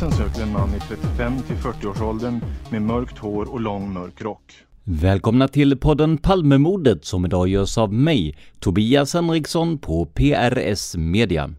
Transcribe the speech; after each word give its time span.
Polisen 0.00 0.26
söker 0.26 0.42
en 0.42 0.52
man 0.52 0.74
i 0.74 0.80
35 0.80 1.42
till 1.42 1.56
40-årsåldern 1.56 2.40
med 2.70 2.82
mörkt 2.82 3.18
hår 3.18 3.52
och 3.52 3.60
lång 3.60 3.92
mörk 3.92 4.22
rock. 4.22 4.52
Välkomna 4.84 5.48
till 5.48 5.76
podden 5.76 6.18
Palmemordet 6.18 7.04
som 7.04 7.24
idag 7.24 7.48
görs 7.48 7.78
av 7.78 7.92
mig, 7.92 8.36
Tobias 8.58 9.14
Henriksson 9.14 9.78
på 9.78 10.06
PRS 10.06 10.96
Media. 10.96 11.50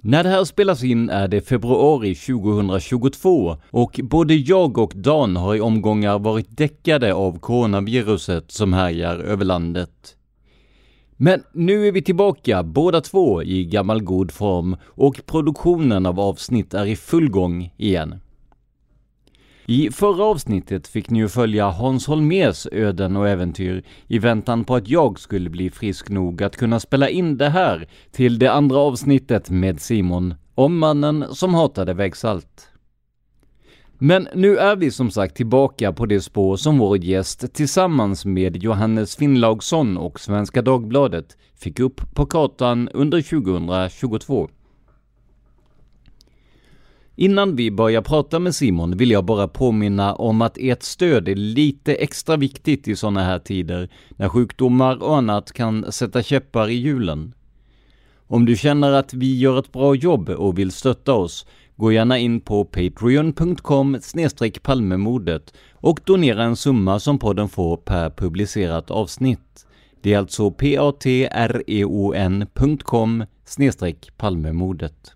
När 0.00 0.22
det 0.24 0.28
här 0.30 0.44
spelas 0.44 0.84
in 0.84 1.10
är 1.10 1.28
det 1.28 1.40
februari 1.40 2.14
2022 2.14 3.56
och 3.70 4.00
både 4.02 4.34
jag 4.34 4.78
och 4.78 4.92
Dan 4.94 5.36
har 5.36 5.54
i 5.54 5.60
omgångar 5.60 6.18
varit 6.18 6.56
däckade 6.56 7.14
av 7.14 7.38
coronaviruset 7.38 8.50
som 8.52 8.72
härjar 8.72 9.16
över 9.16 9.44
landet. 9.44 10.16
Men 11.24 11.42
nu 11.52 11.88
är 11.88 11.92
vi 11.92 12.02
tillbaka 12.02 12.62
båda 12.62 13.00
två 13.00 13.42
i 13.42 13.64
gammal 13.64 14.02
god 14.02 14.32
form 14.32 14.76
och 14.84 15.26
produktionen 15.26 16.06
av 16.06 16.20
avsnitt 16.20 16.74
är 16.74 16.86
i 16.86 16.96
full 16.96 17.30
gång 17.30 17.74
igen. 17.76 18.14
I 19.66 19.90
förra 19.90 20.24
avsnittet 20.24 20.88
fick 20.88 21.10
ni 21.10 21.18
ju 21.18 21.28
följa 21.28 21.68
Hans 21.68 22.06
Holmers 22.06 22.66
öden 22.72 23.16
och 23.16 23.28
äventyr 23.28 23.84
i 24.06 24.18
väntan 24.18 24.64
på 24.64 24.74
att 24.74 24.88
jag 24.88 25.20
skulle 25.20 25.50
bli 25.50 25.70
frisk 25.70 26.08
nog 26.08 26.42
att 26.42 26.56
kunna 26.56 26.80
spela 26.80 27.08
in 27.08 27.36
det 27.36 27.48
här 27.48 27.88
till 28.10 28.38
det 28.38 28.52
andra 28.52 28.78
avsnittet 28.78 29.50
med 29.50 29.80
Simon 29.80 30.34
om 30.54 30.78
mannen 30.78 31.24
som 31.30 31.54
hatade 31.54 31.94
vägsalt. 31.94 32.71
Men 34.04 34.28
nu 34.34 34.56
är 34.56 34.76
vi 34.76 34.90
som 34.90 35.10
sagt 35.10 35.36
tillbaka 35.36 35.92
på 35.92 36.06
det 36.06 36.20
spår 36.20 36.56
som 36.56 36.78
vår 36.78 37.04
gäst 37.04 37.54
tillsammans 37.54 38.24
med 38.24 38.62
Johannes 38.62 39.16
Finnlaugsson 39.16 39.96
och 39.96 40.20
Svenska 40.20 40.62
Dagbladet 40.62 41.36
fick 41.54 41.80
upp 41.80 42.00
på 42.14 42.26
kartan 42.26 42.88
under 42.88 43.22
2022. 43.22 44.48
Innan 47.16 47.56
vi 47.56 47.70
börjar 47.70 48.02
prata 48.02 48.38
med 48.38 48.54
Simon 48.54 48.96
vill 48.96 49.10
jag 49.10 49.24
bara 49.24 49.48
påminna 49.48 50.14
om 50.14 50.42
att 50.42 50.58
ert 50.60 50.82
stöd 50.82 51.28
är 51.28 51.36
lite 51.36 51.94
extra 51.94 52.36
viktigt 52.36 52.88
i 52.88 52.96
sådana 52.96 53.24
här 53.24 53.38
tider 53.38 53.88
när 54.16 54.28
sjukdomar 54.28 55.02
och 55.02 55.16
annat 55.16 55.52
kan 55.52 55.92
sätta 55.92 56.22
käppar 56.22 56.68
i 56.68 56.74
hjulen. 56.74 57.34
Om 58.26 58.44
du 58.44 58.56
känner 58.56 58.92
att 58.92 59.14
vi 59.14 59.38
gör 59.38 59.58
ett 59.58 59.72
bra 59.72 59.94
jobb 59.94 60.28
och 60.28 60.58
vill 60.58 60.70
stötta 60.70 61.12
oss, 61.12 61.46
gå 61.76 61.92
gärna 61.92 62.18
in 62.18 62.40
på 62.40 62.64
patreon.com 62.64 63.98
palmemordet 64.62 65.54
och 65.72 66.00
donera 66.04 66.44
en 66.44 66.56
summa 66.56 67.00
som 67.00 67.18
podden 67.18 67.48
får 67.48 67.76
per 67.76 68.10
publicerat 68.10 68.90
avsnitt. 68.90 69.66
Det 70.02 70.12
är 70.12 70.18
alltså 70.18 70.50
patreon.com 70.50 71.64
palmemordet. 74.16 75.14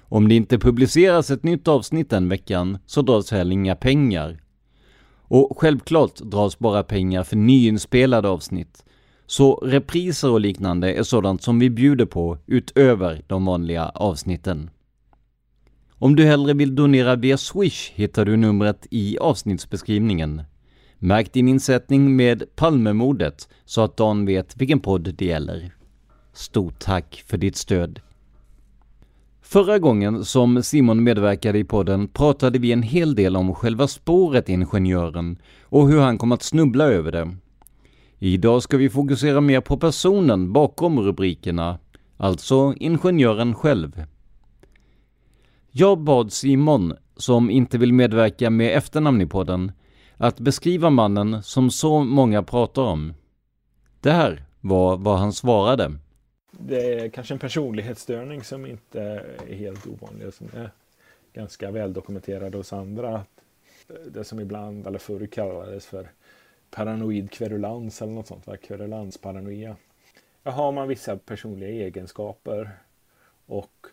Om 0.00 0.28
det 0.28 0.34
inte 0.34 0.58
publiceras 0.58 1.30
ett 1.30 1.42
nytt 1.42 1.68
avsnitt 1.68 2.10
den 2.10 2.28
veckan 2.28 2.78
så 2.86 3.02
dras 3.02 3.30
heller 3.30 3.52
inga 3.52 3.76
pengar. 3.76 4.40
Och 5.22 5.58
självklart 5.60 6.16
dras 6.16 6.58
bara 6.58 6.82
pengar 6.82 7.22
för 7.22 7.36
nyinspelade 7.36 8.28
avsnitt. 8.28 8.84
Så 9.26 9.54
repriser 9.54 10.30
och 10.30 10.40
liknande 10.40 10.94
är 10.94 11.02
sådant 11.02 11.42
som 11.42 11.58
vi 11.58 11.70
bjuder 11.70 12.06
på 12.06 12.38
utöver 12.46 13.22
de 13.26 13.44
vanliga 13.44 13.88
avsnitten. 13.88 14.70
Om 16.02 16.16
du 16.16 16.24
hellre 16.24 16.54
vill 16.54 16.74
donera 16.74 17.16
via 17.16 17.36
Swish 17.36 17.92
hittar 17.94 18.24
du 18.24 18.36
numret 18.36 18.86
i 18.90 19.18
avsnittsbeskrivningen. 19.18 20.42
Märk 20.98 21.32
din 21.32 21.48
insättning 21.48 22.16
med 22.16 22.56
Palmemordet 22.56 23.48
så 23.64 23.80
att 23.80 23.96
Dan 23.96 24.26
vet 24.26 24.56
vilken 24.56 24.80
podd 24.80 25.14
det 25.14 25.24
gäller. 25.24 25.70
Stort 26.32 26.78
tack 26.78 27.24
för 27.26 27.36
ditt 27.36 27.56
stöd! 27.56 28.00
Förra 29.42 29.78
gången 29.78 30.24
som 30.24 30.62
Simon 30.62 31.02
medverkade 31.02 31.58
i 31.58 31.64
podden 31.64 32.08
pratade 32.08 32.58
vi 32.58 32.72
en 32.72 32.82
hel 32.82 33.14
del 33.14 33.36
om 33.36 33.54
själva 33.54 33.88
spåret 33.88 34.48
Ingenjören 34.48 35.38
och 35.62 35.88
hur 35.88 36.00
han 36.00 36.18
kom 36.18 36.32
att 36.32 36.42
snubbla 36.42 36.84
över 36.84 37.12
det. 37.12 37.36
Idag 38.18 38.62
ska 38.62 38.76
vi 38.76 38.90
fokusera 38.90 39.40
mer 39.40 39.60
på 39.60 39.76
personen 39.76 40.52
bakom 40.52 41.00
rubrikerna, 41.00 41.78
alltså 42.16 42.74
ingenjören 42.76 43.54
själv. 43.54 44.04
Jag 45.72 45.98
bad 45.98 46.32
Simon, 46.32 46.96
som 47.16 47.50
inte 47.50 47.78
vill 47.78 47.92
medverka 47.92 48.50
med 48.50 48.76
efternamn 48.76 49.20
i 49.20 49.26
podden, 49.26 49.72
att 50.16 50.40
beskriva 50.40 50.90
mannen 50.90 51.42
som 51.42 51.70
så 51.70 52.04
många 52.04 52.42
pratar 52.42 52.82
om. 52.82 53.14
Det 54.00 54.10
här 54.10 54.44
var 54.60 54.96
vad 54.96 55.18
han 55.18 55.32
svarade. 55.32 55.92
Det 56.50 56.94
är 56.94 57.08
kanske 57.08 57.34
en 57.34 57.38
personlighetsstörning 57.38 58.44
som 58.44 58.66
inte 58.66 59.02
är 59.48 59.54
helt 59.54 59.86
ovanlig, 59.86 60.34
som 60.34 60.46
är 60.54 60.70
ganska 61.32 61.70
väldokumenterad 61.70 62.54
hos 62.54 62.72
andra. 62.72 63.24
Det 64.06 64.24
som 64.24 64.40
ibland, 64.40 64.86
eller 64.86 64.98
förr 64.98 65.26
kallades 65.26 65.86
för 65.86 66.10
paranoid 66.70 67.30
kverulans 67.30 68.02
eller 68.02 68.12
något 68.12 68.26
sånt, 68.26 68.46
va? 68.46 68.56
kverulansparanoia. 68.56 69.76
Har 70.42 70.72
man 70.72 70.88
vissa 70.88 71.16
personliga 71.16 71.70
egenskaper 71.70 72.70
och 73.46 73.86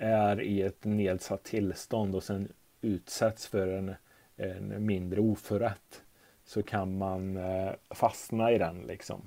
är 0.00 0.40
i 0.40 0.62
ett 0.62 0.84
nedsatt 0.84 1.42
tillstånd 1.44 2.14
och 2.14 2.22
sen 2.22 2.52
utsätts 2.80 3.46
för 3.46 3.68
en, 3.68 3.94
en 4.36 4.86
mindre 4.86 5.20
oförrätt 5.20 6.02
så 6.44 6.62
kan 6.62 6.98
man 6.98 7.36
eh, 7.36 7.72
fastna 7.90 8.52
i 8.52 8.58
den 8.58 8.82
liksom. 8.82 9.20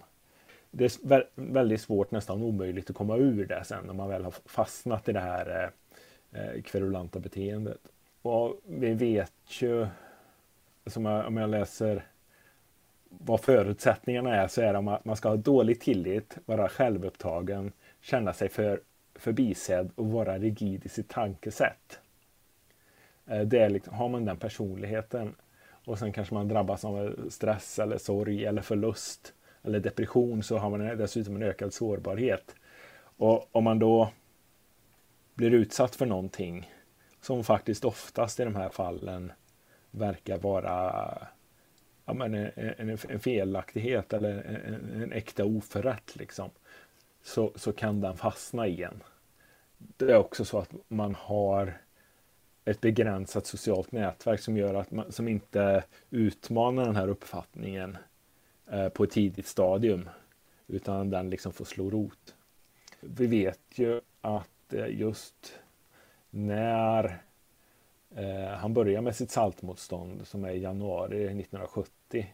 Det 0.71 0.85
är 0.85 1.29
väldigt 1.35 1.81
svårt, 1.81 2.11
nästan 2.11 2.43
omöjligt 2.43 2.89
att 2.89 2.95
komma 2.95 3.17
ur 3.17 3.45
det 3.45 3.63
sen 3.63 3.85
när 3.85 3.93
man 3.93 4.09
väl 4.09 4.23
har 4.23 4.33
fastnat 4.45 5.09
i 5.09 5.11
det 5.11 5.19
här 5.19 5.71
eh, 6.31 6.41
eh 6.41 6.61
kverulanta 6.61 7.19
beteendet. 7.19 7.81
Och 8.21 8.61
vi 8.65 8.93
vet 8.93 9.61
ju, 9.61 9.87
som 10.85 11.05
jag, 11.05 11.27
om 11.27 11.37
jag 11.37 11.49
läser 11.49 12.05
vad 13.09 13.41
förutsättningarna 13.41 14.35
är 14.35 14.47
så 14.47 14.61
är 14.61 14.73
det 14.73 14.93
att 14.93 15.05
man 15.05 15.15
ska 15.15 15.29
ha 15.29 15.35
dålig 15.35 15.81
tillit, 15.81 16.37
vara 16.45 16.69
självupptagen, 16.69 17.71
känna 18.01 18.33
sig 18.33 18.49
för 18.49 18.81
förbisedd 19.15 19.91
och 19.95 20.07
vara 20.07 20.37
rigid 20.37 20.85
i 20.85 20.89
sitt 20.89 21.09
tankesätt. 21.09 21.99
Eh, 23.25 23.41
det 23.41 23.59
är 23.59 23.69
liksom, 23.69 23.93
har 23.93 24.09
man 24.09 24.25
den 24.25 24.37
personligheten 24.37 25.35
och 25.85 25.99
sen 25.99 26.13
kanske 26.13 26.33
man 26.33 26.47
drabbas 26.47 26.85
av 26.85 27.29
stress 27.29 27.79
eller 27.79 27.97
sorg 27.97 28.45
eller 28.45 28.61
förlust 28.61 29.33
eller 29.63 29.79
depression 29.79 30.43
så 30.43 30.57
har 30.57 30.69
man 30.69 30.97
dessutom 30.97 31.35
en 31.35 31.43
ökad 31.43 31.73
sårbarhet. 31.73 32.55
Och 33.17 33.55
om 33.55 33.63
man 33.63 33.79
då 33.79 34.11
blir 35.33 35.51
utsatt 35.51 35.95
för 35.95 36.05
någonting 36.05 36.71
som 37.21 37.43
faktiskt 37.43 37.85
oftast 37.85 38.39
i 38.39 38.43
de 38.43 38.55
här 38.55 38.69
fallen 38.69 39.31
verkar 39.91 40.37
vara 40.37 41.27
ja, 42.05 42.13
men 42.13 42.33
en, 42.33 42.51
en, 42.55 42.97
en 43.09 43.19
felaktighet 43.19 44.13
eller 44.13 44.43
en, 44.65 45.01
en 45.01 45.11
äkta 45.11 45.45
oförrätt 45.45 46.15
liksom, 46.15 46.49
så, 47.23 47.51
så 47.55 47.73
kan 47.73 48.01
den 48.01 48.17
fastna 48.17 48.67
igen. 48.67 49.03
Det 49.77 50.11
är 50.11 50.17
också 50.17 50.45
så 50.45 50.59
att 50.59 50.73
man 50.87 51.15
har 51.15 51.77
ett 52.65 52.81
begränsat 52.81 53.45
socialt 53.45 53.91
nätverk 53.91 54.39
som 54.39 54.57
gör 54.57 54.73
att 54.73 54.91
man 54.91 55.11
som 55.11 55.27
inte 55.27 55.83
utmanar 56.09 56.85
den 56.85 56.95
här 56.95 57.07
uppfattningen 57.07 57.97
eh, 58.71 58.89
på 58.89 59.03
ett 59.03 59.11
tidigt 59.11 59.47
stadium 59.47 60.09
utan 60.67 61.09
den 61.09 61.29
liksom 61.29 61.53
får 61.53 61.65
slå 61.65 61.89
rot. 61.89 62.35
Vi 62.99 63.27
vet 63.27 63.59
ju 63.75 64.01
att 64.21 64.73
eh, 64.73 64.99
just 64.99 65.59
när 66.29 67.23
eh, 68.15 68.57
han 68.57 68.73
börjar 68.73 69.01
med 69.01 69.15
sitt 69.15 69.31
saltmotstånd 69.31 70.27
som 70.27 70.45
är 70.45 70.51
i 70.51 70.61
januari 70.61 71.23
1970 71.23 72.33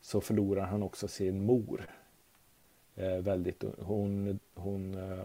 så 0.00 0.20
förlorar 0.20 0.66
han 0.66 0.82
också 0.82 1.08
sin 1.08 1.46
mor. 1.46 1.86
Eh, 2.96 3.18
väldigt, 3.18 3.64
hon 3.78 4.38
hon 4.54 4.94
eh, 4.94 5.24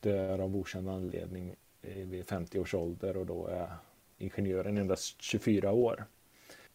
dör 0.00 0.38
av 0.38 0.56
okänd 0.56 0.88
anledning 0.88 1.54
eh, 1.82 2.06
vid 2.06 2.26
50 2.26 2.58
års 2.58 2.74
ålder 2.74 3.16
och 3.16 3.26
då 3.26 3.46
är 3.46 3.68
ingenjören 4.18 4.78
endast 4.78 5.22
24 5.22 5.72
år. 5.72 6.04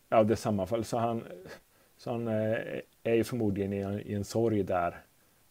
Ja, 0.10 0.24
det 0.24 0.36
sammanfaller. 0.36 0.84
Så 0.84 0.98
han, 0.98 1.24
så 1.98 2.12
han 2.12 2.28
eh, 2.28 2.58
är 3.04 3.14
ju 3.14 3.24
förmodligen 3.24 3.74
i 3.74 3.78
en, 3.78 4.00
i 4.00 4.14
en 4.14 4.24
sorg 4.24 4.64
där 4.64 5.02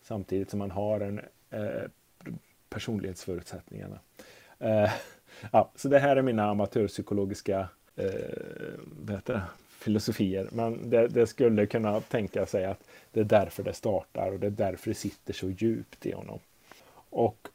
samtidigt 0.02 0.50
som 0.50 0.60
han 0.60 0.70
har 0.70 1.00
en 1.00 1.20
eh, 1.50 1.82
personlighetsförutsättningarna. 2.68 3.98
Eh, 4.58 4.90
ja, 5.52 5.72
så 5.74 5.88
det 5.88 5.98
här 5.98 6.16
är 6.16 6.22
mina 6.22 6.50
amatörpsykologiska 6.50 7.68
eh, 7.96 8.10
filosofier. 9.78 10.48
Men 10.52 10.90
det, 10.90 11.08
det, 11.08 11.26
skulle 11.26 11.66
kunna 11.66 12.00
tänka 12.00 12.46
sig 12.46 12.64
att 12.64 12.84
det 13.12 13.20
är 13.20 13.24
därför 13.24 13.62
det 13.62 13.72
startar 13.72 14.32
och 14.32 14.40
det 14.40 14.46
är 14.46 14.50
därför 14.50 14.90
det 14.90 14.94
sitter 14.94 15.34
så 15.34 15.50
djupt 15.50 16.06
i 16.06 16.12
honom. 16.12 16.38
Och 17.10 17.48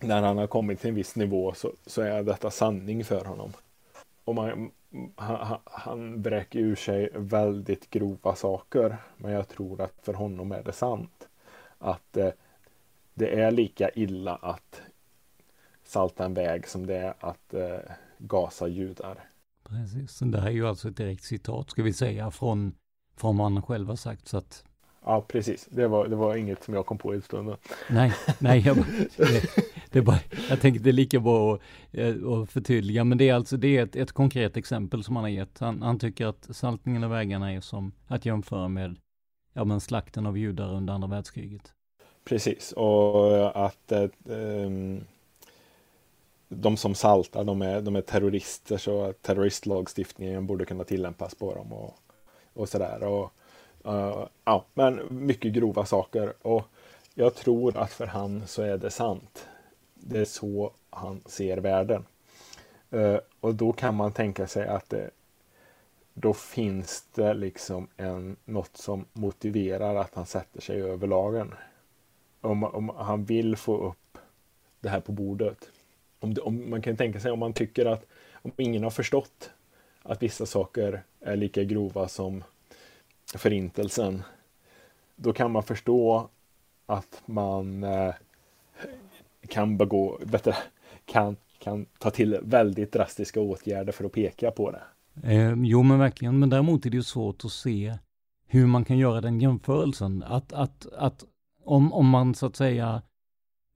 när 0.00 0.22
han 0.22 0.38
har 0.38 0.46
kommit 0.46 0.80
till 0.80 0.88
en 0.88 0.94
viss 0.94 1.16
nivå 1.16 1.52
så, 1.54 1.72
så 1.86 2.02
är 2.02 2.22
detta 2.22 2.50
sanning 2.50 3.04
för 3.04 3.24
honom. 3.24 3.52
Och 4.24 4.34
man, 4.34 4.70
han, 5.16 5.58
han 5.64 6.22
bräcker 6.22 6.58
ur 6.58 6.76
sig 6.76 7.10
väldigt 7.14 7.90
grova 7.90 8.34
saker. 8.34 8.96
Men 9.16 9.32
jag 9.32 9.48
tror 9.48 9.80
att 9.80 9.94
för 10.02 10.14
honom 10.14 10.52
är 10.52 10.62
det 10.62 10.72
sant. 10.72 11.28
Att 11.78 12.16
eh, 12.16 12.30
det 13.14 13.40
är 13.40 13.50
lika 13.50 13.90
illa 13.90 14.36
att 14.36 14.82
salta 15.84 16.24
en 16.24 16.34
väg 16.34 16.68
som 16.68 16.86
det 16.86 16.96
är 16.96 17.14
att 17.20 17.54
eh, 17.54 17.78
gasa 18.18 18.68
judar. 18.68 19.29
Precis, 19.70 20.18
det 20.18 20.40
här 20.40 20.46
är 20.46 20.52
ju 20.52 20.68
alltså 20.68 20.88
ett 20.88 20.96
direkt 20.96 21.24
citat 21.24 21.70
ska 21.70 21.82
vi 21.82 21.92
säga 21.92 22.30
från, 22.30 22.74
från 23.16 23.36
vad 23.36 23.52
han 23.52 23.62
själv 23.62 23.88
har 23.88 23.96
sagt. 23.96 24.28
Så 24.28 24.36
att 24.36 24.64
Ja, 25.04 25.24
precis. 25.28 25.68
Det 25.70 25.88
var, 25.88 26.08
det 26.08 26.16
var 26.16 26.36
inget 26.36 26.64
som 26.64 26.74
jag 26.74 26.86
kom 26.86 26.98
på 26.98 27.14
i 27.14 27.20
stunden. 27.20 27.56
Nej, 27.90 28.12
nej, 28.38 28.62
jag, 28.66 28.76
det, 29.16 29.42
det 29.90 30.02
bara, 30.02 30.18
jag 30.48 30.60
tänkte 30.60 30.84
det 30.84 30.90
är 30.90 30.92
lika 30.92 31.20
bra 31.20 31.54
att, 31.54 31.60
eh, 31.92 32.08
att 32.08 32.50
förtydliga, 32.50 33.04
men 33.04 33.18
det 33.18 33.28
är 33.28 33.34
alltså 33.34 33.56
det 33.56 33.76
är 33.76 33.82
ett, 33.82 33.96
ett 33.96 34.12
konkret 34.12 34.56
exempel 34.56 35.04
som 35.04 35.16
han 35.16 35.24
har 35.24 35.30
gett. 35.30 35.58
Han, 35.58 35.82
han 35.82 35.98
tycker 35.98 36.26
att 36.26 36.56
saltningen 36.56 37.04
av 37.04 37.10
vägarna 37.10 37.52
är 37.52 37.60
som 37.60 37.92
att 38.06 38.26
jämföra 38.26 38.68
med 38.68 38.96
ja, 39.52 39.64
men 39.64 39.80
slakten 39.80 40.26
av 40.26 40.38
judar 40.38 40.74
under 40.74 40.94
andra 40.94 41.08
världskriget. 41.08 41.72
Precis, 42.24 42.72
och 42.72 43.66
att 43.66 43.92
eh, 43.92 44.08
ehm, 44.30 45.04
de 46.52 46.76
som 46.76 46.94
saltar, 46.94 47.44
de 47.44 47.62
är, 47.62 47.80
de 47.80 47.96
är 47.96 48.00
terrorister, 48.00 48.76
så 48.76 49.12
terroristlagstiftningen 49.12 50.46
borde 50.46 50.64
kunna 50.64 50.84
tillämpas 50.84 51.34
på 51.34 51.54
dem 51.54 51.72
och, 51.72 51.94
och 52.52 52.68
sådär. 52.68 53.02
Och, 53.02 53.32
Uh, 53.86 54.26
ja, 54.44 54.64
men 54.74 55.00
mycket 55.10 55.52
grova 55.52 55.84
saker 55.84 56.34
och 56.42 56.64
jag 57.14 57.34
tror 57.34 57.76
att 57.76 57.92
för 57.92 58.06
han 58.06 58.46
så 58.46 58.62
är 58.62 58.78
det 58.78 58.90
sant. 58.90 59.48
Det 59.94 60.18
är 60.18 60.24
så 60.24 60.72
han 60.90 61.20
ser 61.26 61.56
världen. 61.56 62.06
Uh, 62.92 63.18
och 63.40 63.54
då 63.54 63.72
kan 63.72 63.94
man 63.94 64.12
tänka 64.12 64.46
sig 64.46 64.68
att 64.68 64.90
det, 64.90 65.10
då 66.14 66.34
finns 66.34 67.04
det 67.14 67.34
liksom 67.34 67.88
en, 67.96 68.36
något 68.44 68.76
som 68.76 69.04
motiverar 69.12 69.94
att 69.94 70.14
han 70.14 70.26
sätter 70.26 70.60
sig 70.60 70.82
över 70.82 71.06
lagen. 71.06 71.54
Om, 72.40 72.64
om 72.64 72.88
han 72.88 73.24
vill 73.24 73.56
få 73.56 73.76
upp 73.76 74.18
det 74.80 74.88
här 74.88 75.00
på 75.00 75.12
bordet. 75.12 75.70
Om, 76.20 76.34
det, 76.34 76.40
om 76.40 76.70
man 76.70 76.82
kan 76.82 76.96
tänka 76.96 77.20
sig 77.20 77.30
om 77.30 77.38
man 77.38 77.52
tycker 77.52 77.86
att 77.86 78.06
om 78.32 78.52
ingen 78.56 78.82
har 78.82 78.90
förstått 78.90 79.50
att 80.02 80.22
vissa 80.22 80.46
saker 80.46 81.02
är 81.20 81.36
lika 81.36 81.64
grova 81.64 82.08
som 82.08 82.44
förintelsen, 83.34 84.22
då 85.16 85.32
kan 85.32 85.50
man 85.50 85.62
förstå 85.62 86.28
att 86.86 87.22
man 87.26 87.84
eh, 87.84 88.14
kan 89.48 89.76
begå, 89.76 90.18
bättre, 90.26 90.56
kan, 91.04 91.36
kan 91.58 91.86
ta 91.98 92.10
till 92.10 92.38
väldigt 92.42 92.92
drastiska 92.92 93.40
åtgärder 93.40 93.92
för 93.92 94.04
att 94.04 94.12
peka 94.12 94.50
på 94.50 94.70
det. 94.70 94.82
Eh, 95.22 95.54
jo, 95.56 95.82
men 95.82 95.98
verkligen. 95.98 96.38
Men 96.38 96.50
däremot 96.50 96.86
är 96.86 96.90
det 96.90 96.96
ju 96.96 97.02
svårt 97.02 97.44
att 97.44 97.52
se 97.52 97.94
hur 98.46 98.66
man 98.66 98.84
kan 98.84 98.98
göra 98.98 99.20
den 99.20 99.40
jämförelsen. 99.40 100.22
Att, 100.22 100.52
att, 100.52 100.86
att 100.92 101.24
om, 101.64 101.92
om 101.92 102.08
man 102.08 102.34
så 102.34 102.46
att 102.46 102.56
säga 102.56 102.88
eh, 102.94 103.00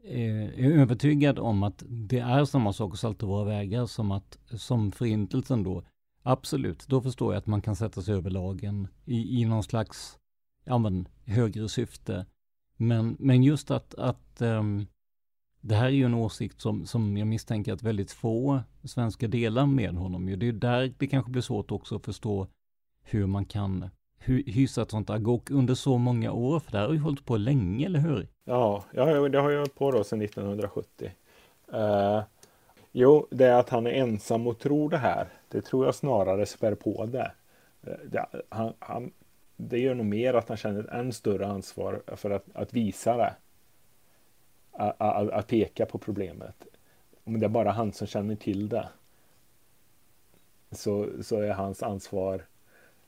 Eh, 0.05 0.65
är 0.65 0.71
övertygad 0.71 1.39
om 1.39 1.63
att 1.63 1.83
det 1.87 2.19
är 2.19 2.45
samma 2.45 2.73
sak 2.73 2.93
att 2.93 2.99
salta 2.99 3.27
våra 3.27 3.45
vägar 3.45 3.87
som 3.87 4.11
att 4.11 4.39
som 4.51 4.93
förintelsen 4.93 5.63
då 5.63 5.85
Absolut, 6.27 6.87
då 6.89 7.01
förstår 7.01 7.35
jag 7.35 7.39
att 7.39 7.47
man 7.47 7.63
kan 7.63 7.77
sätta 7.77 8.03
sig 8.03 8.15
över 8.15 8.31
lagen 8.31 8.89
i, 9.05 9.41
i 9.41 9.45
någon 9.45 9.63
slags 9.63 10.19
ja, 10.65 10.79
men, 10.79 11.09
högre 11.25 11.69
syfte. 11.69 12.27
Men, 12.77 13.17
men 13.19 13.43
just 13.43 13.71
att, 13.71 13.95
att 13.95 14.43
um, 14.43 14.87
det 15.61 15.75
här 15.75 15.87
är 15.87 15.91
ju 15.91 16.05
en 16.05 16.15
åsikt 16.15 16.61
som, 16.61 16.87
som 16.87 17.17
jag 17.17 17.27
misstänker 17.27 17.73
att 17.73 17.83
väldigt 17.83 18.11
få 18.13 18.61
svenskar 18.85 19.29
delar 19.29 19.67
med 19.67 19.95
honom. 19.95 20.27
Det 20.27 20.49
är 20.49 20.53
där 20.53 20.95
det 20.99 21.07
kanske 21.07 21.31
blir 21.31 21.43
svårt 21.43 21.71
också 21.71 21.97
att 21.97 22.05
förstå 22.05 22.49
hur 23.03 23.27
man 23.27 23.45
kan 23.45 23.91
hysa 24.27 24.83
ett 24.83 24.91
sånt 24.91 25.11
agok 25.11 25.51
under 25.51 25.75
så 25.75 25.99
många 25.99 26.33
år, 26.33 26.61
för 26.61 26.73
det 26.73 26.79
här 26.79 26.87
har 26.87 26.95
ju 26.95 27.01
hållit 27.01 27.25
på 27.25 27.37
länge, 27.37 27.87
eller 27.87 28.01
hur? 28.01 28.27
Ja, 28.45 28.85
ja 28.93 29.29
det 29.29 29.39
har 29.39 29.51
ju 29.51 29.57
hållit 29.57 29.75
på 29.75 29.91
då 29.91 30.05
sedan 30.05 30.23
1970. 30.23 31.11
Uh, 31.73 31.81
eh, 31.81 32.23
Jo, 32.97 33.27
det 33.31 33.45
är 33.45 33.55
att 33.55 33.69
han 33.69 33.87
är 33.87 33.91
ensam 33.91 34.47
och 34.47 34.59
tror 34.59 34.91
det 34.91 34.99
här. 34.99 35.29
Det 35.49 35.61
tror 35.61 35.85
jag 35.85 35.95
snarare 35.95 36.47
spär 36.47 36.75
på 36.75 37.07
det. 37.07 37.33
Eh, 37.83 37.93
det 38.05 38.27
han, 38.49 38.73
han, 38.79 39.13
det 39.57 39.79
gör 39.79 39.95
nog 39.95 40.07
mer 40.07 40.35
att 40.35 40.49
han 40.49 40.57
känner 40.57 40.81
ett 40.81 40.91
än 40.91 41.13
större 41.13 41.47
ansvar 41.47 42.03
för 42.07 42.31
att, 42.31 42.45
att 42.55 42.75
visa 42.75 43.17
det. 43.17 43.35
Att, 44.73 45.01
att, 45.01 45.31
att, 45.31 45.47
peka 45.47 45.87
på 45.87 45.99
problemet. 45.99 46.67
Om 47.25 47.41
det 47.41 47.47
är 47.47 47.51
bara 47.51 47.71
han 47.71 47.93
som 47.93 48.07
känner 48.07 48.37
till 48.37 48.69
det. 48.69 48.89
Så, 50.71 51.09
så 51.23 51.41
är 51.41 51.53
hans 51.53 51.83
ansvar 51.83 52.45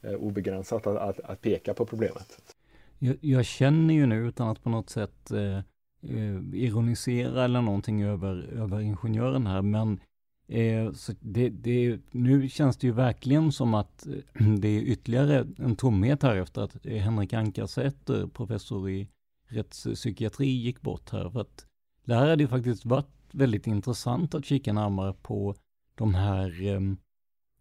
Eh, 0.06 0.14
obegränsat 0.14 0.86
att, 0.86 0.96
att, 0.96 1.20
att, 1.20 1.40
peka 1.40 1.74
på 1.74 1.86
problemet. 1.86 2.54
Jag, 2.98 3.16
jag, 3.20 3.44
känner 3.44 3.94
ju 3.94 4.06
nu 4.06 4.28
utan 4.28 4.48
att 4.48 4.62
på 4.62 4.70
något 4.70 4.90
sätt 4.90 5.30
eh, 5.30 5.56
eh 5.56 6.42
ironisera 6.52 7.44
eller 7.44 7.60
någonting 7.60 8.02
över, 8.02 8.48
över 8.52 8.80
ingenjören 8.80 9.46
här, 9.46 9.62
men 9.62 10.00
eh, 10.48 10.92
så 10.92 11.12
det, 11.20 11.48
det, 11.48 11.98
nu 12.10 12.48
känns 12.48 12.76
det 12.76 12.86
ju 12.86 12.92
verkligen 12.92 13.52
som 13.52 13.74
att 13.74 14.06
eh, 14.06 14.46
det 14.58 14.68
är 14.68 14.82
ytterligare 14.82 15.46
en 15.58 15.76
tomhet 15.76 16.22
här 16.22 16.36
efter 16.36 16.62
att 16.62 16.86
Henrik 16.86 17.32
Ankarsäter, 17.32 18.26
professor 18.26 18.90
i 18.90 19.08
rättspsykiatri, 19.48 20.46
gick 20.46 20.82
bort 20.82 21.10
här. 21.10 21.30
För 21.30 21.40
att 21.40 21.66
det 22.04 22.14
här 22.14 22.28
hade 22.28 22.42
ju 22.42 22.48
faktiskt 22.48 22.84
varit 22.84 23.28
väldigt 23.32 23.66
intressant 23.66 24.34
att 24.34 24.44
kika 24.44 24.72
närmare 24.72 25.12
på 25.22 25.54
de 25.94 26.14
här, 26.14 26.62
eh, 26.62 26.80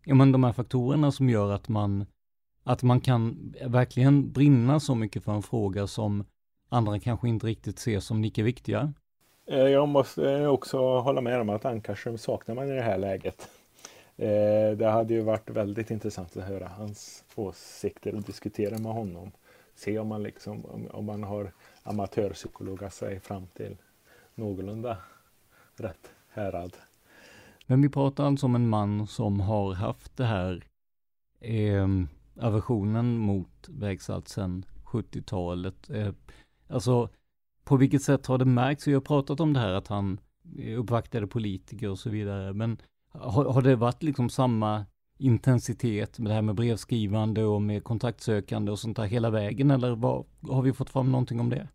ja, 0.05 0.15
men 0.15 0.31
de 0.31 0.43
här 0.43 0.53
faktorerna 0.53 1.11
som 1.11 1.29
gör 1.29 1.51
att 1.51 1.69
man 1.69 2.05
att 2.65 2.83
man 2.83 3.01
kan 3.01 3.53
verkligen 3.65 4.31
brinna 4.31 4.79
så 4.79 4.95
mycket 4.95 5.23
för 5.23 5.31
en 5.31 5.43
fråga 5.43 5.87
som 5.87 6.25
andra 6.69 6.99
kanske 6.99 7.29
inte 7.29 7.47
riktigt 7.47 7.79
ser 7.79 7.99
som 7.99 8.21
lika 8.21 8.43
viktiga. 8.43 8.93
Eh, 9.47 9.57
jag 9.57 9.87
måste 9.87 10.47
också 10.47 10.99
hålla 10.99 11.21
med 11.21 11.41
om 11.41 11.49
att 11.49 11.65
Ankarström 11.65 12.17
saknar 12.17 12.55
man 12.55 12.69
i 12.69 12.75
det 12.75 12.81
här 12.81 12.97
läget. 12.97 13.49
Eh, 14.17 14.77
det 14.77 14.89
hade 14.91 15.13
ju 15.13 15.21
varit 15.21 15.49
väldigt 15.49 15.91
intressant 15.91 16.37
att 16.37 16.43
höra 16.43 16.67
hans 16.67 17.23
åsikter 17.35 18.15
och 18.15 18.21
diskutera 18.21 18.77
med 18.77 18.93
honom. 18.93 19.31
Se 19.75 19.99
om 19.99 20.07
man, 20.07 20.23
liksom, 20.23 20.65
om 20.91 21.05
man 21.05 21.23
har 21.23 21.51
amatörpsykologat 21.83 22.93
sig 22.93 23.19
fram 23.19 23.47
till 23.47 23.77
någorlunda 24.35 24.97
rätt 25.75 26.11
härad. 26.29 26.77
Men 27.67 27.81
vi 27.81 27.89
pratar 27.89 28.25
alltså 28.25 28.45
om 28.45 28.55
en 28.55 28.69
man 28.69 29.07
som 29.07 29.39
har 29.39 29.73
haft 29.73 30.17
det 30.17 30.25
här 30.25 30.63
eh, 31.39 31.87
aversionen 32.39 33.17
mot 33.17 33.69
vägsalt 33.69 34.27
sedan 34.27 34.65
70-talet. 34.85 35.89
Eh, 35.89 36.09
alltså, 36.67 37.09
på 37.63 37.77
vilket 37.77 38.01
sätt 38.01 38.25
har 38.25 38.37
det 38.37 38.45
märkts? 38.45 38.87
Vi 38.87 38.93
har 38.93 39.01
pratat 39.01 39.39
om 39.39 39.53
det 39.53 39.59
här 39.59 39.73
att 39.73 39.87
han 39.87 40.19
eh, 40.59 40.79
uppvaktade 40.79 41.27
politiker 41.27 41.89
och 41.89 41.99
så 41.99 42.09
vidare, 42.09 42.53
men 42.53 42.77
har, 43.11 43.45
har 43.45 43.61
det 43.61 43.75
varit 43.75 44.03
liksom 44.03 44.29
samma 44.29 44.85
intensitet 45.17 46.19
med 46.19 46.31
det 46.31 46.35
här 46.35 46.41
med 46.41 46.55
brevskrivande 46.55 47.43
och 47.43 47.61
med 47.61 47.83
kontaktsökande 47.83 48.71
och 48.71 48.79
sånt 48.79 48.97
där 48.97 49.05
hela 49.05 49.29
vägen, 49.29 49.71
eller 49.71 49.95
vad, 49.95 50.25
har 50.41 50.61
vi 50.61 50.73
fått 50.73 50.89
fram 50.89 51.11
någonting 51.11 51.39
om 51.39 51.49
det? 51.49 51.67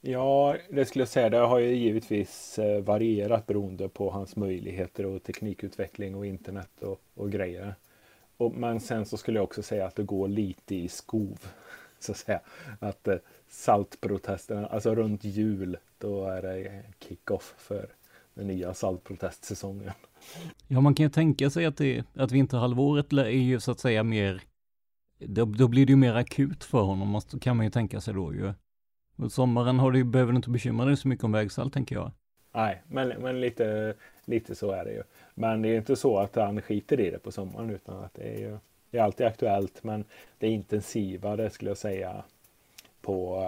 Ja, 0.00 0.56
det 0.70 0.84
skulle 0.84 1.02
jag 1.02 1.08
säga. 1.08 1.30
Det 1.30 1.38
har 1.38 1.58
ju 1.58 1.74
givetvis 1.74 2.58
eh, 2.58 2.82
varierat 2.82 3.46
beroende 3.46 3.88
på 3.88 4.10
hans 4.10 4.36
möjligheter 4.36 5.06
och 5.06 5.22
teknikutveckling 5.22 6.14
och 6.14 6.26
internet 6.26 6.70
och, 6.82 7.00
och 7.14 7.30
grejer. 7.30 7.74
Och, 8.38 8.54
men 8.54 8.80
sen 8.80 9.06
så 9.06 9.16
skulle 9.16 9.38
jag 9.38 9.44
också 9.44 9.62
säga 9.62 9.86
att 9.86 9.96
det 9.96 10.02
går 10.02 10.28
lite 10.28 10.74
i 10.74 10.88
skov. 10.88 11.38
Så 12.00 12.12
att 12.12 12.18
säga. 12.18 12.40
Att 12.80 13.08
eh, 13.08 13.16
saltprotesterna, 13.48 14.66
alltså 14.66 14.94
runt 14.94 15.24
jul, 15.24 15.76
då 15.98 16.24
är 16.24 16.42
det 16.42 16.84
kick-off 17.00 17.54
för 17.58 17.88
den 18.34 18.46
nya 18.46 18.74
saltprotestsäsongen. 18.74 19.90
Ja, 20.68 20.80
man 20.80 20.94
kan 20.94 21.04
ju 21.04 21.10
tänka 21.10 21.50
sig 21.50 21.66
att, 21.66 21.76
det, 21.76 22.04
att 22.14 22.32
vinterhalvåret 22.32 23.12
är 23.12 23.28
ju 23.28 23.60
så 23.60 23.70
att 23.70 23.80
säga 23.80 24.02
mer, 24.02 24.42
då, 25.18 25.44
då 25.44 25.68
blir 25.68 25.86
det 25.86 25.90
ju 25.92 25.96
mer 25.96 26.14
akut 26.14 26.64
för 26.64 26.82
honom, 26.82 27.20
kan 27.40 27.56
man 27.56 27.66
ju 27.66 27.70
tänka 27.70 28.00
sig 28.00 28.14
då 28.14 28.34
ju. 28.34 28.52
Och 29.16 29.32
sommaren 29.32 29.78
har 29.78 29.92
du, 29.92 30.04
behöver 30.04 30.32
du 30.32 30.36
inte 30.36 30.50
bekymra 30.50 30.86
dig 30.86 30.96
så 30.96 31.08
mycket 31.08 31.24
om 31.24 31.32
vägsalt, 31.32 31.72
tänker 31.72 31.94
jag. 31.94 32.12
Nej, 32.58 32.82
men, 32.88 33.08
men 33.08 33.40
lite, 33.40 33.94
lite 34.24 34.54
så 34.54 34.70
är 34.70 34.84
det 34.84 34.92
ju. 34.92 35.02
Men 35.34 35.62
det 35.62 35.68
är 35.68 35.76
inte 35.76 35.96
så 35.96 36.18
att 36.18 36.36
han 36.36 36.62
skiter 36.62 37.00
i 37.00 37.10
det 37.10 37.18
på 37.18 37.32
sommaren 37.32 37.70
utan 37.70 38.04
att 38.04 38.14
det 38.14 38.34
är 38.34 38.38
ju 38.38 38.58
det 38.90 38.98
är 38.98 39.02
alltid 39.02 39.26
aktuellt 39.26 39.84
men 39.84 40.04
det 40.38 40.46
är 40.46 40.50
intensivare 40.50 41.50
skulle 41.50 41.70
jag 41.70 41.78
säga 41.78 42.24
på, 43.00 43.44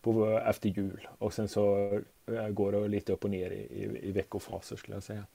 på 0.00 0.26
efter 0.46 0.68
jul 0.68 1.08
och 1.18 1.32
sen 1.32 1.48
så 1.48 1.92
eh, 2.26 2.48
går 2.48 2.72
det 2.72 2.88
lite 2.88 3.12
upp 3.12 3.24
och 3.24 3.30
ner 3.30 3.50
i, 3.50 3.60
i, 3.60 4.08
i 4.08 4.12
veckofaser 4.12 4.76
skulle 4.76 4.96
jag 4.96 5.02
säga. 5.02 5.26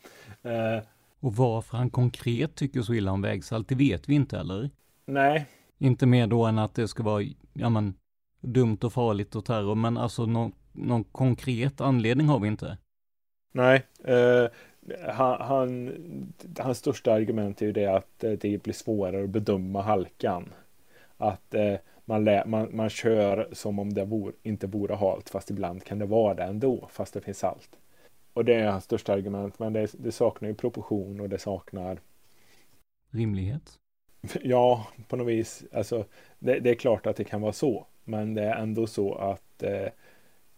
Eh, 0.43 0.83
och 1.19 1.35
varför 1.35 1.77
han 1.77 1.89
konkret 1.89 2.55
tycker 2.55 2.81
så 2.81 2.93
illa 2.93 3.12
om 3.12 3.21
vägsalt, 3.21 3.67
det 3.67 3.75
vet 3.75 4.09
vi 4.09 4.15
inte 4.15 4.39
eller? 4.39 4.69
Nej. 5.05 5.45
Inte 5.77 6.05
mer 6.05 6.27
då 6.27 6.45
än 6.45 6.59
att 6.59 6.75
det 6.75 6.88
ska 6.88 7.03
vara, 7.03 7.23
ja 7.53 7.69
men, 7.69 7.93
dumt 8.41 8.77
och 8.83 8.93
farligt 8.93 9.35
och 9.35 9.45
terror, 9.45 9.75
men 9.75 9.97
alltså 9.97 10.25
någon, 10.25 10.51
någon 10.71 11.03
konkret 11.03 11.81
anledning 11.81 12.27
har 12.27 12.39
vi 12.39 12.47
inte. 12.47 12.77
Nej, 13.55 13.83
eh, 14.03 14.48
han, 15.10 15.41
han, 15.41 15.93
hans 16.60 16.77
största 16.77 17.13
argument 17.13 17.62
är 17.62 17.65
ju 17.65 17.72
det 17.72 17.86
att 17.86 18.24
eh, 18.24 18.31
det 18.31 18.63
blir 18.63 18.74
svårare 18.74 19.24
att 19.24 19.29
bedöma 19.29 19.81
halkan. 19.81 20.53
Att 21.17 21.53
eh, 21.53 21.75
man, 22.05 22.24
lä, 22.24 22.43
man, 22.45 22.69
man 22.75 22.89
kör 22.89 23.50
som 23.51 23.79
om 23.79 23.93
det 23.93 24.05
vore, 24.05 24.33
inte 24.43 24.67
vore 24.67 24.95
halt, 24.95 25.29
fast 25.29 25.50
ibland 25.50 25.83
kan 25.83 26.00
det 26.00 26.05
vara 26.05 26.33
det 26.33 26.43
ändå, 26.43 26.88
fast 26.91 27.13
det 27.13 27.22
finns 27.22 27.39
salt. 27.39 27.69
Och 28.33 28.45
det 28.45 28.53
är 28.55 28.72
hans 28.72 28.83
största 28.83 29.13
argument, 29.13 29.60
men 29.60 29.74
det, 29.74 29.91
det 29.93 30.12
saknar 30.12 30.50
ju 30.50 30.55
proportion 30.55 31.19
och 31.19 31.29
det 31.29 31.39
saknar 31.39 32.00
rimlighet. 33.10 33.79
Ja, 34.41 34.88
på 35.07 35.15
något 35.15 35.27
vis. 35.27 35.63
Alltså, 35.74 36.05
det, 36.39 36.60
det, 36.60 36.69
är 36.69 36.75
klart 36.75 37.05
att 37.05 37.15
det 37.15 37.24
kan 37.24 37.41
vara 37.41 37.53
så, 37.53 37.86
men 38.03 38.33
det 38.33 38.43
är 38.43 38.55
ändå 38.55 38.88
så 38.88 39.15
att 39.15 39.63
eh, 39.63 39.88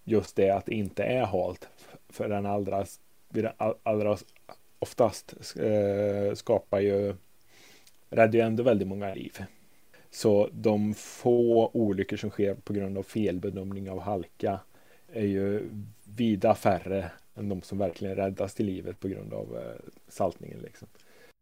just 0.03 0.35
det 0.35 0.49
att 0.49 0.65
det 0.65 0.73
inte 0.75 1.03
är 1.03 1.25
halt 1.25 1.69
för 2.15 2.29
den 2.29 2.45
allra 2.45 2.85
allra 3.83 4.17
oftast 4.79 5.35
eh, 5.55 6.35
skapar 6.35 6.79
ju 6.79 7.15
räddar 8.09 8.33
ju 8.33 8.39
ändå 8.39 8.63
väldigt 8.63 8.87
många 8.87 9.13
liv. 9.13 9.37
Så 10.11 10.49
de 10.51 10.93
få 10.93 11.69
olyckor 11.73 12.17
som 12.17 12.29
sker 12.29 12.55
på 12.55 12.73
grund 12.73 12.97
av 12.97 13.03
felbedömning 13.03 13.89
av 13.89 13.99
halka 13.99 14.59
är 15.13 15.25
ju 15.25 15.69
vida 16.03 16.55
färre 16.55 17.11
än 17.35 17.49
de 17.49 17.61
som 17.61 17.77
verkligen 17.77 18.15
räddas 18.15 18.53
till 18.53 18.65
livet 18.65 18.99
på 18.99 19.07
grund 19.07 19.33
av 19.33 19.57
eh, 19.57 19.91
saltningen. 20.07 20.59
Liksom. 20.59 20.87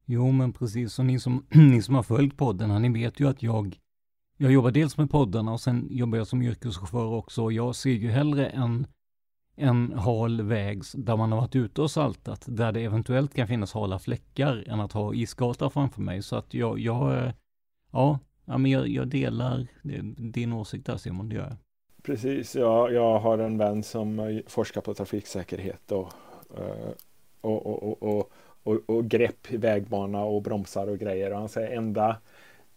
Jo, 0.05 0.31
men 0.31 0.53
precis. 0.53 0.99
Och 0.99 1.05
ni 1.05 1.19
som, 1.19 1.45
ni 1.71 1.81
som 1.81 1.95
har 1.95 2.03
följt 2.03 2.37
podden, 2.37 2.81
ni 2.81 2.89
vet 2.89 3.19
ju 3.19 3.27
att 3.27 3.43
jag, 3.43 3.79
jag 4.37 4.51
jobbar 4.51 4.71
dels 4.71 4.97
med 4.97 5.09
poddarna 5.11 5.53
och 5.53 5.61
sen 5.61 5.87
jobbar 5.91 6.17
jag 6.17 6.27
som 6.27 6.41
yrkeschaufför 6.41 7.05
också. 7.05 7.51
Jag 7.51 7.75
ser 7.75 7.89
ju 7.89 8.09
hellre 8.09 8.47
en 8.47 8.87
en 9.55 9.93
hal 9.93 10.41
väg 10.41 10.81
där 10.93 11.17
man 11.17 11.31
har 11.31 11.41
varit 11.41 11.55
ute 11.55 11.81
och 11.81 11.91
saltat, 11.91 12.45
där 12.47 12.71
det 12.71 12.83
eventuellt 12.83 13.33
kan 13.33 13.47
finnas 13.47 13.73
hala 13.73 13.99
fläckar, 13.99 14.63
än 14.67 14.79
att 14.79 14.91
ha 14.91 15.13
isgata 15.13 15.69
framför 15.69 16.01
mig. 16.01 16.21
Så 16.21 16.35
att 16.35 16.53
jag, 16.53 16.79
jag 16.79 17.33
ja, 17.91 18.19
ja 18.45 18.57
men 18.57 18.71
jag, 18.71 18.87
jag 18.87 19.07
delar 19.07 19.67
din 20.31 20.53
åsikt 20.53 20.85
där 20.85 20.97
Simon, 20.97 21.29
det 21.29 21.35
gör 21.35 21.43
jag. 21.43 21.57
Precis, 22.03 22.55
ja, 22.55 22.89
jag 22.89 23.19
har 23.19 23.37
en 23.37 23.57
vän 23.57 23.83
som 23.83 24.19
eh, 24.19 24.39
forskar 24.47 24.81
på 24.81 24.93
trafiksäkerhet 24.93 25.91
eh, 25.91 25.97
och, 27.41 27.65
och, 27.65 27.83
och, 27.83 28.03
och, 28.03 28.31
och, 28.63 28.89
och 28.89 29.05
grepp 29.05 29.51
i 29.51 29.57
vägbana 29.57 30.23
och 30.23 30.41
bromsar 30.41 30.87
och 30.87 30.99
grejer. 30.99 31.31
Och 31.31 31.39
han 31.39 31.49
säger 31.49 31.77
enda, 31.77 32.17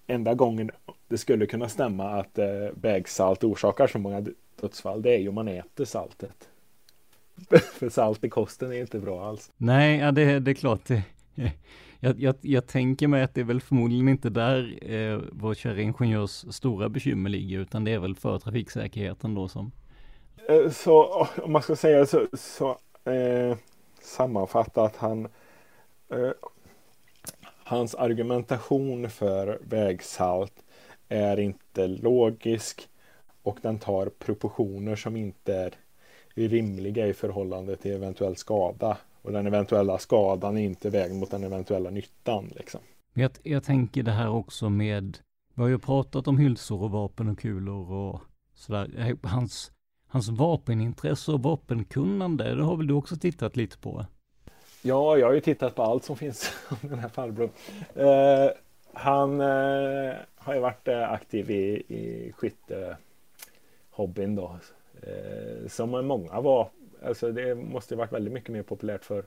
enda 0.06 0.34
gången 0.34 0.70
det 1.08 1.18
skulle 1.18 1.46
kunna 1.46 1.68
stämma 1.68 2.10
att 2.10 2.38
eh, 2.38 2.46
vägsalt 2.74 3.44
orsakar 3.44 3.86
så 3.86 3.98
många 3.98 4.26
dödsfall, 4.60 5.02
det 5.02 5.14
är 5.14 5.18
ju 5.18 5.28
om 5.28 5.34
man 5.34 5.48
äter 5.48 5.84
saltet. 5.84 6.48
För 7.72 7.88
salt 7.88 8.24
i 8.24 8.28
kosten 8.28 8.72
är 8.72 8.80
inte 8.80 8.98
bra 8.98 9.28
alls. 9.28 9.50
Nej, 9.56 9.98
ja, 9.98 10.12
det, 10.12 10.40
det 10.40 10.50
är 10.50 10.54
klart. 10.54 10.84
Det, 10.86 11.02
jag, 12.00 12.20
jag, 12.20 12.34
jag, 12.40 12.66
tänker 12.66 13.08
mig 13.08 13.22
att 13.22 13.34
det 13.34 13.40
är 13.40 13.44
väl 13.44 13.60
förmodligen 13.60 14.08
inte 14.08 14.30
där 14.30 14.78
eh, 14.92 15.20
vår 15.32 15.54
kära 15.54 15.80
ingenjörs 15.80 16.54
stora 16.54 16.88
bekymmer 16.88 17.30
ligger, 17.30 17.58
utan 17.58 17.84
det 17.84 17.90
är 17.90 17.98
väl 17.98 18.16
för 18.16 18.38
trafiksäkerheten 18.38 19.34
då 19.34 19.48
som... 19.48 19.72
Eh, 20.48 20.70
så 20.70 21.26
om 21.42 21.52
man 21.52 21.62
ska 21.62 21.76
säga 21.76 22.06
så, 22.06 22.26
så 22.32 22.78
eh, 23.10 23.56
sammanfatta 24.00 24.82
att 24.82 24.96
han 24.96 25.24
eh, 26.10 26.30
hans 27.64 27.94
argumentation 27.94 29.10
för 29.10 29.58
vägsalt 29.62 30.52
är 31.08 31.36
inte 31.38 31.86
logisk 31.86 32.88
och 33.42 33.58
den 33.62 33.78
tar 33.78 34.06
proportioner 34.06 34.96
som 34.96 35.16
inte 35.16 35.54
är 35.54 35.74
rimliga 36.36 37.06
i 37.06 37.14
förhållande 37.14 37.76
till 37.76 37.92
eventuell 37.92 38.36
skada. 38.36 38.96
Och 39.22 39.32
den 39.32 39.46
eventuella 39.46 39.98
skadan 39.98 40.56
är 40.56 40.62
inte 40.62 40.90
väg 40.90 41.14
mot 41.14 41.30
den 41.30 41.44
eventuella 41.44 41.90
nyttan. 41.90 42.52
Liksom. 42.56 42.80
Jag, 43.14 43.30
jag 43.42 43.64
tänker 43.64 44.02
det 44.02 44.10
här 44.10 44.30
också 44.30 44.70
med, 44.70 45.18
vi 45.54 45.62
har 45.62 45.68
ju 45.68 45.78
pratat 45.78 46.28
om 46.28 46.38
hylsor 46.38 46.82
och 46.82 46.90
vapen 46.90 47.28
och 47.28 47.38
kulor 47.38 47.92
och 47.92 48.20
sådär. 48.54 49.16
Hans, 49.22 49.72
hans 50.06 50.28
vapenintresse 50.28 51.32
och 51.32 51.42
vapenkunnande, 51.42 52.54
det 52.54 52.62
har 52.62 52.76
väl 52.76 52.86
du 52.86 52.94
också 52.94 53.16
tittat 53.16 53.56
lite 53.56 53.78
på? 53.78 54.06
Ja, 54.82 55.18
jag 55.18 55.26
har 55.26 55.34
ju 55.34 55.40
tittat 55.40 55.74
på 55.74 55.82
allt 55.82 56.04
som 56.04 56.16
finns 56.16 56.52
om 56.68 56.88
den 56.88 56.98
här 56.98 57.08
farbrorn. 57.08 57.50
Eh, 57.94 58.50
han 58.92 59.40
eh, 59.40 60.14
har 60.36 60.54
ju 60.54 60.60
varit 60.60 60.88
eh, 60.88 61.10
aktiv 61.10 61.50
i, 61.50 61.82
i 61.88 62.32
skyttehobbyn 62.32 64.34
då 64.34 64.58
eh, 65.02 65.68
som 65.68 65.90
många 65.90 66.40
var. 66.40 66.70
Alltså 67.02 67.32
det 67.32 67.54
måste 67.54 67.96
varit 67.96 68.12
väldigt 68.12 68.32
mycket 68.32 68.50
mer 68.50 68.62
populärt 68.62 69.04
för. 69.04 69.24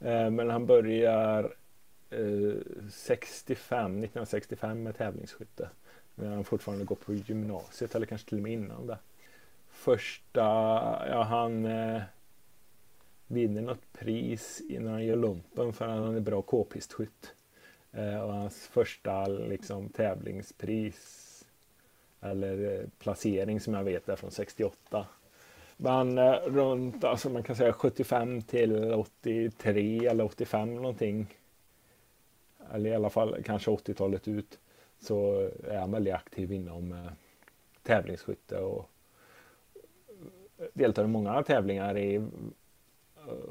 Eh, 0.00 0.30
men 0.30 0.50
han 0.50 0.66
börjar 0.66 1.54
eh, 2.10 2.54
65, 2.90 3.92
1965 3.92 4.82
med 4.82 4.96
tävlingsskytte. 4.96 5.68
När 6.14 6.30
han 6.34 6.44
fortfarande 6.44 6.84
går 6.84 6.96
på 6.96 7.14
gymnasiet 7.14 7.94
eller 7.94 8.06
kanske 8.06 8.28
till 8.28 8.38
och 8.38 8.42
med 8.42 8.52
innan 8.52 8.86
det. 8.86 8.98
Första, 9.70 10.40
ja 11.08 11.22
han 11.22 11.64
eh, 11.64 12.02
vinner 13.26 13.62
något 13.62 13.92
pris 13.92 14.62
innan 14.68 14.92
han 14.92 15.04
gör 15.04 15.16
lumpen 15.16 15.72
för 15.72 15.88
att 15.88 16.04
han 16.04 16.16
är 16.16 16.20
bra 16.20 16.42
k-pistskytt. 16.42 17.34
Eh, 17.92 18.20
och 18.20 18.32
hans 18.32 18.66
första 18.66 19.26
liksom, 19.26 19.88
tävlingspris 19.88 21.31
eller 22.22 22.80
eh, 22.80 22.86
placering 22.98 23.60
som 23.60 23.74
jag 23.74 23.84
vet 23.84 24.08
är 24.08 24.16
från 24.16 24.30
68. 24.30 25.06
Men 25.76 26.18
eh, 26.18 26.32
runt, 26.32 27.04
alltså 27.04 27.30
man 27.30 27.42
kan 27.42 27.56
säga 27.56 27.72
75 27.72 28.42
till 28.42 28.92
83 28.92 30.06
eller 30.06 30.24
85 30.24 30.74
någonting. 30.74 31.26
Eller 32.72 32.90
i 32.90 32.94
alla 32.94 33.10
fall 33.10 33.42
kanske 33.44 33.70
80-talet 33.70 34.28
ut. 34.28 34.58
så 35.00 35.50
är 35.68 35.78
han 35.78 35.90
väldigt 35.90 36.14
aktiv 36.14 36.52
inom 36.52 36.92
eh, 36.92 37.12
tävlingsskytte 37.82 38.58
och 38.58 38.88
deltar 40.72 41.04
i 41.04 41.08
många 41.08 41.42
tävlingar 41.42 41.98
i 41.98 42.26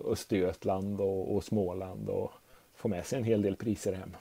Östergötland 0.05 1.01
och, 1.01 1.35
och 1.35 1.43
Småland 1.43 2.09
och 2.09 2.31
får 2.75 2.89
med 2.89 3.05
sig 3.05 3.17
en 3.17 3.23
hel 3.23 3.41
del 3.41 3.55
priser 3.55 3.93
hem. 3.93 4.15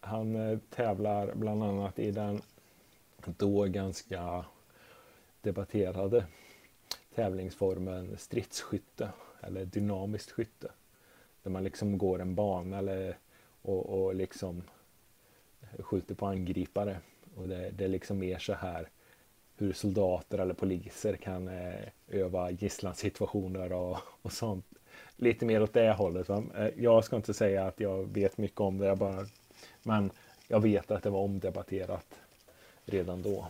Han 0.00 0.60
tävlar 0.70 1.34
bland 1.34 1.62
annat 1.62 1.98
i 1.98 2.10
den 2.10 2.42
då 3.26 3.64
ganska 3.64 4.44
debatterade 5.40 6.26
tävlingsformen 7.14 8.18
stridsskytte 8.18 9.08
eller 9.40 9.64
dynamiskt 9.64 10.30
skytte. 10.30 10.70
Där 11.42 11.50
man 11.50 11.64
liksom 11.64 11.98
går 11.98 12.20
en 12.20 12.34
bana 12.34 12.78
eller, 12.78 13.18
och, 13.62 13.86
och 13.86 14.14
liksom 14.14 14.62
skjuter 15.78 16.14
på 16.14 16.26
angripare. 16.26 17.00
Och 17.36 17.48
det, 17.48 17.70
det 17.70 17.84
är 17.84 17.88
liksom 17.88 18.18
mer 18.18 18.38
så 18.38 18.54
här 18.54 18.88
hur 19.56 19.72
soldater 19.72 20.38
eller 20.38 20.54
poliser 20.54 21.16
kan 21.16 21.48
eh, 21.48 21.88
öva 22.08 22.50
gisslansituationer 22.50 23.72
och, 23.72 23.98
och 24.22 24.32
sånt. 24.32 24.66
Lite 25.16 25.46
mer 25.46 25.62
åt 25.62 25.72
det 25.72 25.92
hållet. 25.92 26.28
Va? 26.28 26.44
Eh, 26.56 26.68
jag 26.76 27.04
ska 27.04 27.16
inte 27.16 27.34
säga 27.34 27.66
att 27.66 27.80
jag 27.80 28.14
vet 28.14 28.38
mycket 28.38 28.60
om 28.60 28.78
det, 28.78 28.86
jag 28.86 28.98
bara, 28.98 29.26
men 29.82 30.10
jag 30.48 30.60
vet 30.60 30.90
att 30.90 31.02
det 31.02 31.10
var 31.10 31.20
omdebatterat 31.20 32.06
redan 32.86 33.22
då. 33.22 33.46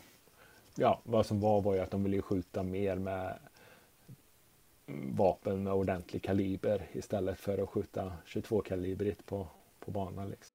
Ja, 0.76 1.00
vad 1.04 1.26
som 1.26 1.40
var 1.40 1.60
var 1.60 1.74
ju 1.74 1.80
att 1.80 1.90
de 1.90 2.04
ville 2.04 2.22
skjuta 2.22 2.62
mer 2.62 2.96
med 2.96 3.38
vapen 5.16 5.62
med 5.62 5.72
ordentlig 5.72 6.22
kaliber 6.22 6.86
istället 6.92 7.40
för 7.40 7.62
att 7.62 7.68
skjuta 7.68 8.12
22 8.26 8.60
kalibrigt 8.60 9.26
på, 9.26 9.46
på 9.80 9.90
banan. 9.90 10.30
Liksom. 10.30 10.54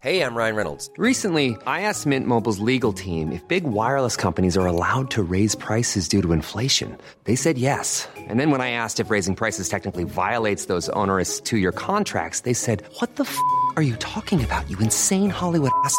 Hey, 0.00 0.20
I'm 0.20 0.36
Ryan 0.36 0.54
Reynolds. 0.54 0.90
Recently, 0.96 1.56
I 1.66 1.80
asked 1.80 2.06
Mint 2.06 2.24
Mobile's 2.24 2.60
legal 2.60 2.92
team 2.92 3.32
if 3.32 3.42
big 3.48 3.64
wireless 3.64 4.16
companies 4.16 4.56
are 4.56 4.64
allowed 4.64 5.10
to 5.10 5.24
raise 5.24 5.56
prices 5.56 6.08
due 6.08 6.22
to 6.22 6.32
inflation. 6.32 6.96
They 7.24 7.34
said 7.34 7.58
yes. 7.58 8.06
And 8.16 8.38
then 8.38 8.52
when 8.52 8.60
I 8.60 8.70
asked 8.70 9.00
if 9.00 9.10
raising 9.10 9.34
prices 9.34 9.68
technically 9.68 10.04
violates 10.04 10.66
those 10.66 10.88
onerous 10.90 11.40
two-year 11.40 11.72
contracts, 11.72 12.42
they 12.42 12.54
said, 12.54 12.84
"What 13.00 13.16
the 13.16 13.24
f*** 13.24 13.36
are 13.74 13.82
you 13.82 13.96
talking 13.96 14.44
about? 14.44 14.70
You 14.70 14.78
insane 14.78 15.30
Hollywood 15.30 15.72
ass." 15.84 15.98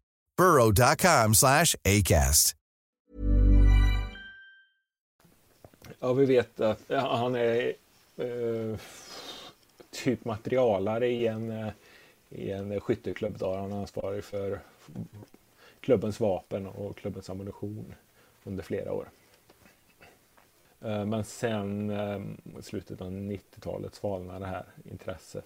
burrow.com 0.37 1.35
slash 1.35 1.75
acast. 1.85 2.55
Ja, 5.99 6.13
vi 6.13 6.25
vet 6.25 6.59
att 6.59 6.81
han 6.89 7.35
är 7.35 7.73
eh, 8.17 8.79
typ 9.91 10.25
materialare 10.25 11.07
i 11.07 11.27
en, 11.27 11.51
eh, 11.51 11.67
i 12.29 12.51
en 12.51 12.79
skytteklubb 12.79 13.37
där 13.37 13.57
han 13.57 13.71
är 13.71 13.77
ansvarig 13.77 14.23
för 14.23 14.59
klubbens 15.79 16.19
vapen 16.19 16.67
och 16.67 16.97
klubbens 16.97 17.29
ammunition 17.29 17.93
under 18.43 18.63
flera 18.63 18.93
år. 18.93 19.09
Eh, 20.81 21.05
men 21.05 21.23
sen 21.23 21.89
eh, 21.89 22.21
i 22.59 22.61
slutet 22.61 23.01
av 23.01 23.11
90-talet 23.11 23.95
svalnade 23.95 24.39
det 24.39 24.45
här 24.45 24.65
intresset 24.91 25.45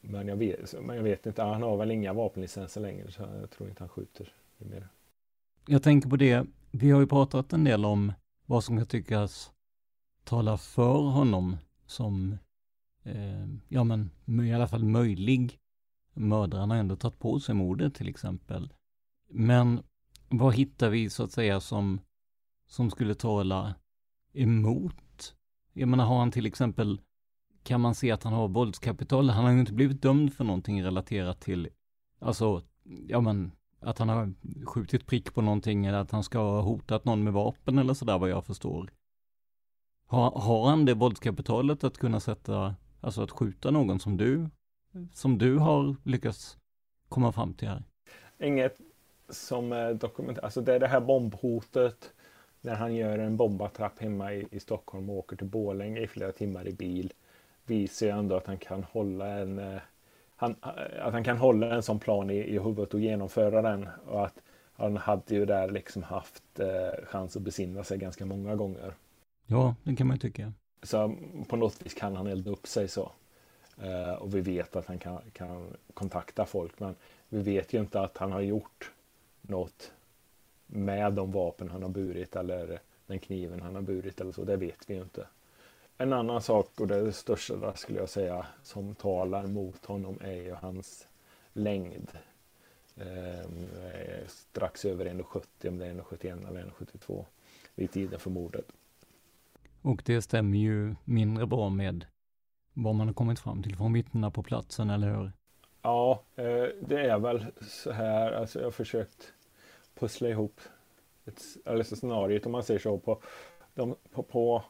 men 0.00 0.28
jag, 0.28 0.36
vet, 0.36 0.74
men 0.82 0.96
jag 0.96 1.02
vet 1.02 1.26
inte, 1.26 1.42
han 1.42 1.62
har 1.62 1.76
väl 1.76 1.90
inga 1.90 2.12
vapenlicenser 2.12 2.80
längre 2.80 3.10
så 3.10 3.22
jag 3.40 3.50
tror 3.50 3.68
inte 3.68 3.82
han 3.82 3.88
skjuter 3.88 4.32
mer. 4.58 4.88
Jag 5.66 5.82
tänker 5.82 6.08
på 6.08 6.16
det, 6.16 6.46
vi 6.70 6.90
har 6.90 7.00
ju 7.00 7.06
pratat 7.06 7.52
en 7.52 7.64
del 7.64 7.84
om 7.84 8.12
vad 8.46 8.64
som 8.64 8.76
kan 8.76 8.86
tyckas 8.86 9.52
tala 10.24 10.58
för 10.58 11.00
honom 11.00 11.56
som, 11.86 12.38
eh, 13.02 13.46
ja 13.68 13.84
men 13.84 14.10
i 14.46 14.52
alla 14.52 14.68
fall 14.68 14.84
möjlig. 14.84 15.58
Mördaren 16.14 16.70
har 16.70 16.76
ändå 16.76 16.96
tagit 16.96 17.18
på 17.18 17.40
sig 17.40 17.54
mordet 17.54 17.94
till 17.94 18.08
exempel. 18.08 18.72
Men 19.28 19.82
vad 20.28 20.54
hittar 20.54 20.90
vi 20.90 21.10
så 21.10 21.24
att 21.24 21.32
säga 21.32 21.60
som, 21.60 22.00
som 22.66 22.90
skulle 22.90 23.14
tala 23.14 23.74
emot? 24.32 25.34
Jag 25.72 25.88
menar, 25.88 26.04
har 26.04 26.18
han 26.18 26.30
till 26.30 26.46
exempel 26.46 27.00
kan 27.62 27.80
man 27.80 27.94
se 27.94 28.10
att 28.10 28.22
han 28.22 28.32
har 28.32 28.48
våldskapital. 28.48 29.30
Han 29.30 29.44
har 29.44 29.52
ju 29.52 29.60
inte 29.60 29.72
blivit 29.72 30.02
dömd 30.02 30.34
för 30.34 30.44
någonting 30.44 30.84
relaterat 30.84 31.40
till, 31.40 31.68
alltså, 32.18 32.62
ja 33.06 33.20
men, 33.20 33.52
att 33.80 33.98
han 33.98 34.08
har 34.08 34.32
skjutit 34.66 35.06
prick 35.06 35.34
på 35.34 35.42
någonting 35.42 35.86
eller 35.86 35.98
att 35.98 36.10
han 36.10 36.24
ska 36.24 36.38
ha 36.38 36.60
hotat 36.60 37.04
någon 37.04 37.24
med 37.24 37.32
vapen 37.32 37.78
eller 37.78 37.94
sådär 37.94 38.18
vad 38.18 38.30
jag 38.30 38.44
förstår. 38.44 38.90
Har, 40.06 40.30
har 40.30 40.68
han 40.68 40.84
det 40.84 40.94
våldskapitalet 40.94 41.84
att 41.84 41.98
kunna 41.98 42.20
sätta, 42.20 42.74
alltså 43.00 43.22
att 43.22 43.30
skjuta 43.30 43.70
någon 43.70 44.00
som 44.00 44.16
du, 44.16 44.48
som 45.14 45.38
du 45.38 45.58
har 45.58 45.96
lyckats 46.04 46.58
komma 47.08 47.32
fram 47.32 47.54
till 47.54 47.68
här? 47.68 47.84
Inget 48.38 48.80
som 49.28 49.72
är 49.72 49.94
dokumenterat, 49.94 50.44
alltså 50.44 50.60
det 50.60 50.74
är 50.74 50.80
det 50.80 50.88
här 50.88 51.00
bombhotet 51.00 52.12
när 52.60 52.74
han 52.74 52.94
gör 52.94 53.18
en 53.18 53.36
bombattrapp 53.36 53.98
hemma 53.98 54.34
i, 54.34 54.48
i 54.50 54.60
Stockholm 54.60 55.10
och 55.10 55.16
åker 55.16 55.36
till 55.36 55.46
Borlänge 55.46 56.00
i 56.00 56.06
flera 56.06 56.32
timmar 56.32 56.68
i 56.68 56.72
bil 56.72 57.12
visar 57.66 58.06
ju 58.06 58.12
ändå 58.12 58.36
att 58.36 58.46
han 58.46 58.58
kan 58.58 58.84
hålla 58.84 59.26
en 59.26 59.58
eh, 59.58 59.80
han, 60.40 60.56
eh, 60.62 61.06
att 61.06 61.12
han 61.12 61.24
kan 61.24 61.38
hålla 61.38 61.74
en 61.74 61.82
sån 61.82 61.98
plan 61.98 62.30
i, 62.30 62.34
i 62.34 62.58
huvudet 62.58 62.94
och 62.94 63.00
genomföra 63.00 63.62
den. 63.62 63.88
Och 64.06 64.26
att 64.26 64.42
han 64.72 64.96
hade 64.96 65.34
ju 65.34 65.46
där 65.46 65.70
liksom 65.70 66.02
haft 66.02 66.60
eh, 66.60 67.06
chans 67.06 67.36
att 67.36 67.42
besinna 67.42 67.84
sig 67.84 67.98
ganska 67.98 68.26
många 68.26 68.56
gånger. 68.56 68.94
Ja, 69.46 69.74
det 69.82 69.96
kan 69.96 70.06
man 70.06 70.16
ju 70.16 70.20
tycka. 70.20 70.52
Så 70.82 71.16
på 71.48 71.56
något 71.56 71.86
vis 71.86 71.94
kan 71.94 72.16
han 72.16 72.26
elda 72.26 72.50
upp 72.50 72.66
sig 72.66 72.88
så. 72.88 73.12
Eh, 73.82 74.12
och 74.12 74.34
vi 74.34 74.40
vet 74.40 74.76
att 74.76 74.86
han 74.86 74.98
kan, 74.98 75.18
kan 75.32 75.76
kontakta 75.94 76.46
folk. 76.46 76.80
Men 76.80 76.94
vi 77.28 77.42
vet 77.42 77.72
ju 77.72 77.80
inte 77.80 78.00
att 78.00 78.16
han 78.16 78.32
har 78.32 78.40
gjort 78.40 78.92
något 79.40 79.92
med 80.66 81.12
de 81.12 81.32
vapen 81.32 81.70
han 81.70 81.82
har 81.82 81.90
burit 81.90 82.36
eller 82.36 82.80
den 83.06 83.18
kniven 83.18 83.62
han 83.62 83.74
har 83.74 83.82
burit 83.82 84.20
eller 84.20 84.32
så. 84.32 84.44
Det 84.44 84.56
vet 84.56 84.90
vi 84.90 84.94
ju 84.94 85.02
inte. 85.02 85.26
En 86.00 86.12
annan 86.12 86.42
sak, 86.42 86.80
och 86.80 86.86
det 86.86 86.96
är 86.96 87.02
det 87.02 87.12
största 87.12 87.74
skulle 87.74 87.98
jag 87.98 88.08
säga, 88.08 88.46
som 88.62 88.94
talar 88.94 89.46
mot 89.46 89.84
honom 89.84 90.18
är 90.20 90.32
ju 90.32 90.54
hans 90.54 91.08
längd. 91.52 92.08
Eh, 92.96 93.50
strax 94.26 94.84
över 94.84 95.06
1,70 95.06 95.68
om 95.68 95.78
det 95.78 95.86
är 95.86 95.94
1,71 95.94 96.48
eller 96.48 96.62
1,72 96.62 97.24
vid 97.74 97.90
tiden 97.90 98.20
för 98.20 98.30
mordet. 98.30 98.64
Och 99.82 100.02
det 100.06 100.22
stämmer 100.22 100.58
ju 100.58 100.94
mindre 101.04 101.46
bra 101.46 101.68
med 101.68 102.06
vad 102.74 102.94
man 102.94 103.06
har 103.06 103.14
kommit 103.14 103.40
fram 103.40 103.62
till 103.62 103.76
från 103.76 103.92
vittnena 103.92 104.30
på 104.30 104.42
platsen, 104.42 104.90
eller 104.90 105.14
hur? 105.14 105.32
Ja, 105.82 106.22
eh, 106.36 106.66
det 106.80 107.00
är 107.00 107.18
väl 107.18 107.46
så 107.60 107.92
här, 107.92 108.32
alltså 108.32 108.58
jag 108.58 108.66
har 108.66 108.72
försökt 108.72 109.32
pussla 109.94 110.28
ihop 110.28 110.60
ett 111.24 111.42
eller 111.64 111.84
så 111.84 111.96
scenariot 111.96 112.46
om 112.46 112.52
man 112.52 112.62
säger 112.62 112.80
så 112.80 112.98
på, 112.98 113.22
de, 113.74 113.96
på, 114.12 114.22
på, 114.22 114.64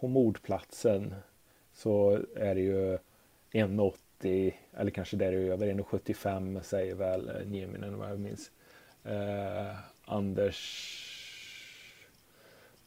på 0.00 0.08
mordplatsen 0.08 1.14
så 1.72 2.20
är 2.36 2.54
det 2.54 2.60
ju 2.60 2.98
1,80 3.52 4.52
eller 4.76 4.90
kanske 4.90 5.16
däröver, 5.16 5.66
1,75 5.66 6.62
säger 6.62 6.94
väl 6.94 7.28
eh, 7.28 7.46
Nieminen 7.46 7.98
vad 7.98 8.10
jag 8.10 8.20
minns. 8.20 8.50
Eh, 9.04 9.76
Anders 10.04 10.58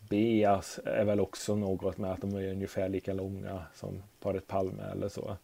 Beas 0.09 0.79
är 0.85 1.05
väl 1.05 1.19
också 1.19 1.55
något 1.55 1.97
med 1.97 2.11
att 2.11 2.21
de 2.21 2.35
är 2.35 2.51
ungefär 2.51 2.89
lika 2.89 3.13
långa 3.13 3.65
som 3.73 4.03
paret 4.19 4.47
Palme 4.47 4.83
eller 4.83 5.09
så. 5.09 5.37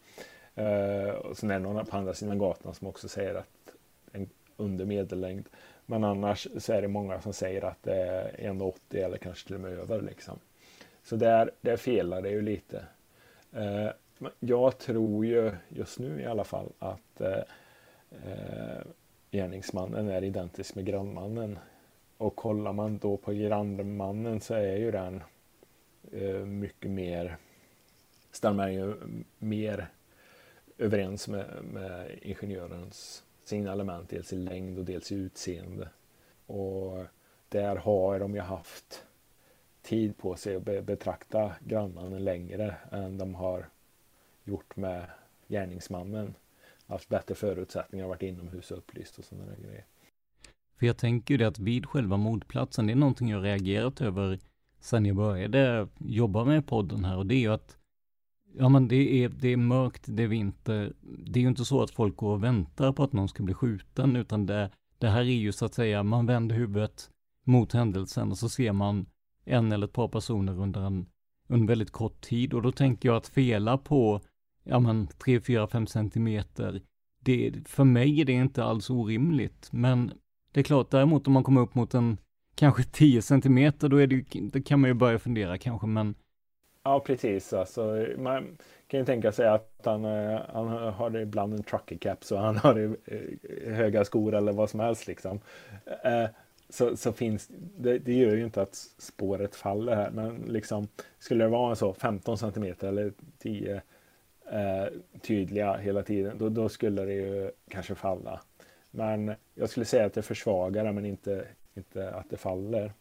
Eh, 0.55 1.09
och 1.09 1.37
sen 1.37 1.51
är 1.51 1.53
det 1.53 1.59
någon 1.59 1.85
på 1.85 1.97
andra 1.97 2.13
sidan 2.13 2.37
gatan 2.37 2.73
som 2.73 2.87
också 2.87 3.07
säger 3.07 3.35
att 3.35 3.75
en 4.11 4.29
under 4.57 4.85
medellängd. 4.85 5.49
Men 5.85 6.03
annars 6.03 6.47
så 6.57 6.73
är 6.73 6.81
det 6.81 6.87
många 6.87 7.21
som 7.21 7.33
säger 7.33 7.65
att 7.65 7.83
det 7.83 7.95
är 7.95 8.51
1,80 8.51 8.73
eller 9.05 9.17
kanske 9.17 9.47
till 9.47 9.55
och 9.55 9.61
med 9.61 9.71
över. 9.71 10.01
Liksom. 10.01 10.39
Så 11.07 11.15
där, 11.15 11.51
där 11.61 11.77
felar 11.77 12.21
det 12.21 12.29
ju 12.29 12.41
lite. 12.41 12.85
Eh, 13.53 13.89
jag 14.39 14.77
tror 14.77 15.25
ju 15.25 15.51
just 15.69 15.99
nu 15.99 16.21
i 16.21 16.25
alla 16.25 16.43
fall 16.43 16.71
att 16.79 17.21
eh, 17.21 17.43
eh, 18.25 18.81
gärningsmannen 19.31 20.09
är 20.09 20.23
identisk 20.23 20.75
med 20.75 20.85
grannmannen. 20.85 21.59
Och 22.17 22.35
kollar 22.35 22.73
man 22.73 22.97
då 22.97 23.17
på 23.17 23.31
grannmannen 23.33 24.41
så 24.41 24.53
är 24.53 24.75
ju 24.75 24.91
den 24.91 25.23
eh, 26.11 26.45
mycket 26.45 26.91
mer, 26.91 27.37
stämmer 28.31 28.67
ju 28.67 28.93
mer 29.37 29.87
överens 30.77 31.27
med, 31.27 31.45
med 31.63 32.19
ingenjörens 32.21 33.23
signalement, 33.43 34.09
dels 34.09 34.33
i 34.33 34.35
längd 34.35 34.79
och 34.79 34.85
dels 34.85 35.11
i 35.11 35.15
utseende. 35.15 35.89
Och 36.45 37.05
där 37.49 37.75
har 37.75 38.19
de 38.19 38.35
ju 38.35 38.41
haft 38.41 39.06
tid 39.87 40.17
på 40.17 40.35
sig 40.35 40.55
att 40.55 40.85
betrakta 40.85 41.51
grannmannen 41.59 42.23
längre 42.23 42.75
än 42.91 43.17
de 43.17 43.35
har 43.35 43.69
gjort 44.43 44.75
med 44.75 45.05
gärningsmannen. 45.47 46.33
Haft 46.87 47.09
bättre 47.09 47.35
förutsättningar, 47.35 48.07
varit 48.07 48.21
inomhus 48.21 48.71
och 48.71 48.77
upplyst 48.77 49.17
och 49.17 49.25
sådana 49.25 49.45
där 49.45 49.57
grejer. 49.63 49.85
För 50.79 50.85
jag 50.85 50.97
tänker 50.97 51.33
ju 51.33 51.37
det 51.37 51.47
att 51.47 51.59
vid 51.59 51.85
själva 51.85 52.17
mordplatsen, 52.17 52.87
det 52.87 52.93
är 52.93 52.95
någonting 52.95 53.29
jag 53.29 53.43
reagerat 53.43 54.01
över 54.01 54.39
sen 54.79 55.05
jag 55.05 55.15
började 55.15 55.87
jobba 55.97 56.45
med 56.45 56.67
podden 56.67 57.05
här 57.05 57.17
och 57.17 57.25
det 57.25 57.35
är 57.35 57.39
ju 57.39 57.53
att 57.53 57.77
Ja 58.59 58.69
men 58.69 58.87
det 58.87 59.23
är, 59.23 59.29
det 59.29 59.47
är 59.47 59.57
mörkt, 59.57 60.03
det 60.07 60.23
är 60.23 60.27
vinter. 60.27 60.93
Det 61.01 61.39
är 61.39 61.41
ju 61.41 61.47
inte 61.47 61.65
så 61.65 61.83
att 61.83 61.91
folk 61.91 62.15
går 62.15 62.33
och 62.33 62.43
väntar 62.43 62.91
på 62.91 63.03
att 63.03 63.13
någon 63.13 63.29
ska 63.29 63.43
bli 63.43 63.53
skjuten 63.53 64.15
utan 64.15 64.45
det, 64.45 64.71
det 64.97 65.07
här 65.07 65.19
är 65.19 65.23
ju 65.23 65.51
så 65.51 65.65
att 65.65 65.73
säga, 65.73 66.03
man 66.03 66.25
vänder 66.25 66.55
huvudet 66.55 67.09
mot 67.43 67.73
händelsen 67.73 68.31
och 68.31 68.37
så 68.37 68.49
ser 68.49 68.71
man 68.71 69.05
en 69.47 69.71
eller 69.71 69.87
ett 69.87 69.93
par 69.93 70.07
personer 70.07 70.59
under 70.59 70.81
en, 70.81 71.05
under 71.47 71.67
väldigt 71.67 71.91
kort 71.91 72.21
tid 72.21 72.53
och 72.53 72.61
då 72.61 72.71
tänker 72.71 73.09
jag 73.09 73.15
att 73.15 73.27
fela 73.27 73.77
på, 73.77 74.21
ja 74.63 74.79
men 74.79 75.07
3, 75.07 75.41
4, 75.41 75.67
5 75.67 75.87
centimeter, 75.87 76.81
det, 77.19 77.53
för 77.65 77.83
mig 77.83 78.21
är 78.21 78.25
det 78.25 78.33
inte 78.33 78.63
alls 78.63 78.89
orimligt. 78.89 79.69
Men 79.71 80.11
det 80.51 80.59
är 80.59 80.63
klart, 80.63 80.91
däremot 80.91 81.27
om 81.27 81.33
man 81.33 81.43
kommer 81.43 81.61
upp 81.61 81.75
mot 81.75 81.93
en 81.93 82.17
kanske 82.55 82.83
10 82.83 83.21
centimeter, 83.21 83.89
då 83.89 83.97
är 83.97 84.07
det, 84.07 84.23
då 84.51 84.61
kan 84.61 84.79
man 84.79 84.89
ju 84.89 84.93
börja 84.93 85.19
fundera 85.19 85.57
kanske, 85.57 85.87
men 85.87 86.15
Ja, 86.87 86.99
precis. 86.99 87.53
Alltså, 87.53 88.05
man 88.17 88.57
kan 88.87 88.99
ju 88.99 89.05
tänka 89.05 89.31
sig 89.31 89.47
att 89.47 89.81
han, 89.83 90.05
eh, 90.05 90.41
han 90.53 90.67
har 90.67 91.17
ibland 91.17 91.53
en 91.53 91.63
trucker 91.63 91.97
cap 91.97 92.23
så 92.23 92.37
han 92.37 92.57
har 92.57 92.95
eh, 93.05 93.73
höga 93.73 94.05
skor 94.05 94.35
eller 94.35 94.53
vad 94.53 94.69
som 94.69 94.79
helst. 94.79 95.07
Liksom. 95.07 95.39
Eh, 96.03 96.25
så, 96.69 96.97
så 96.97 97.13
finns 97.13 97.47
det, 97.77 97.99
det 97.99 98.13
gör 98.13 98.35
ju 98.35 98.43
inte 98.43 98.61
att 98.61 98.75
spåret 98.97 99.55
faller 99.55 99.95
här. 99.95 100.11
Men 100.11 100.35
liksom, 100.35 100.87
skulle 101.19 101.43
det 101.43 101.49
vara 101.49 101.75
så 101.75 101.93
15 101.93 102.37
centimeter 102.37 102.87
eller 102.87 103.13
10 103.37 103.81
eh, 104.51 104.85
tydliga 105.21 105.77
hela 105.77 106.03
tiden, 106.03 106.37
då, 106.37 106.49
då 106.49 106.69
skulle 106.69 107.05
det 107.05 107.13
ju 107.13 107.51
kanske 107.69 107.95
falla. 107.95 108.41
Men 108.91 109.33
jag 109.55 109.69
skulle 109.69 109.85
säga 109.85 110.05
att 110.05 110.13
det 110.13 110.21
försvagar 110.21 110.83
det, 110.83 110.91
men 110.91 111.05
inte, 111.05 111.47
inte 111.75 112.11
att 112.11 112.29
det 112.29 112.37
faller. 112.37 112.93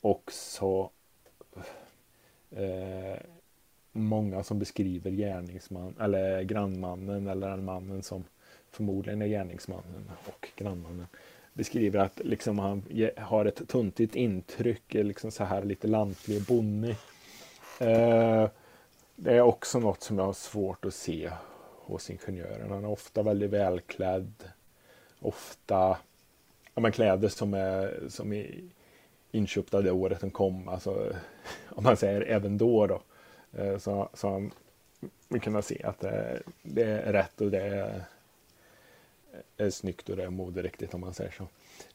Och 0.00 0.32
så 0.32 0.90
eh, 2.50 3.20
många 3.92 4.42
som 4.42 4.58
beskriver 4.58 5.10
gärningsman 5.10 5.94
eller 6.00 6.42
grannmannen 6.42 7.26
eller 7.26 7.50
den 7.50 7.64
mannen 7.64 8.02
som 8.02 8.24
förmodligen 8.70 9.22
är 9.22 9.26
gärningsmannen 9.26 10.10
och 10.26 10.48
grannmannen 10.56 11.06
beskriver 11.52 11.98
att 11.98 12.20
liksom 12.24 12.58
han 12.58 12.82
har 13.16 13.44
ett 13.44 13.68
tuntigt 13.68 14.16
intryck, 14.16 14.94
liksom 14.94 15.30
så 15.30 15.44
här 15.44 15.62
lite 15.62 15.86
lantlig 15.86 16.36
och 16.36 16.42
bonnig. 16.42 16.96
Eh, 17.80 18.48
det 19.16 19.36
är 19.36 19.40
också 19.40 19.78
något 19.78 20.02
som 20.02 20.18
jag 20.18 20.26
har 20.26 20.32
svårt 20.32 20.84
att 20.84 20.94
se 20.94 21.30
hos 21.90 22.10
ingenjören. 22.10 22.70
Han 22.70 22.84
är 22.84 22.90
ofta 22.90 23.22
väldigt 23.22 23.50
välklädd. 23.50 24.34
Ofta 25.20 25.96
ja, 26.74 26.80
men 26.80 26.92
kläder 26.92 27.28
som 27.28 27.54
är 27.54 28.00
som 28.08 28.32
är 28.32 28.60
inköpta 29.30 29.82
det 29.82 29.90
året 29.90 30.20
den 30.20 30.30
kom. 30.30 30.68
Alltså, 30.68 31.12
om 31.68 31.84
man 31.84 31.96
säger 31.96 32.20
även 32.20 32.58
då. 32.58 32.86
då 32.86 33.02
eh, 33.52 33.78
så, 33.78 34.08
så 34.14 34.50
vill 35.28 35.40
kunna 35.40 35.62
se 35.62 35.82
att 35.84 36.00
det, 36.00 36.42
det, 36.62 36.82
är 36.82 37.12
rätt 37.12 37.40
och 37.40 37.50
det 37.50 37.62
är, 37.62 38.02
är 39.56 39.70
snyggt 39.70 40.08
och 40.08 40.16
det 40.16 40.24
är 40.24 40.30
moderiktigt 40.30 40.94
om 40.94 41.00
man 41.00 41.14
säger 41.14 41.30
så. 41.30 41.48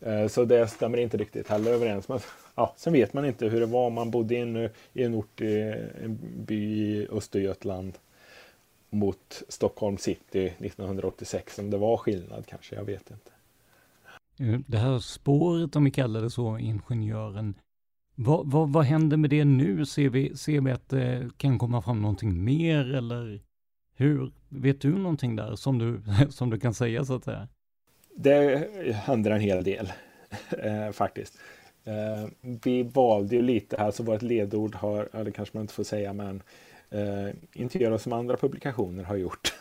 Eh, 0.10 0.28
så 0.28 0.46
det 0.46 0.68
stämmer 0.68 0.98
inte 0.98 1.18
riktigt 1.18 1.50
heller 1.50 1.72
överens. 1.72 2.08
med... 2.08 2.22
ja, 2.56 2.74
sen 2.78 2.94
vet 2.94 3.14
man 3.14 3.26
inte 3.26 3.46
hur 3.46 3.60
det 3.60 3.66
var. 3.66 3.90
Man 3.90 4.12
bodde 4.12 4.36
in 4.36 4.70
i 4.94 5.04
en 5.04 5.16
ort 5.16 5.42
i 5.42 5.62
en 6.04 6.20
by 6.46 6.56
i 6.56 7.08
Östergötland 7.12 7.94
mot 8.90 9.44
Stockholm 9.48 9.98
city 9.98 10.46
1986. 10.46 11.60
Om 11.60 11.70
det 11.70 11.78
var 11.78 11.98
skillnad 11.98 12.46
kanske, 12.48 12.76
jag 12.76 12.84
vet 12.84 13.12
inte. 13.12 13.32
Det 14.68 14.78
här 14.78 15.00
spåret, 15.00 15.76
om 15.76 15.84
vi 15.84 15.92
kallar 15.92 16.22
det 16.22 16.30
så, 16.30 16.58
ingenjören. 16.58 17.54
Vad, 18.16 18.52
vad, 18.52 18.70
vad 18.70 18.86
händer 18.86 19.18
med 19.18 19.30
det 19.30 19.46
nu? 19.46 19.86
Ser 19.86 20.10
vi, 20.10 20.38
ser 20.38 20.62
vi 20.62 20.72
att 20.72 20.90
det 20.90 21.30
kan 21.38 21.60
komma 21.60 21.82
fram 21.82 22.02
någonting 22.02 22.44
mer 22.44 22.96
eller 22.96 23.42
hur? 23.96 24.32
Vet 24.50 24.82
du 24.82 24.98
någonting 24.98 25.36
där 25.36 25.56
som 25.56 25.80
du, 25.80 26.02
som 26.30 26.50
du 26.50 26.60
kan 26.60 26.74
säga 26.74 27.06
så 27.06 27.16
att 27.16 27.24
säga? 27.24 27.48
Det 28.16 28.68
händer 28.94 29.32
en 29.32 29.42
hel 29.42 29.64
del 29.64 29.94
eh, 30.64 30.92
faktiskt. 30.92 31.40
Eh, 31.84 32.30
vi 32.64 32.84
valde 32.84 33.36
ju 33.36 33.42
lite 33.42 33.78
här, 33.78 33.92
så 33.92 34.04
vårt 34.04 34.22
ledord 34.22 34.76
har, 34.76 35.10
eller 35.14 35.32
kanske 35.32 35.58
man 35.58 35.62
inte 35.62 35.74
får 35.74 35.84
säga, 35.84 36.14
men 36.14 36.44
eh, 36.90 37.30
inte 37.54 37.80
göra 37.80 37.98
som 37.98 38.14
andra 38.14 38.38
publikationer 38.38 39.04
har 39.04 39.16
gjort 39.16 39.54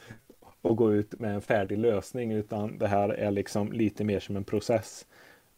och 0.62 0.76
gå 0.76 0.94
ut 0.94 1.20
med 1.20 1.34
en 1.34 1.42
färdig 1.42 1.78
lösning 1.78 2.32
utan 2.32 2.78
det 2.78 2.86
här 2.86 3.08
är 3.08 3.30
liksom 3.30 3.72
lite 3.72 4.04
mer 4.04 4.20
som 4.20 4.36
en 4.36 4.44
process 4.44 5.06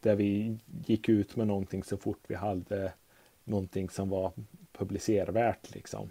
där 0.01 0.17
vi 0.17 0.59
gick 0.87 1.09
ut 1.09 1.37
med 1.37 1.47
någonting 1.47 1.85
så 1.85 1.97
fort 1.97 2.21
vi 2.27 2.35
hade 2.35 2.93
någonting 3.45 3.91
som 3.91 4.09
var 4.09 4.33
publicervärt 4.73 5.75
liksom. 5.75 6.11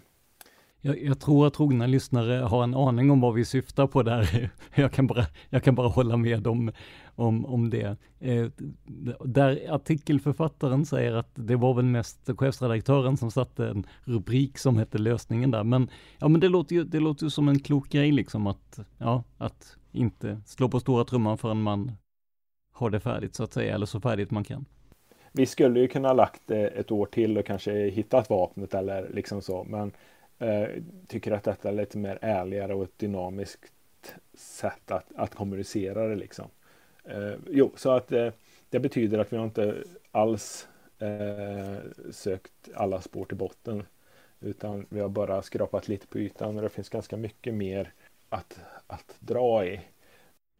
Jag, 0.86 1.02
jag, 1.02 1.20
tror 1.20 1.46
att 1.46 1.54
trogna 1.54 1.86
lyssnare 1.86 2.32
har 2.32 2.62
en 2.62 2.74
aning 2.74 3.10
om 3.10 3.20
vad 3.20 3.34
vi 3.34 3.44
syftar 3.44 3.86
på 3.86 4.02
där. 4.02 4.50
Jag 4.74 4.92
kan 4.92 5.06
bara, 5.06 5.26
jag 5.48 5.62
kan 5.62 5.74
bara 5.74 5.88
hålla 5.88 6.16
med 6.16 6.46
om, 6.46 6.72
om, 7.14 7.46
om 7.46 7.70
det. 7.70 7.96
Eh, 8.20 8.46
där 9.24 9.74
artikelförfattaren 9.74 10.86
säger 10.86 11.12
att 11.12 11.30
det 11.34 11.56
var 11.56 11.74
väl 11.74 11.84
mest 11.84 12.30
chefredaktören 12.38 13.16
som 13.16 13.30
satte 13.30 13.68
en 13.68 13.86
rubrik 14.04 14.58
som 14.58 14.76
hette 14.76 14.98
lösningen 14.98 15.50
där. 15.50 15.64
Men, 15.64 15.90
ja, 16.18 16.28
men 16.28 16.40
det 16.40 16.48
låter 16.48 16.76
ju, 16.76 16.84
det 16.84 17.00
låter 17.00 17.24
ju 17.24 17.30
som 17.30 17.48
en 17.48 17.58
klok 17.58 17.88
grej 17.88 18.12
liksom 18.12 18.46
att, 18.46 18.78
ja, 18.98 19.24
att 19.38 19.76
inte 19.92 20.40
slå 20.46 20.68
på 20.68 20.80
stora 20.80 21.04
trumman 21.04 21.38
förrän 21.38 21.62
man 21.62 21.92
har 22.72 22.90
det 22.90 23.00
färdigt 23.00 23.34
så 23.34 23.44
att 23.44 23.52
säga, 23.52 23.74
eller 23.74 23.86
så 23.86 24.00
färdigt 24.00 24.30
man 24.30 24.44
kan. 24.44 24.64
Vi 25.32 25.46
skulle 25.46 25.80
ju 25.80 25.88
kunna 25.88 26.12
lagt 26.12 26.50
eh, 26.50 26.60
ett 26.60 26.90
år 26.90 27.06
till 27.06 27.38
och 27.38 27.46
kanske 27.46 27.88
hittat 27.88 28.30
vapnet 28.30 28.74
eller 28.74 29.10
liksom 29.14 29.42
så, 29.42 29.64
men 29.64 29.92
tycker 31.06 31.32
att 31.32 31.44
detta 31.44 31.68
är 31.68 31.72
lite 31.72 31.98
mer 31.98 32.18
ärligare 32.22 32.74
och 32.74 32.82
ett 32.82 32.98
dynamiskt 32.98 33.72
sätt 34.34 34.90
att, 34.90 35.06
att 35.16 35.34
kommunicera 35.34 36.08
det 36.08 36.16
liksom. 36.16 36.48
Eh, 37.04 37.34
jo, 37.50 37.72
så 37.76 37.90
att 37.90 38.12
eh, 38.12 38.32
det 38.70 38.80
betyder 38.80 39.18
att 39.18 39.32
vi 39.32 39.36
har 39.36 39.44
inte 39.44 39.84
alls 40.10 40.68
eh, 40.98 41.76
sökt 42.10 42.52
alla 42.74 43.00
spår 43.00 43.24
till 43.24 43.36
botten. 43.36 43.82
Utan 44.40 44.86
vi 44.88 45.00
har 45.00 45.08
bara 45.08 45.42
skrapat 45.42 45.88
lite 45.88 46.06
på 46.06 46.18
ytan 46.18 46.56
och 46.56 46.62
det 46.62 46.68
finns 46.68 46.88
ganska 46.88 47.16
mycket 47.16 47.54
mer 47.54 47.92
att, 48.28 48.60
att 48.86 49.16
dra 49.18 49.66
i. 49.66 49.80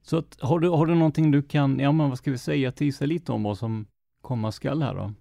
Så 0.02 0.18
att, 0.18 0.40
har, 0.40 0.58
du, 0.58 0.68
har 0.68 0.86
du 0.86 0.94
någonting 0.94 1.30
du 1.30 1.42
kan, 1.42 1.78
ja 1.78 1.92
men 1.92 2.08
vad 2.08 2.18
ska 2.18 2.30
vi 2.30 2.38
säga, 2.38 2.72
tisa 2.72 3.06
lite 3.06 3.32
om 3.32 3.42
vad 3.42 3.58
som 3.58 3.86
komma 4.22 4.52
skall 4.52 4.82
här 4.82 4.94
då? 4.94 5.12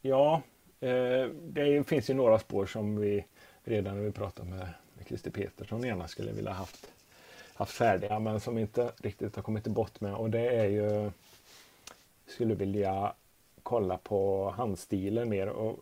Ja, 0.00 0.42
eh, 0.80 1.30
det 1.42 1.88
finns 1.88 2.10
ju 2.10 2.14
några 2.14 2.38
spår 2.38 2.66
som 2.66 2.96
vi 2.96 3.24
redan 3.64 3.96
när 3.96 4.02
vi 4.02 4.12
pratade 4.12 4.50
med, 4.50 4.68
med 4.94 5.06
Christer 5.06 5.30
Petersson 5.30 5.82
gärna 5.82 6.08
skulle 6.08 6.32
vilja 6.32 6.52
haft, 6.52 6.92
haft 7.54 7.72
färdiga 7.72 8.18
men 8.18 8.40
som 8.40 8.58
inte 8.58 8.92
riktigt 9.02 9.36
har 9.36 9.42
kommit 9.42 9.62
till 9.62 9.72
bort 9.72 10.00
med 10.00 10.14
och 10.14 10.30
det 10.30 10.48
är 10.48 10.66
ju 10.66 11.10
skulle 12.26 12.54
vilja 12.54 13.12
kolla 13.62 13.96
på 13.96 14.50
handstilen 14.50 15.28
mer 15.28 15.48
och 15.48 15.78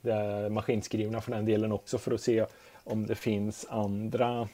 det 0.00 0.50
maskinskrivna 0.50 1.20
för 1.20 1.32
den 1.32 1.44
delen 1.44 1.72
också 1.72 1.98
för 1.98 2.12
att 2.14 2.20
se 2.20 2.46
om 2.84 3.06
det 3.06 3.14
finns 3.14 3.66
andra 3.68 4.48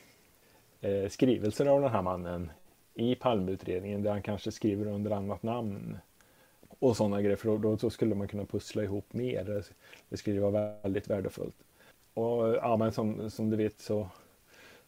eh, 0.80 1.08
skrivelser 1.08 1.66
av 1.66 1.80
den 1.80 1.90
här 1.90 2.02
mannen 2.02 2.50
i 2.94 3.14
palmutredningen 3.14 4.02
där 4.02 4.10
han 4.10 4.22
kanske 4.22 4.52
skriver 4.52 4.86
under 4.86 5.10
annat 5.10 5.42
namn 5.42 5.98
och 6.78 6.96
sådana 6.96 7.22
grejer 7.22 7.36
för 7.36 7.58
då, 7.58 7.76
då, 7.76 7.90
skulle 7.90 8.14
man 8.14 8.28
kunna 8.28 8.44
pussla 8.44 8.82
ihop 8.82 9.12
mer. 9.12 9.64
Det 10.08 10.16
skulle 10.16 10.40
vara 10.40 10.74
väldigt 10.82 11.10
värdefullt. 11.10 11.56
Och 12.14 12.54
ja, 12.54 12.76
men 12.76 12.92
som, 12.92 13.30
som 13.30 13.50
du 13.50 13.56
vet 13.56 13.80
så, 13.80 14.08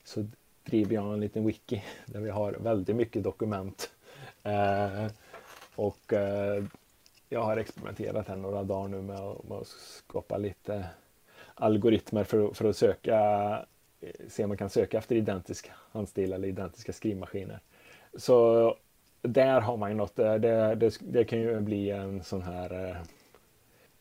så 0.04 0.26
driver 0.64 0.94
jag 0.94 1.12
en 1.12 1.20
liten 1.20 1.46
wiki 1.46 1.82
där 2.06 2.20
vi 2.20 2.30
har 2.30 2.52
väldigt 2.52 2.96
mycket 2.96 3.22
dokument. 3.22 3.90
Eh, 4.42 5.06
och 5.76 6.12
eh, 6.12 6.64
jag 7.28 7.42
har 7.42 7.56
experimenterat 7.56 8.28
här 8.28 8.36
några 8.36 8.62
dagar 8.62 8.88
nu 8.88 9.02
med, 9.02 9.36
med 9.48 9.58
att 9.58 9.66
skapa 9.66 10.36
lite 10.38 10.86
algoritmer 11.54 12.24
för, 12.24 12.54
för 12.54 12.68
att 12.68 12.76
söka, 12.76 13.18
eh, 14.00 14.10
se 14.28 14.44
om 14.44 14.48
man 14.48 14.56
kan 14.56 14.70
söka 14.70 14.98
efter 14.98 15.16
identiska 15.16 15.72
handstilar 15.92 16.36
eller 16.36 16.48
identiska 16.48 16.92
skrivmaskiner. 16.92 17.60
Så 18.14 18.76
där 19.22 19.60
har 19.60 19.76
man 19.76 19.90
ju 19.90 19.96
något, 19.96 20.18
eh, 20.18 20.34
det, 20.34 20.74
det, 20.74 20.98
det 21.00 21.24
kan 21.24 21.38
ju 21.38 21.60
bli 21.60 21.90
en 21.90 22.22
sån 22.22 22.42
här 22.42 22.88
eh, 22.88 22.96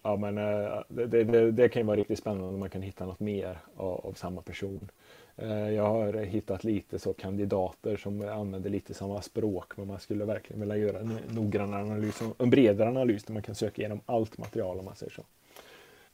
Ja 0.05 0.15
men 0.15 0.37
eh, 0.37 0.81
det, 0.87 1.23
det, 1.23 1.51
det, 1.51 1.69
kan 1.69 1.81
ju 1.81 1.85
vara 1.85 1.97
riktigt 1.97 2.19
spännande 2.19 2.47
om 2.47 2.59
man 2.59 2.69
kan 2.69 2.81
hitta 2.81 3.05
något 3.05 3.19
mer 3.19 3.57
av, 3.75 4.05
av, 4.05 4.13
samma 4.13 4.41
person. 4.41 4.91
Eh, 5.35 5.69
jag 5.69 5.83
har 5.83 6.13
hittat 6.13 6.63
lite 6.63 6.99
så 6.99 7.13
kandidater 7.13 7.97
som 7.97 8.21
använder 8.21 8.69
lite 8.69 8.93
samma 8.93 9.21
språk 9.21 9.77
men 9.77 9.87
man 9.87 9.99
skulle 9.99 10.25
verkligen 10.25 10.59
vilja 10.59 10.77
göra 10.77 10.99
en 10.99 11.19
noggrannare 11.29 11.81
analys, 11.81 12.21
en 12.37 12.49
bredare 12.49 12.89
analys 12.89 13.23
där 13.23 13.33
man 13.33 13.43
kan 13.43 13.55
söka 13.55 13.81
igenom 13.81 14.01
allt 14.05 14.37
material 14.37 14.79
om 14.79 14.85
man 14.85 14.95
säger 14.95 15.11
så. 15.11 15.23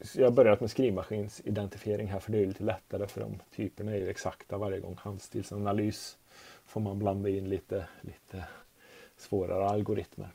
så 0.02 0.20
jag 0.20 0.26
har 0.26 0.32
börjat 0.32 0.62
med 0.62 0.72
skrivmaskinsidentifiering 0.72 2.08
här 2.08 2.20
för 2.20 2.32
det 2.32 2.38
är 2.38 2.46
lite 2.46 2.64
lättare 2.64 3.08
för 3.08 3.22
de 3.22 3.40
typerna 3.56 3.92
är 3.92 3.98
ju 3.98 4.10
exakta 4.10 4.58
varje 4.58 4.80
gång. 4.80 4.96
Handstilsanalys 5.00 6.18
får 6.66 6.82
man 6.82 7.00
blanda 7.00 7.30
in 7.30 7.50
lite, 7.50 7.86
lite 8.02 8.44
svårare 9.18 9.66
algoritmer. 9.66 10.30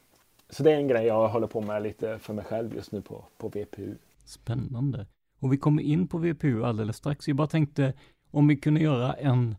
Så 0.50 0.62
det 0.62 0.72
är 0.72 0.76
en 0.76 0.88
grej 0.88 1.06
jag 1.06 1.28
håller 1.28 1.46
på 1.46 1.61
med 1.61 1.82
lite 1.82 2.18
för 2.18 2.35
mig 2.35 2.44
själv 2.44 2.74
just 2.74 2.92
nu 2.92 3.02
på, 3.02 3.24
på 3.38 3.48
VPU. 3.48 3.94
Spännande. 4.24 5.06
Och 5.40 5.52
vi 5.52 5.56
kommer 5.56 5.82
in 5.82 6.09
på 6.09 6.18
VPU 6.18 6.64
alldeles 6.64 6.96
strax. 6.96 7.28
Jag 7.28 7.37
bara 7.37 7.46
tänkte 7.46 7.92
om 8.30 8.48
vi 8.48 8.56
kunde 8.56 8.80
göra 8.80 9.12
en, 9.12 9.56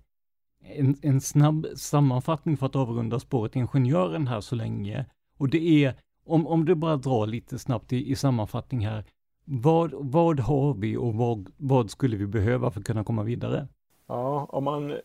en, 0.59 0.95
en 1.01 1.21
snabb 1.21 1.67
sammanfattning 1.75 2.57
för 2.57 2.65
att 2.65 2.75
avrunda 2.75 3.19
spåret 3.19 3.55
ingenjören 3.55 4.27
här 4.27 4.41
så 4.41 4.55
länge. 4.55 5.05
Och 5.37 5.49
det 5.49 5.85
är, 5.85 5.93
om, 6.25 6.47
om 6.47 6.65
du 6.65 6.75
bara 6.75 6.97
drar 6.97 7.27
lite 7.27 7.59
snabbt 7.59 7.93
i, 7.93 8.11
i 8.11 8.15
sammanfattning 8.15 8.85
här, 8.85 9.05
vad, 9.45 9.93
vad 9.93 10.39
har 10.39 10.73
vi 10.73 10.97
och 10.97 11.13
vad, 11.13 11.51
vad 11.57 11.91
skulle 11.91 12.17
vi 12.17 12.27
behöva 12.27 12.71
för 12.71 12.79
att 12.79 12.85
kunna 12.85 13.03
komma 13.03 13.23
vidare? 13.23 13.67
Ja, 14.07 14.45
om 14.49 14.63
man 14.63 14.97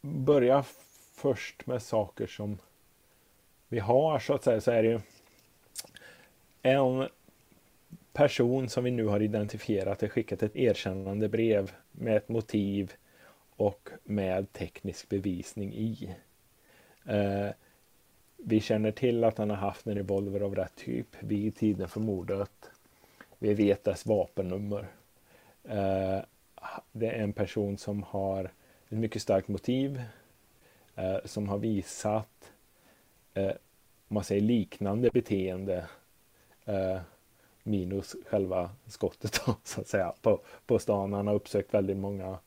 börjar 0.00 0.64
först 1.14 1.66
med 1.66 1.82
saker 1.82 2.26
som 2.26 2.58
vi 3.68 3.78
har 3.78 4.18
så 4.18 4.34
att 4.34 4.44
säga 4.44 4.60
så 4.60 4.70
är 4.70 4.82
det 4.82 4.88
ju 4.88 5.00
en 6.62 7.08
person 8.12 8.68
som 8.68 8.84
vi 8.84 8.90
nu 8.90 9.06
har 9.06 9.22
identifierat 9.22 10.00
har 10.00 10.08
skickat 10.08 10.42
ett 10.42 10.56
erkännande 10.56 11.28
brev 11.28 11.72
med 11.92 12.16
ett 12.16 12.28
motiv 12.28 12.92
och 13.56 13.88
med 14.04 14.52
teknisk 14.52 15.08
bevisning 15.08 15.74
i. 15.74 16.14
Eh, 17.04 17.48
vi 18.36 18.60
känner 18.60 18.90
till 18.90 19.24
att 19.24 19.38
han 19.38 19.50
har 19.50 19.56
haft 19.56 19.86
en 19.86 19.94
revolver 19.94 20.40
av 20.40 20.54
rätt 20.54 20.74
typ 20.76 21.16
vid 21.20 21.56
tiden 21.56 21.88
för 21.88 22.00
mordet. 22.00 22.70
Vi 23.38 23.54
vet 23.54 23.84
dess 23.84 24.06
vapennummer. 24.06 24.88
Eh, 25.64 26.20
det 26.92 27.06
är 27.06 27.22
en 27.22 27.32
person 27.32 27.78
som 27.78 28.02
har 28.02 28.44
ett 28.88 28.98
mycket 28.98 29.22
starkt 29.22 29.48
motiv 29.48 30.02
eh, 30.96 31.16
som 31.24 31.48
har 31.48 31.58
visat 31.58 32.52
eh, 33.34 33.52
man 34.08 34.24
säger 34.24 34.42
liknande 34.42 35.10
beteende 35.10 35.86
eh, 36.64 37.00
minus 37.62 38.16
själva 38.26 38.70
skottet 38.86 39.40
då, 39.46 39.54
så 39.64 39.80
att 39.80 39.88
säga 39.88 40.12
på, 40.22 40.40
på 40.66 40.78
stan. 40.78 41.12
Han 41.12 41.26
har 41.26 41.34
uppsökt 41.34 41.74
väldigt 41.74 41.96
många 41.96 42.38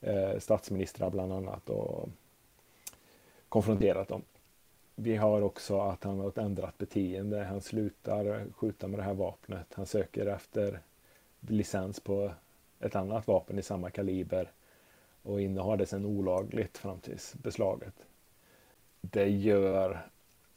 eh, 0.00 0.38
statsministrar 0.38 1.10
bland 1.10 1.32
annat 1.32 1.70
och 1.70 2.08
konfronterat 3.48 4.08
dem. 4.08 4.22
Vi 4.94 5.16
har 5.16 5.42
också 5.42 5.80
att 5.80 6.04
han 6.04 6.20
har 6.20 6.28
ett 6.28 6.38
ändrat 6.38 6.78
beteende. 6.78 7.44
Han 7.44 7.60
slutar 7.60 8.44
skjuta 8.52 8.88
med 8.88 8.98
det 8.98 9.02
här 9.02 9.14
vapnet. 9.14 9.66
Han 9.74 9.86
söker 9.86 10.26
efter 10.26 10.80
licens 11.40 12.00
på 12.00 12.32
ett 12.80 12.96
annat 12.96 13.26
vapen 13.26 13.58
i 13.58 13.62
samma 13.62 13.90
kaliber 13.90 14.52
och 15.22 15.40
innehar 15.40 15.76
det 15.76 15.86
sedan 15.86 16.04
olagligt 16.04 16.78
fram 16.78 17.00
till 17.00 17.18
beslaget. 17.32 17.94
Det 19.00 19.28
gör 19.28 20.06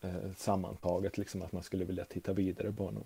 eh, 0.02 0.32
sammantaget 0.36 1.18
liksom 1.18 1.42
att 1.42 1.52
man 1.52 1.64
skulle 1.64 1.86
vilja 1.86 2.06
titta 2.06 2.34
vidare 2.34 2.72
på 2.72 2.86
honom. 2.86 3.04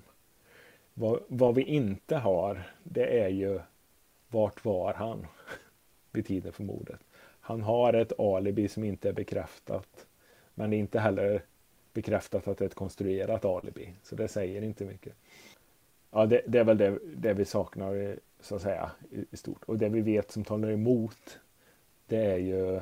Vad, 0.94 1.20
vad, 1.28 1.56
vi 1.56 1.64
inte 1.64 2.16
har, 2.16 2.64
det 2.84 3.22
är 3.22 3.30
ju 3.30 3.60
vart 4.30 4.66
var 4.66 4.94
han 4.94 5.28
vid 6.12 6.26
tiden 6.26 6.54
för 6.54 6.64
mordet? 6.64 7.00
Han 7.42 7.62
har 7.62 7.94
ett 7.94 8.20
alibi 8.20 8.68
som 8.68 8.84
inte 8.84 9.10
är 9.10 9.14
bekräftat. 9.14 10.06
Men 10.54 10.70
det 10.70 10.76
är 10.76 10.80
inte 10.80 11.00
heller 11.00 11.44
bekräftat 11.94 12.48
att 12.48 12.58
det 12.58 12.66
är 12.66 12.70
ett 12.70 12.76
konstruerat 12.76 13.46
alibi. 13.46 13.94
Så 14.04 14.16
det 14.16 14.28
säger 14.28 14.62
inte 14.62 14.86
mycket. 14.86 15.14
Ja, 16.12 16.26
det, 16.26 16.42
det 16.48 16.60
är 16.60 16.64
väl 16.64 16.78
det, 16.78 17.00
det, 17.16 17.34
vi 17.34 17.46
saknar 17.46 18.20
så 18.40 18.56
att 18.56 18.62
säga 18.62 18.92
i, 19.12 19.26
i, 19.32 19.38
stort. 19.38 19.64
Och 19.64 19.78
det 19.78 19.90
vi 19.90 20.02
vet 20.02 20.32
som 20.32 20.44
talar 20.44 20.72
emot 20.72 21.40
det 22.08 22.26
är 22.26 22.38
ju 22.38 22.82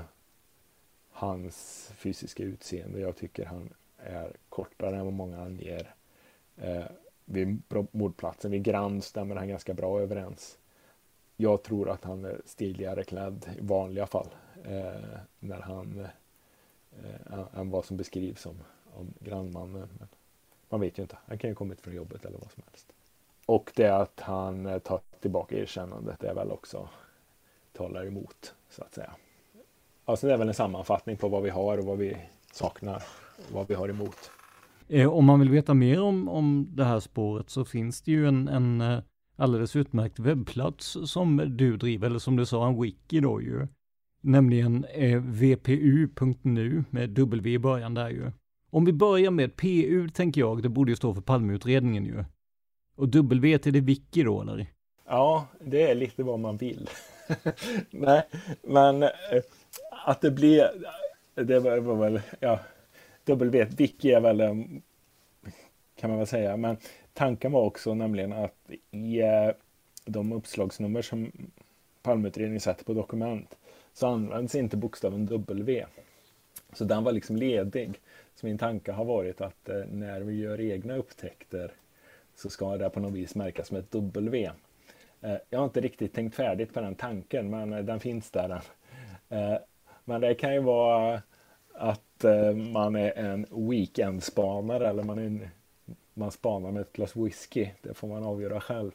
hans 1.12 1.90
fysiska 1.96 2.44
utseende. 2.44 3.00
Jag 3.00 3.16
tycker 3.16 3.46
han 3.46 3.70
är 4.04 4.32
kortare 4.50 4.98
än 4.98 5.06
vad 5.06 5.14
många 5.14 5.42
anger. 5.42 5.96
Eh, 6.58 6.86
vid 7.26 7.62
mordplatsen, 7.92 8.52
vid 8.52 8.64
Grand 8.64 9.04
stämmer 9.04 9.36
han 9.36 9.48
ganska 9.48 9.74
bra 9.74 10.02
överens. 10.02 10.58
Jag 11.38 11.64
tror 11.64 11.90
att 11.90 12.04
han 12.04 12.26
är 12.26 12.42
stiligare 12.46 13.04
klädd 13.04 13.50
i 13.58 13.62
vanliga 13.62 14.08
fall 14.08 14.28
eh, 14.64 15.20
när 15.40 15.62
han 15.62 16.08
eh, 17.04 17.60
än 17.60 17.70
vad 17.70 17.86
som 17.86 17.98
beskrivs 17.98 18.42
som 18.42 18.64
om 18.94 19.14
grannmannen. 19.20 19.90
Men 20.00 20.08
man 20.70 20.80
vet 20.80 20.98
ju 20.98 21.02
inte. 21.02 21.18
Han 21.26 21.38
kan 21.38 21.50
ju 21.50 21.56
kommit 21.56 21.82
från 21.82 21.96
jobbet 21.96 22.26
eller 22.26 22.38
vad 22.38 22.52
som 22.52 22.64
helst. 22.70 22.94
Och 23.46 23.72
det 23.76 23.90
att 23.90 24.20
han 24.20 24.66
eh, 24.66 24.80
tar 24.80 25.02
tillbaka 25.20 25.56
erkännandet 25.56 26.24
är 26.24 26.34
väl 26.34 26.52
också 26.52 26.90
talar 27.74 28.06
emot 28.06 28.56
så 28.70 28.84
att 28.84 28.94
säga. 28.94 29.12
Alltså 30.06 30.28
det 30.28 30.34
är 30.34 30.38
väl 30.38 30.48
en 30.48 30.54
sammanfattning 30.54 31.18
på 31.18 31.30
vad 31.30 31.44
vi 31.44 31.50
har 31.50 31.78
och 31.78 31.86
vad 31.86 31.98
vi 31.98 32.18
saknar 32.52 33.04
vad 33.52 33.68
vi 33.68 33.74
har 33.74 33.90
emot. 33.90 34.32
Eh, 34.88 35.14
om 35.14 35.26
man 35.26 35.40
vill 35.40 35.50
veta 35.50 35.74
mer 35.74 36.02
om, 36.02 36.30
om 36.30 36.68
det 36.72 36.84
här 36.84 37.00
spåret 37.00 37.50
så 37.50 37.66
finns 37.66 38.02
det 38.02 38.12
ju 38.12 38.28
en, 38.28 38.48
en 38.48 38.82
eh, 38.82 39.00
alldeles 39.36 39.76
utmärkt 39.76 40.20
webbplats 40.20 40.98
som 41.06 41.38
du 41.58 41.78
driver, 41.78 42.08
eller 42.08 42.20
som 42.20 42.36
du 42.36 42.46
sa, 42.46 42.68
en 42.68 42.82
wiki 42.82 43.20
då 43.20 43.42
ju. 43.42 43.68
Nämligen 44.22 44.86
eh, 44.86 45.22
vpu.nu 45.22 46.84
med 46.90 47.10
W 47.10 47.54
i 47.54 47.60
början 47.60 47.94
där 47.94 48.10
ju. 48.10 48.32
Om 48.70 48.86
vi 48.86 48.94
börjar 48.94 49.32
med 49.32 49.56
PU 49.56 50.10
tänker 50.10 50.42
jag, 50.42 50.64
det 50.64 50.70
borde 50.70 50.92
ju 50.92 50.96
stå 50.96 51.14
för 51.14 51.22
Palmeutredningen 51.22 52.06
ju. 52.06 52.26
Och 52.96 53.10
W 53.10 53.58
till 53.58 53.74
det 53.74 53.82
wiki 53.82 54.24
då 54.24 54.42
eller? 54.42 54.68
Ja, 55.06 55.48
det 55.60 55.92
är 55.92 55.96
lite 55.96 56.24
vad 56.24 56.40
man 56.40 56.58
vill. 56.58 56.90
Nej, 57.90 58.24
men 58.64 59.04
att 60.06 60.22
det 60.22 60.32
blir, 60.32 60.70
det 61.36 61.60
var, 61.60 61.78
var 61.80 61.96
väl, 61.96 62.22
ja, 62.40 62.60
W, 63.30 63.60
är 64.04 64.20
väl, 64.20 64.40
kan 65.96 66.10
man 66.10 66.18
väl 66.18 66.28
säga, 66.28 66.58
men 66.58 66.78
tanken 67.14 67.52
var 67.52 67.62
också 67.62 67.94
nämligen 67.94 68.34
att 68.34 68.72
i 68.92 69.20
eh, 69.22 69.50
de 70.06 70.32
uppslagsnummer 70.32 71.02
som 71.02 71.32
Palmeutredningen 72.02 72.62
sätter 72.62 72.86
på 72.86 72.94
dokument 72.94 73.58
så 73.94 74.08
används 74.08 74.56
inte 74.56 74.78
bokstaven 74.78 75.26
W. 75.26 75.86
Så 76.74 76.84
den 76.84 77.04
var 77.04 77.12
liksom 77.12 77.36
ledig. 77.36 78.00
Så 78.36 78.46
min 78.46 78.58
tanke 78.58 78.92
har 78.92 79.06
varit 79.06 79.42
att 79.42 79.70
eh, 79.70 79.86
när 79.92 80.22
vi 80.22 80.40
gör 80.40 80.62
egna 80.62 80.96
upptäckter 80.96 81.72
så 82.36 82.50
ska 82.50 82.78
det 82.78 82.90
på 82.90 83.00
något 83.00 83.14
vis 83.14 83.36
märkas 83.36 83.72
med 83.72 83.80
ett 83.80 83.92
W. 83.92 84.52
Eh, 85.22 85.36
jag 85.50 85.60
har 85.60 85.66
inte 85.66 85.82
riktigt 85.82 86.14
tänkt 86.14 86.36
färdigt 86.36 86.74
på 86.74 86.82
den 86.82 86.96
tanken 86.96 87.50
men 87.50 87.86
den 87.86 88.00
finns 88.00 88.32
där. 88.32 88.62
Men 90.06 90.22
det 90.22 90.36
kan 90.36 90.54
ju 90.54 90.60
vara 90.60 91.22
att 91.74 92.09
att 92.20 92.24
eh, 92.24 92.56
man 92.56 92.96
är 92.96 93.18
en 93.18 93.46
weekendspanare 93.50 94.90
eller 94.90 95.04
man, 95.04 95.20
är 95.20 95.24
en, 95.24 95.48
man 96.14 96.32
spanar 96.32 96.72
med 96.72 96.82
ett 96.82 96.94
glas 96.94 97.16
whisky. 97.16 97.68
Det 97.82 97.94
får 97.94 98.08
man 98.08 98.24
avgöra 98.24 98.62
själv. 98.62 98.92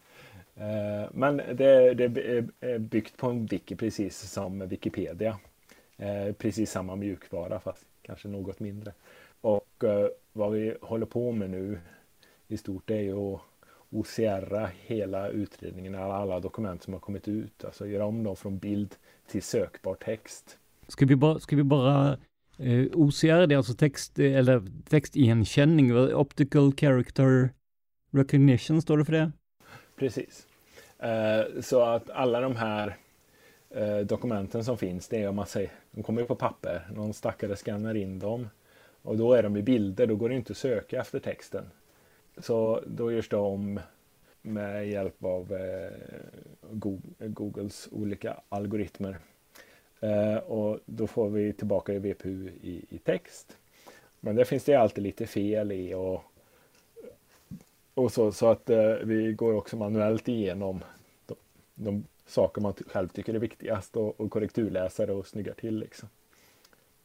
Eh, 0.55 1.11
men 1.13 1.37
det, 1.37 1.95
det, 1.95 2.05
är 2.61 2.79
byggt 2.79 3.17
på 3.17 3.27
en 3.27 3.47
wiki 3.47 3.77
precis 3.77 4.31
som 4.31 4.69
Wikipedia. 4.69 5.39
Eh, 5.97 6.33
precis 6.33 6.71
samma 6.71 6.97
mjukvara 6.97 7.61
fast 7.61 7.87
kanske 8.03 8.29
något 8.29 8.61
mindre. 8.61 8.93
Och 9.41 9.85
vad 10.33 10.53
vi 10.53 10.77
håller 10.81 11.07
på 11.07 11.33
med 11.33 11.51
nu 11.51 11.79
i 12.49 12.57
stort 12.57 12.91
är 12.91 13.01
ju 13.01 13.35
att 13.35 13.41
OCR 13.91 14.71
hela 14.87 15.29
utredningen, 15.29 15.95
alla, 15.95 16.15
alla 16.15 16.41
dokument 16.41 16.83
som 16.83 16.93
har 16.93 17.01
kommit 17.01 17.29
ut, 17.29 17.65
alltså 17.65 17.87
göra 17.87 18.07
om 18.07 18.25
dem 18.25 18.37
från 18.37 18.59
bild 18.59 18.95
till 19.27 19.43
sökbar 19.43 19.95
text. 19.95 20.59
Ska 20.89 21.07
vi 21.07 21.17
bara, 21.17 21.39
ska 21.39 21.57
vi 21.57 21.63
bara 21.63 22.19
Eh, 22.59 22.87
OCR, 22.93 23.47
det 23.47 23.55
är 23.55 23.57
alltså 23.57 23.75
text, 23.75 24.19
eh, 24.19 24.37
eller 24.37 24.63
textigenkänning, 24.89 25.97
Optical 26.15 26.73
Character 26.77 27.51
Recognition, 28.11 28.83
står 28.83 28.99
det 28.99 29.05
för 29.05 29.13
det? 29.13 29.33
Precis. 29.97 30.47
Eh, 30.99 31.61
så 31.61 31.83
att 31.83 32.11
alla 32.11 32.41
de 32.41 32.57
här 32.57 32.97
eh, 33.71 33.99
dokumenten 33.99 34.65
som 34.65 34.79
finns, 34.79 35.09
det 35.09 35.23
är 35.23 35.29
om 35.29 35.37
man 35.37 35.47
säger, 35.47 35.71
de 35.91 36.03
kommer 36.03 36.21
ju 36.21 36.27
på 36.27 36.35
papper, 36.35 36.89
någon 36.95 37.15
stackare 37.15 37.57
skannar 37.57 37.95
in 37.95 38.19
dem 38.19 38.49
och 39.03 39.17
då 39.17 39.33
är 39.33 39.43
de 39.43 39.57
i 39.57 39.63
bilder, 39.63 40.07
då 40.07 40.17
går 40.17 40.29
det 40.29 40.35
inte 40.35 40.53
att 40.53 40.57
söka 40.57 41.01
efter 41.01 41.19
texten. 41.19 41.65
Så 42.39 42.83
då 42.87 43.13
görs 43.13 43.29
det 43.29 43.37
om 43.37 43.81
med 44.43 44.89
hjälp 44.89 45.25
av 45.25 45.53
eh, 45.53 45.91
Googles 47.19 47.89
olika 47.93 48.41
algoritmer. 48.49 49.19
Eh, 50.05 50.37
och 50.37 50.81
då 50.87 51.07
får 51.07 51.29
vi 51.29 51.53
tillbaka 51.53 51.93
i 51.93 51.99
VPU 51.99 52.51
i, 52.63 52.85
i, 52.91 52.99
text. 52.99 53.57
Men 54.21 54.37
det 54.37 54.45
finns 54.45 54.65
det 54.65 54.75
alltid 54.75 55.05
lite 55.05 55.27
fel 55.27 55.73
i 55.73 55.95
och, 55.95 56.25
och 57.95 58.13
så, 58.13 58.33
så 58.33 58.47
att 58.47 58.71
eh, 58.71 58.93
vi 59.05 59.33
går 59.33 59.55
också 59.55 59.77
manuellt 59.77 60.29
igenom 60.29 60.85
de, 61.27 61.35
de 61.75 62.05
saker 62.27 62.61
man 62.61 62.75
själv 62.87 63.09
tycker 63.09 63.35
är 63.35 63.39
viktigast 63.39 63.97
och, 63.97 64.21
och 64.21 64.31
korrekturläsare 64.31 65.13
och 65.13 65.27
snyggar 65.27 65.55
till. 65.55 65.79
Liksom. 65.79 66.09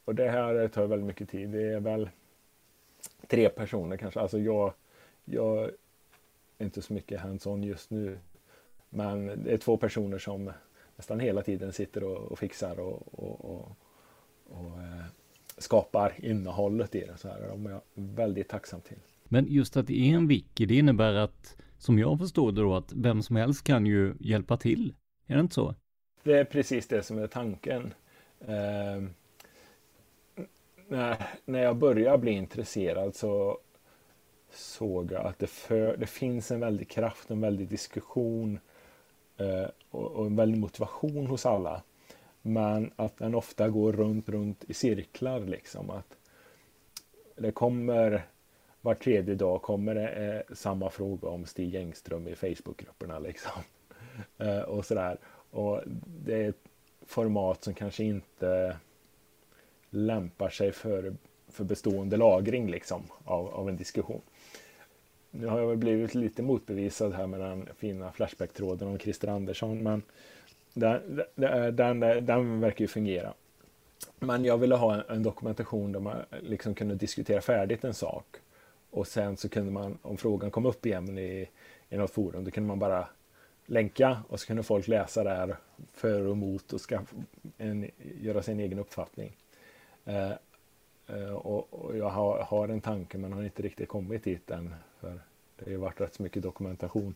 Och 0.05 0.15
det 0.15 0.29
här 0.29 0.67
tar 0.67 0.87
väldigt 0.87 1.07
mycket 1.07 1.29
tid. 1.29 1.49
Det 1.49 1.73
är 1.73 1.79
väl 1.79 2.09
tre 3.27 3.49
personer 3.49 3.97
kanske. 3.97 4.19
Alltså 4.19 4.39
jag 4.39 4.73
jag 5.25 5.63
är 6.57 6.65
inte 6.65 6.81
så 6.81 6.93
mycket 6.93 7.19
hands-on 7.19 7.63
just 7.63 7.89
nu. 7.89 8.17
Men 8.89 9.43
det 9.43 9.53
är 9.53 9.57
två 9.57 9.77
personer 9.77 10.17
som 10.17 10.51
nästan 10.99 11.19
hela 11.19 11.41
tiden 11.41 11.73
sitter 11.73 12.03
och, 12.03 12.31
och 12.31 12.39
fixar 12.39 12.79
och, 12.79 13.19
och, 13.19 13.77
och, 14.49 14.79
eh, 14.79 15.05
skapar 15.57 16.13
innehållet 16.17 16.95
i 16.95 16.99
det. 16.99 17.17
Så 17.17 17.27
här. 17.27 17.47
De 17.47 17.65
är 17.65 17.69
jag 17.69 17.81
väldigt 17.93 18.49
tacksam 18.49 18.81
till. 18.81 18.97
Men 19.23 19.45
just 19.47 19.77
att 19.77 19.87
det 19.87 19.99
är 19.99 20.15
en 20.15 20.27
wiki, 20.27 20.65
det 20.65 20.75
innebär 20.75 21.13
att, 21.13 21.57
som 21.77 21.99
jag 21.99 22.19
förstår 22.19 22.51
det 22.51 22.61
då, 22.61 22.75
att 22.75 22.93
vem 22.93 23.21
som 23.21 23.35
helst 23.35 23.63
kan 23.63 23.85
ju 23.85 24.13
hjälpa 24.19 24.57
till. 24.57 24.93
Är 25.27 25.35
det 25.35 25.41
inte 25.41 25.53
så? 25.53 25.75
Det 26.23 26.33
är 26.33 26.43
precis 26.43 26.87
det 26.87 27.03
som 27.03 27.19
är 27.19 27.27
tanken. 27.27 27.93
Eh, 28.39 29.03
när, 30.87 31.17
när 31.45 31.59
jag 31.59 31.77
började 31.77 32.17
bli 32.17 32.31
intresserad 32.31 33.15
så 33.15 33.59
såg 34.53 35.11
jag 35.11 35.25
att 35.25 35.39
det, 35.39 35.47
för, 35.47 35.97
det 35.97 36.07
finns 36.07 36.51
en 36.51 36.59
väldig 36.59 36.89
kraft, 36.89 37.31
en 37.31 37.41
väldig 37.41 37.67
diskussion 37.67 38.59
Eh, 39.39 39.69
och, 39.89 40.25
en 40.25 40.35
väldig 40.35 40.59
motivation 40.59 41.27
hos 41.27 41.45
alla. 41.45 41.81
Men 42.41 42.91
att 42.95 43.17
den 43.17 43.35
ofta 43.35 43.69
går 43.69 43.93
runt, 43.93 44.29
runt 44.29 44.63
i 44.67 44.73
cirklar 44.73 45.39
liksom. 45.39 45.89
Att 45.89 46.17
det 47.35 47.51
kommer 47.51 48.25
var 48.81 48.95
tredje 48.95 49.35
dag 49.35 49.61
kommer 49.61 49.95
det 49.95 50.09
eh, 50.09 50.55
samma 50.55 50.89
fråga 50.89 51.27
om 51.27 51.45
Stig 51.45 51.75
Engström 51.75 52.27
i 52.27 52.35
Facebookgrupperna 52.35 53.19
liksom. 53.19 53.51
Eh, 54.37 54.59
och 54.59 54.85
sådär. 54.85 55.17
Och 55.51 55.81
det 56.05 56.43
är 56.43 56.49
ett 56.49 56.63
format 57.05 57.63
som 57.63 57.73
kanske 57.73 58.03
inte 58.03 58.77
lämpar 59.89 60.49
sig 60.49 60.71
för, 60.71 61.15
för 61.47 61.63
bestående 61.63 62.17
lagring 62.17 62.71
liksom 62.71 63.03
av, 63.25 63.47
av 63.47 63.69
en 63.69 63.77
diskussion. 63.77 64.21
Nu 65.31 65.47
har 65.47 65.59
jag 65.59 65.67
väl 65.67 65.77
blivit 65.77 66.15
lite 66.15 66.41
motbevisad 66.41 67.13
här 67.13 67.27
med 67.27 67.39
den 67.39 67.69
fina 67.77 68.11
Flashback-tråden 68.11 68.87
om 68.87 68.99
Christer 68.99 69.27
Andersson, 69.27 69.83
men 69.83 70.01
den, 70.73 71.21
den, 71.75 71.99
den, 72.25 72.59
verkar 72.59 72.81
ju 72.81 72.87
fungera. 72.87 73.33
Men 74.19 74.45
jag 74.45 74.57
ville 74.57 74.75
ha 74.75 74.93
en, 74.93 75.03
en, 75.15 75.23
dokumentation 75.23 75.91
där 75.91 75.99
man 75.99 76.15
liksom 76.41 76.75
kunde 76.75 76.95
diskutera 76.95 77.41
färdigt 77.41 77.83
en 77.83 77.93
sak 77.93 78.25
och 78.89 79.07
sen 79.07 79.37
så 79.37 79.49
kunde 79.49 79.71
man, 79.71 79.97
om 80.01 80.17
frågan 80.17 80.51
kom 80.51 80.65
upp 80.65 80.85
igen 80.85 81.17
i, 81.17 81.49
i 81.89 81.97
något 81.97 82.11
forum, 82.11 82.43
då 82.43 82.51
kunde 82.51 82.67
man 82.67 82.79
bara 82.79 83.07
länka 83.65 84.17
och 84.29 84.39
så 84.39 84.47
kunde 84.47 84.63
folk 84.63 84.87
läsa 84.87 85.23
där 85.23 85.57
för 85.93 86.25
och 86.25 86.31
emot 86.31 86.73
och 86.73 86.81
ska 86.81 86.99
en, 87.57 87.91
göra 88.21 88.41
sin 88.41 88.59
egen 88.59 88.79
uppfattning. 88.79 89.37
Eh, 90.05 90.31
eh, 91.07 91.33
och, 91.33 91.73
och, 91.73 91.97
jag 91.97 92.09
har, 92.09 92.43
har, 92.43 92.67
en 92.67 92.81
tanke 92.81 93.17
men 93.17 93.33
har 93.33 93.43
inte 93.43 93.61
riktigt 93.61 93.89
kommit 93.89 94.23
dit 94.23 94.51
än. 94.51 94.75
För 94.99 95.19
det 95.57 95.65
har 95.65 95.71
ju 95.71 95.77
varit 95.77 96.01
rätt 96.01 96.15
så 96.15 96.23
mycket 96.23 96.43
dokumentation. 96.43 97.15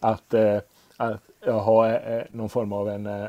Att, 0.00 0.34
eh, 0.34 0.60
att 0.96 1.22
jag 1.40 1.60
har 1.60 1.88
eh, 1.88 2.22
någon 2.30 2.48
form 2.48 2.72
av 2.72 2.88
en, 2.88 3.06
eh, 3.06 3.28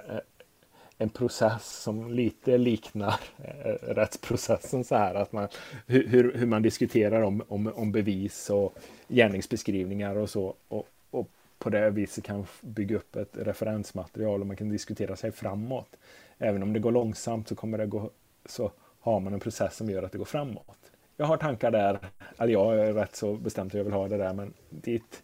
en 0.97 1.09
process 1.09 1.81
som 1.81 2.11
lite 2.11 2.57
liknar 2.57 3.19
eh, 3.37 3.93
rättsprocessen 3.93 4.83
så 4.83 4.95
här. 4.95 5.15
Att 5.15 5.31
man, 5.31 5.47
hur, 5.87 6.33
hur 6.33 6.45
man 6.45 6.61
diskuterar 6.61 7.21
om, 7.21 7.43
om, 7.47 7.71
om 7.75 7.91
bevis 7.91 8.49
och 8.49 8.77
gärningsbeskrivningar 9.07 10.15
och 10.15 10.29
så. 10.29 10.55
Och, 10.67 10.87
och 11.11 11.29
på 11.59 11.69
det 11.69 11.89
viset 11.89 12.23
kan 12.23 12.45
bygga 12.61 12.95
upp 12.95 13.15
ett 13.15 13.37
referensmaterial 13.37 14.41
och 14.41 14.47
man 14.47 14.55
kan 14.55 14.69
diskutera 14.69 15.15
sig 15.15 15.31
framåt. 15.31 15.97
Även 16.37 16.63
om 16.63 16.73
det 16.73 16.79
går 16.79 16.91
långsamt 16.91 17.47
så 17.47 17.55
kommer 17.55 17.77
det 17.77 17.85
gå 17.85 18.09
så 18.45 18.71
har 18.99 19.19
man 19.19 19.33
en 19.33 19.39
process 19.39 19.75
som 19.75 19.89
gör 19.89 20.03
att 20.03 20.11
det 20.11 20.17
går 20.17 20.25
framåt 20.25 20.91
jag 21.17 21.25
har 21.25 21.37
tankar 21.37 21.71
där, 21.71 21.99
eller 22.37 22.53
jag 22.53 22.79
är 22.79 22.93
rätt 22.93 23.15
så 23.15 23.33
bestämt 23.33 23.71
att 23.71 23.77
jag 23.77 23.83
vill 23.83 23.93
ha 23.93 24.07
det 24.07 24.17
där, 24.17 24.33
men 24.33 24.53
dit 24.69 25.23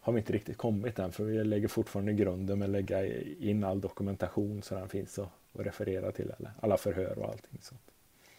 har 0.00 0.12
vi 0.12 0.18
inte 0.18 0.32
riktigt 0.32 0.56
kommit 0.56 0.98
än, 0.98 1.12
för 1.12 1.24
vi 1.24 1.44
lägger 1.44 1.68
fortfarande 1.68 2.12
grunden 2.12 2.58
med 2.58 2.66
att 2.66 2.72
lägga 2.72 3.06
in 3.40 3.64
all 3.64 3.80
dokumentation 3.80 4.62
så 4.62 4.74
den 4.74 4.88
finns 4.88 5.18
att, 5.18 5.28
att 5.52 5.66
referera 5.66 6.12
till, 6.12 6.32
eller 6.38 6.50
alla 6.60 6.76
förhör 6.76 7.18
och 7.18 7.24
allting 7.24 7.58
sånt. 7.60 7.80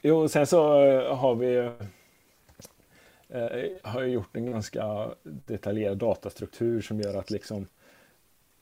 Jo, 0.02 0.28
sen 0.28 0.48
så 0.48 0.86
eh, 0.86 1.16
har 1.16 1.36
vi 1.36 1.56
eh, 1.56 3.44
eh 3.44 3.70
har 3.84 4.04
gjort 4.04 4.36
en 4.36 4.52
ganska 4.52 5.10
detaljerad 5.24 5.98
datastruktur 5.98 6.82
som 6.82 7.02
gör 7.02 7.16
att 7.16 7.32
liksom 7.32 7.68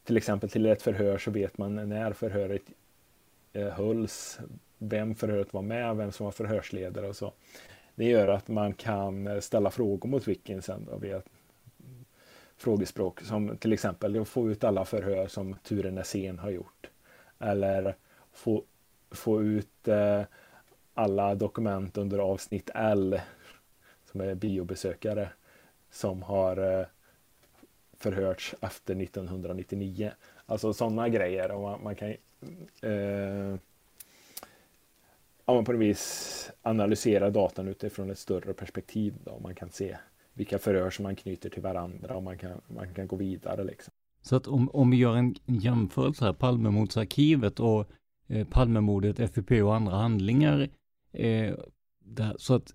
till 0.04 0.18
exempel 0.18 0.50
till 0.50 0.66
ett 0.66 0.82
förhör 0.82 1.18
så 1.18 1.32
vet 1.32 1.58
man 1.58 1.90
när 1.90 2.13
förhöret 2.13 2.62
eh, 3.54 3.68
hölls, 3.68 4.40
vem 4.78 5.16
förhöret 5.16 5.54
var 5.54 5.62
med, 5.62 5.98
vem 5.98 6.12
som 6.12 6.24
var 6.24 6.32
förhörsledare 6.32 7.08
och 7.08 7.16
så. 7.16 7.34
Det 7.98 8.06
gör 8.06 8.28
att 8.28 8.48
man 8.48 8.74
kan 8.74 9.28
eh, 9.28 9.40
ställa 9.40 9.72
frågor 9.72 10.10
mot 10.10 10.28
Wikin 10.28 10.62
sen 10.62 10.86
då, 10.86 10.98
via 10.98 11.22
frågespråk 12.58 13.22
som 13.22 13.58
till 13.58 13.74
exempel 13.74 14.20
att 14.22 14.28
få 14.28 14.52
ut 14.52 14.64
alla 14.64 14.86
förhör 14.86 15.28
som 15.28 15.56
Ture 15.64 15.92
Nässén 15.92 16.40
har 16.40 16.50
gjort. 16.50 16.90
Eller 17.40 17.96
få, 18.32 18.64
få 19.12 19.44
ut 19.44 19.88
eh, 19.88 20.22
alla 20.94 21.36
dokument 21.36 21.98
under 21.98 22.20
avsnitt 22.20 22.70
L 22.76 23.22
som 24.12 24.22
är 24.22 24.36
biobesökare 24.36 25.30
som 25.92 26.24
har 26.24 26.80
eh, 26.80 26.86
förhörts 27.98 28.56
efter 28.62 29.02
1999. 29.02 30.12
Alltså 30.46 30.74
sådana 30.74 31.10
grejer. 31.10 31.52
Och 31.52 31.62
man, 31.62 31.84
man 31.84 31.96
kan 31.96 32.10
eh, 32.82 33.60
ja, 35.48 35.54
man 35.54 35.66
på 35.66 35.72
något 35.72 35.82
vis 35.82 36.52
analysera 36.62 37.30
datan 37.30 37.68
utifrån 37.68 38.10
ett 38.10 38.20
större 38.20 38.54
perspektiv. 38.54 39.14
Då. 39.24 39.39
Man 39.39 39.56
kan 39.56 39.70
se 39.70 39.98
vilka 40.34 40.60
förhör 40.60 40.89
som 40.89 41.04
man 41.04 41.16
knyter 41.16 41.50
till 41.50 41.62
varandra 41.62 42.16
och 42.16 42.24
man 42.24 42.38
kan, 42.38 42.62
man 42.68 42.93
kan 42.93 43.08
gå 43.08 43.16
vidare. 43.16 43.64
Liksom. 43.64 43.93
Så 44.22 44.36
att 44.36 44.48
om, 44.48 44.70
om 44.70 44.89
vi 44.89 44.98
gör 44.98 45.16
en 45.16 45.36
jämförelse 45.45 46.26
här, 46.26 46.34
Palmemordsarkivet 46.34 47.60
och 47.60 47.86
eh, 48.28 48.48
Palmemordet, 48.48 49.34
FUP 49.34 49.52
och 49.52 49.76
andra 49.76 49.95
handlingar. 49.95 50.70
Eh, 51.12 51.54
där, 52.00 52.36
så 52.38 52.54
att 52.54 52.74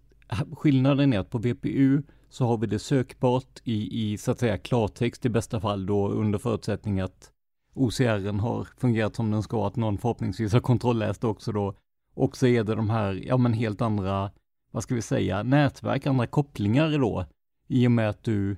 skillnaden 0.52 1.12
är 1.12 1.18
att 1.18 1.30
på 1.30 1.38
VPU 1.38 2.02
så 2.28 2.46
har 2.46 2.58
vi 2.58 2.66
det 2.66 2.78
sökbart 2.78 3.60
i, 3.64 4.12
i 4.12 4.18
så 4.18 4.30
att 4.30 4.38
säga 4.38 4.58
klartext 4.58 5.26
i 5.26 5.28
bästa 5.28 5.60
fall 5.60 5.86
då 5.86 6.08
under 6.08 6.38
förutsättning 6.38 7.00
att 7.00 7.32
OCR 7.74 8.32
har 8.38 8.64
fungerat 8.64 9.16
som 9.16 9.30
den 9.30 9.42
ska, 9.42 9.66
att 9.66 9.76
någon 9.76 9.98
förhoppningsvis 9.98 10.52
har 10.52 10.60
kontrollläst 10.60 11.24
också 11.24 11.52
då 11.52 11.74
och 12.14 12.36
så 12.36 12.46
är 12.46 12.64
det 12.64 12.74
de 12.74 12.90
här, 12.90 13.22
ja 13.26 13.36
men 13.36 13.52
helt 13.52 13.80
andra, 13.80 14.30
vad 14.70 14.82
ska 14.82 14.94
vi 14.94 15.02
säga, 15.02 15.42
nätverk, 15.42 16.06
andra 16.06 16.26
kopplingar 16.26 16.98
då. 16.98 17.26
I 17.68 17.86
och 17.86 17.92
med 17.92 18.08
att 18.08 18.24
du, 18.24 18.56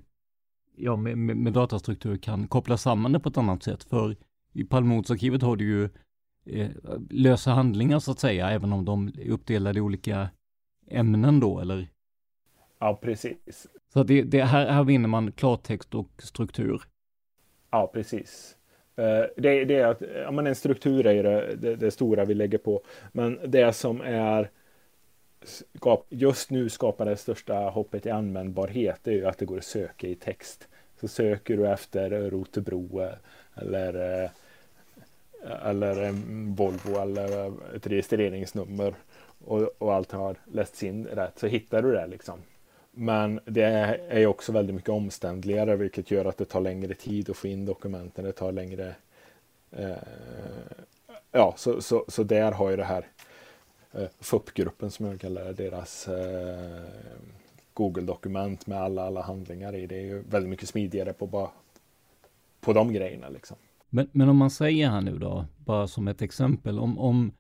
ja 0.77 0.97
med, 0.97 1.19
med, 1.19 1.37
med 1.37 1.53
datastruktur 1.53 2.17
kan 2.17 2.47
koppla 2.47 2.77
samman 2.77 3.13
det 3.13 3.21
på 3.21 3.29
ett 3.29 3.39
annat 3.39 3.63
sätt. 3.63 3.85
För 3.85 4.17
i 4.53 4.65
Palmordsarkivet 4.65 5.43
har 5.43 5.57
du 5.57 5.65
ju 5.65 5.85
eh, 6.47 6.71
lösa 7.11 7.51
handlingar 7.51 7.99
så 7.99 8.13
att 8.13 8.19
säga, 8.19 8.51
även 8.51 8.73
om 8.73 8.85
de 8.85 9.09
är 9.09 9.31
uppdelade 9.31 9.79
i 9.79 9.83
olika 9.83 10.29
ämnen 10.91 11.41
då, 11.41 11.61
eller? 11.61 11.89
Ja, 12.79 12.99
precis. 13.03 13.67
Så 13.93 14.03
det, 14.03 14.23
det 14.23 14.45
här, 14.45 14.71
här 14.71 14.85
vinner 14.85 15.09
man 15.09 15.33
klartext 15.33 15.95
och 15.95 16.11
struktur? 16.19 16.83
Ja, 17.71 17.91
precis. 17.95 18.57
Eh, 18.97 19.25
det, 19.37 19.65
det 19.65 19.75
är 19.75 19.87
att, 19.87 20.03
ja 20.15 20.31
men 20.31 20.47
en 20.47 20.55
struktur 20.55 21.07
är 21.07 21.23
det, 21.23 21.57
det, 21.57 21.77
det 21.77 21.91
stora 21.91 22.25
vi 22.25 22.35
lägger 22.35 22.59
på. 22.59 22.83
Men 23.13 23.39
det 23.45 23.73
som 23.73 24.01
är 24.01 24.51
just 26.09 26.51
nu 26.51 26.69
skapar 26.69 27.07
det 27.07 27.17
största 27.17 27.55
hoppet 27.55 28.07
i 28.07 28.11
användbarhet 28.11 29.07
är 29.07 29.13
ju 29.13 29.27
att 29.27 29.39
det 29.39 29.45
går 29.45 29.59
att 29.59 29.65
söka 29.65 30.07
i 30.07 30.15
text. 30.15 30.69
Så 31.01 31.09
söker 31.09 31.57
du 31.57 31.69
efter 31.69 32.31
Rotebro 32.31 33.01
eh, 33.03 33.13
eller, 33.55 34.23
eh, 34.25 34.31
eller 35.69 36.03
en 36.03 36.55
Volvo 36.55 37.01
eller 37.01 37.53
ett 37.77 37.87
registreringsnummer 37.87 38.95
och, 39.45 39.63
och 39.79 39.95
allt 39.95 40.13
har 40.13 40.37
lästs 40.53 40.83
in 40.83 41.07
rätt 41.07 41.39
så 41.39 41.47
hittar 41.47 41.83
du 41.83 41.93
det 41.93 42.07
liksom. 42.07 42.43
Men 42.95 43.41
det 43.45 43.63
är 44.09 44.27
också 44.27 44.53
väldigt 44.53 44.75
mycket 44.75 44.91
omständligare 44.91 45.77
vilket 45.77 46.11
gör 46.11 46.25
att 46.25 46.37
det 46.37 46.45
tar 46.45 46.61
längre 46.61 46.95
tid 46.95 47.31
att 47.31 47.37
få 47.37 47.47
in 47.47 47.67
dokumenten. 47.67 48.25
Det 48.25 48.33
tar 48.33 48.53
längre... 48.53 48.95
Eh, 49.71 49.97
ja, 51.33 51.55
så, 51.57 51.83
så, 51.83 52.05
så 52.09 52.23
där 52.23 52.53
har 52.53 52.71
ju 52.71 52.77
det 52.77 52.85
här 52.85 53.07
eh, 53.93 54.09
FUP-gruppen 54.21 54.91
som 54.91 55.07
jag 55.07 55.21
kallar 55.21 55.45
det, 55.45 55.53
deras 55.53 56.09
eh, 56.09 56.85
Google-dokument 57.75 58.67
med 58.67 58.79
alla, 58.79 59.03
alla 59.03 59.23
handlingar 59.23 59.75
i. 59.75 59.87
Det 59.87 59.97
är 59.97 60.05
ju 60.05 60.23
väldigt 60.23 60.51
mycket 60.51 60.69
smidigare 60.69 61.13
på, 61.13 61.27
bara, 61.27 61.51
på 62.61 62.73
de 62.73 62.93
grejerna 62.93 63.29
liksom. 63.29 63.57
Men, 63.91 64.09
men 64.13 64.29
om 64.29 64.37
man 64.37 64.51
säger 64.51 64.89
här 64.89 65.01
nu 65.01 65.19
då, 65.19 65.45
bara 65.57 65.87
som 65.87 66.09
ett 66.09 66.23
exempel, 66.23 66.79
om, 66.79 66.99
om 66.99 67.33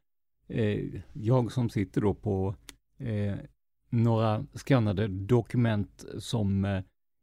eh, 0.48 0.80
jag 1.12 1.52
som 1.52 1.70
sitter 1.70 2.00
då 2.00 2.14
på 2.14 2.54
eh, 2.98 3.34
några 3.94 4.46
skannade 4.54 5.08
dokument 5.08 6.04
som 6.18 6.64
eh, 6.64 6.80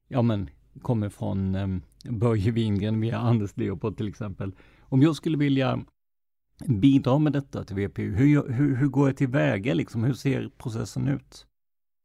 ja, 0.07 0.22
men, 0.22 0.49
kommer 0.82 1.09
från 1.09 1.55
eh, 1.55 1.67
Börje 2.11 2.51
Wingren 2.51 3.01
via 3.01 3.17
Anders 3.17 3.57
Leopold 3.57 3.97
till 3.97 4.07
exempel. 4.07 4.51
Om 4.82 5.01
jag 5.01 5.15
skulle 5.15 5.38
vilja 5.38 5.80
bidra 6.65 7.19
med 7.19 7.34
detta 7.34 7.63
till 7.63 7.76
VPU, 7.76 8.15
hur, 8.15 8.49
hur, 8.49 8.76
hur 8.76 8.88
går 8.88 9.07
jag 9.07 9.17
tillväga 9.17 9.74
liksom? 9.74 10.03
Hur 10.03 10.13
ser 10.13 10.49
processen 10.57 11.07
ut? 11.07 11.45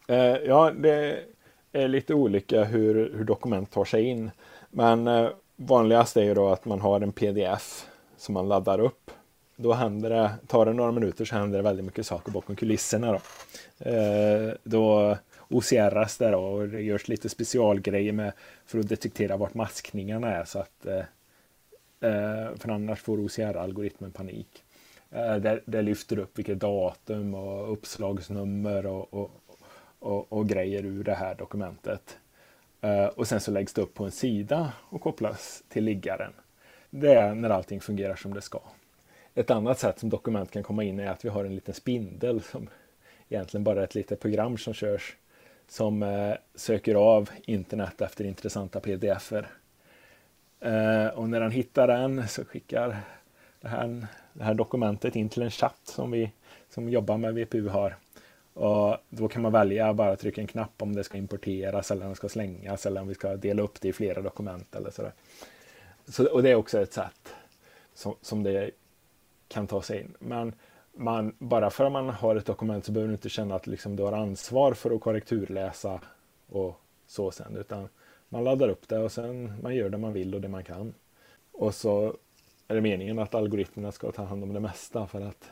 Eh, 0.08 0.16
ja, 0.46 0.70
det 0.70 1.24
är 1.72 1.88
lite 1.88 2.14
olika 2.14 2.64
hur, 2.64 3.14
hur 3.16 3.24
dokument 3.24 3.70
tar 3.70 3.84
sig 3.84 4.04
in. 4.04 4.30
Men 4.70 5.06
eh, 5.06 5.28
vanligast 5.56 6.16
är 6.16 6.22
ju 6.22 6.34
då 6.34 6.48
att 6.48 6.64
man 6.64 6.80
har 6.80 7.00
en 7.00 7.12
pdf 7.12 7.86
som 8.16 8.34
man 8.34 8.48
laddar 8.48 8.78
upp 8.78 9.10
då 9.57 9.72
händer 9.72 10.11
det, 10.11 10.30
tar 10.46 10.66
det 10.66 10.72
några 10.72 10.92
minuter 10.92 11.24
så 11.24 11.36
händer 11.36 11.59
det 11.59 11.62
väldigt 11.62 11.84
mycket 11.84 12.07
saker 12.07 12.32
bakom 12.32 12.57
kulisserna. 12.57 13.12
Då, 13.12 13.90
eh, 13.90 14.52
då 14.62 15.16
OCRas 15.48 16.16
det 16.16 16.30
då 16.30 16.38
och 16.38 16.68
det 16.68 16.80
görs 16.80 17.09
lite 17.09 17.28
specialgrejer 17.28 18.12
med 18.12 18.32
för 18.66 18.78
att 18.78 18.88
detektera 18.88 19.36
vart 19.36 19.54
maskningarna 19.54 20.34
är 20.34 20.44
så 20.44 20.59
att 20.59 20.86
eh, 20.86 21.04
eh 22.00 22.54
för 22.57 22.68
annars 22.68 23.00
får 23.00 23.18
OCR-algoritmen 23.18 24.11
panik. 24.11 24.64
Eh, 25.11 25.36
det, 25.36 25.61
det, 25.66 25.82
lyfter 25.82 26.18
upp 26.18 26.38
vilket 26.38 26.59
datum 26.59 27.34
och 27.34 27.72
uppslagsnummer 27.72 28.86
och, 28.86 29.14
och, 29.14 29.30
och, 29.98 30.32
och 30.32 30.48
grejer 30.48 30.84
ur 30.84 31.04
det 31.04 31.14
här 31.14 31.34
dokumentet. 31.34 32.18
Eh, 32.80 33.07
och 33.07 33.28
sen 33.28 33.40
så 33.40 33.50
läggs 33.50 33.72
det 33.72 33.82
upp 33.82 33.94
på 33.94 34.04
en 34.04 34.11
sida 34.11 34.72
och 34.80 35.00
kopplas 35.00 35.62
till 35.68 35.84
liggaren. 35.84 36.32
Det 36.90 37.14
är 37.14 37.34
när 37.34 37.50
allting 37.50 37.80
fungerar 37.80 38.16
som 38.16 38.34
det 38.34 38.40
ska. 38.40 38.61
Ett 39.39 39.51
annat 39.51 39.78
sätt 39.78 39.99
som 39.99 40.09
dokument 40.09 40.51
kan 40.51 40.62
komma 40.62 40.84
in 40.84 41.01
är 41.01 41.11
att 41.11 41.24
vi 41.24 41.28
har 41.28 41.45
en 41.45 41.55
liten 41.55 41.74
spindel 41.74 42.43
som 42.43 42.68
egentligen 43.28 43.64
bara 43.64 43.80
är 43.80 43.84
ett 43.84 43.95
litet 43.95 44.20
program 44.20 44.59
som 44.59 44.74
körs 44.74 45.16
som 45.68 46.03
eh, 46.03 46.34
söker 46.55 46.95
av 46.95 47.30
internet 47.45 48.01
efter 48.01 48.24
intressanta 48.24 48.80
pdf-er. 48.80 49.49
Eh, 50.61 51.07
och 51.07 51.28
när 51.28 51.41
han 51.41 51.51
hittar 51.51 51.87
den 51.87 52.28
så 52.28 52.45
skickar 52.45 53.01
det 53.61 53.68
här, 53.68 54.07
det 54.32 54.45
här 54.45 54.55
dokumentet 54.55 55.16
in 55.16 55.28
till 55.28 55.43
en 55.43 55.51
chatt 55.51 55.80
som 55.84 56.11
vi 56.11 56.32
som 56.70 56.89
jobbar 56.89 57.16
med 57.16 57.34
VPU 57.34 57.68
har. 57.68 57.97
Och 58.55 58.97
då 59.09 59.28
kan 59.28 59.43
man 59.43 59.53
välja 59.53 59.95
bara 59.95 60.16
trycka 60.16 60.41
en 60.41 60.47
knapp 60.47 60.82
om 60.82 60.95
det 60.95 61.05
ska 61.05 61.18
importeras 61.18 61.91
eller 61.91 62.03
om 62.03 62.09
det 62.09 62.16
ska 62.16 62.28
slängas 62.28 62.87
eller 62.87 63.01
om 63.01 63.09
vi 63.09 63.14
ska 63.14 63.37
dela 63.37 63.62
upp 63.62 63.80
det 63.80 63.89
i 63.89 63.93
flera 63.93 64.22
dokument 64.22 64.76
eller 64.76 64.91
sådär. 64.91 65.12
Så, 66.09 66.26
och 66.26 66.43
det 66.43 66.51
är 66.51 66.55
också 66.55 66.80
ett 66.80 66.93
sätt 66.93 67.34
som, 67.95 68.14
som 68.22 68.43
det 68.43 68.70
kan 69.49 69.66
ta 69.66 69.82
sig 69.82 70.01
in. 70.01 70.14
Men 70.18 70.55
man, 70.97 71.34
bara 71.38 71.70
för 71.70 71.84
att 71.84 71.92
man 71.92 72.09
har 72.09 72.36
ett 72.36 72.47
dokument 72.47 72.84
så 72.84 72.92
behöver 72.92 73.09
du 73.09 73.14
inte 73.14 73.28
känna 73.28 73.55
att 73.55 73.66
liksom, 73.66 73.97
du 73.97 74.03
har 74.03 74.12
ansvar 74.12 74.72
för 74.72 74.90
att 74.90 75.01
korrekturläsa 75.01 76.01
och 76.49 76.80
så 77.07 77.30
sen. 77.30 77.57
Utan 77.57 77.88
man 78.28 78.44
laddar 78.44 78.68
upp 78.68 78.88
det 78.88 78.99
och 78.99 79.12
sen 79.12 79.53
man 79.62 79.74
gör 79.74 79.90
det 79.90 79.99
man 79.99 80.12
vill 80.12 80.34
och 80.34 80.40
det 80.40 80.49
man 80.49 80.64
kan. 80.64 80.94
Och 81.53 81.74
så 81.74 82.16
är 82.68 82.74
det 82.74 82.80
meningen 82.80 83.18
att 83.18 83.34
algoritmerna 83.34 83.92
ska 83.92 84.12
ta 84.12 84.24
hand 84.24 84.42
om 84.42 84.53
det 84.53 84.61
mesta 84.61 85.07
för 85.07 85.20
att 85.20 85.51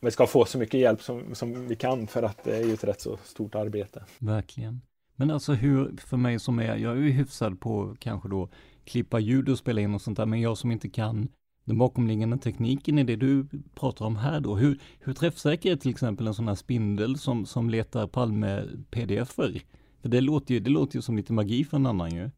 vi 0.00 0.10
ska 0.10 0.26
få 0.26 0.44
så 0.44 0.58
mycket 0.58 0.80
hjälp 0.80 1.02
som, 1.02 1.34
som 1.34 1.68
vi 1.68 1.76
kan 1.76 2.06
för 2.06 2.22
att 2.22 2.44
det 2.44 2.56
är 2.56 2.64
ju 2.64 2.74
ett 2.74 2.84
rätt 2.84 3.00
så 3.00 3.16
stort 3.16 3.54
arbete. 3.54 4.04
Verkligen. 4.18 4.80
Men 5.16 5.30
alltså 5.30 5.52
hur, 5.52 5.96
för 5.96 6.16
mig 6.16 6.38
som 6.38 6.58
är, 6.58 6.76
jag 6.76 6.92
är 6.92 6.96
ju 6.96 7.10
hyfsad 7.10 7.60
på 7.60 7.96
kanske 7.98 8.28
då 8.28 8.48
klippa 8.84 9.18
ljud 9.18 9.48
och 9.48 9.58
spela 9.58 9.80
in 9.80 9.94
och 9.94 10.02
sånt 10.02 10.16
där, 10.16 10.26
men 10.26 10.40
jag 10.40 10.58
som 10.58 10.70
inte 10.70 10.88
kan 10.88 11.28
den 11.64 11.78
bakomliggande 11.78 12.38
tekniken 12.38 12.98
i 12.98 13.04
det 13.04 13.16
du 13.16 13.46
pratar 13.74 14.06
om 14.06 14.16
här 14.16 14.40
då. 14.40 14.56
Hur, 14.56 14.78
hur 15.00 15.12
träffsäker 15.12 15.72
är 15.72 15.76
till 15.76 15.90
exempel 15.90 16.26
en 16.26 16.34
sån 16.34 16.48
här 16.48 16.54
spindel 16.54 17.18
som, 17.18 17.46
som 17.46 17.70
letar 17.70 18.06
Palme-pdf-er? 18.06 19.62
För 20.02 20.08
det 20.08 20.20
låter, 20.20 20.54
ju, 20.54 20.60
det 20.60 20.70
låter 20.70 20.96
ju 20.96 21.02
som 21.02 21.16
lite 21.16 21.32
magi 21.32 21.64
för 21.64 21.76
en 21.76 21.86
annan 21.86 22.14
ju. 22.14 22.30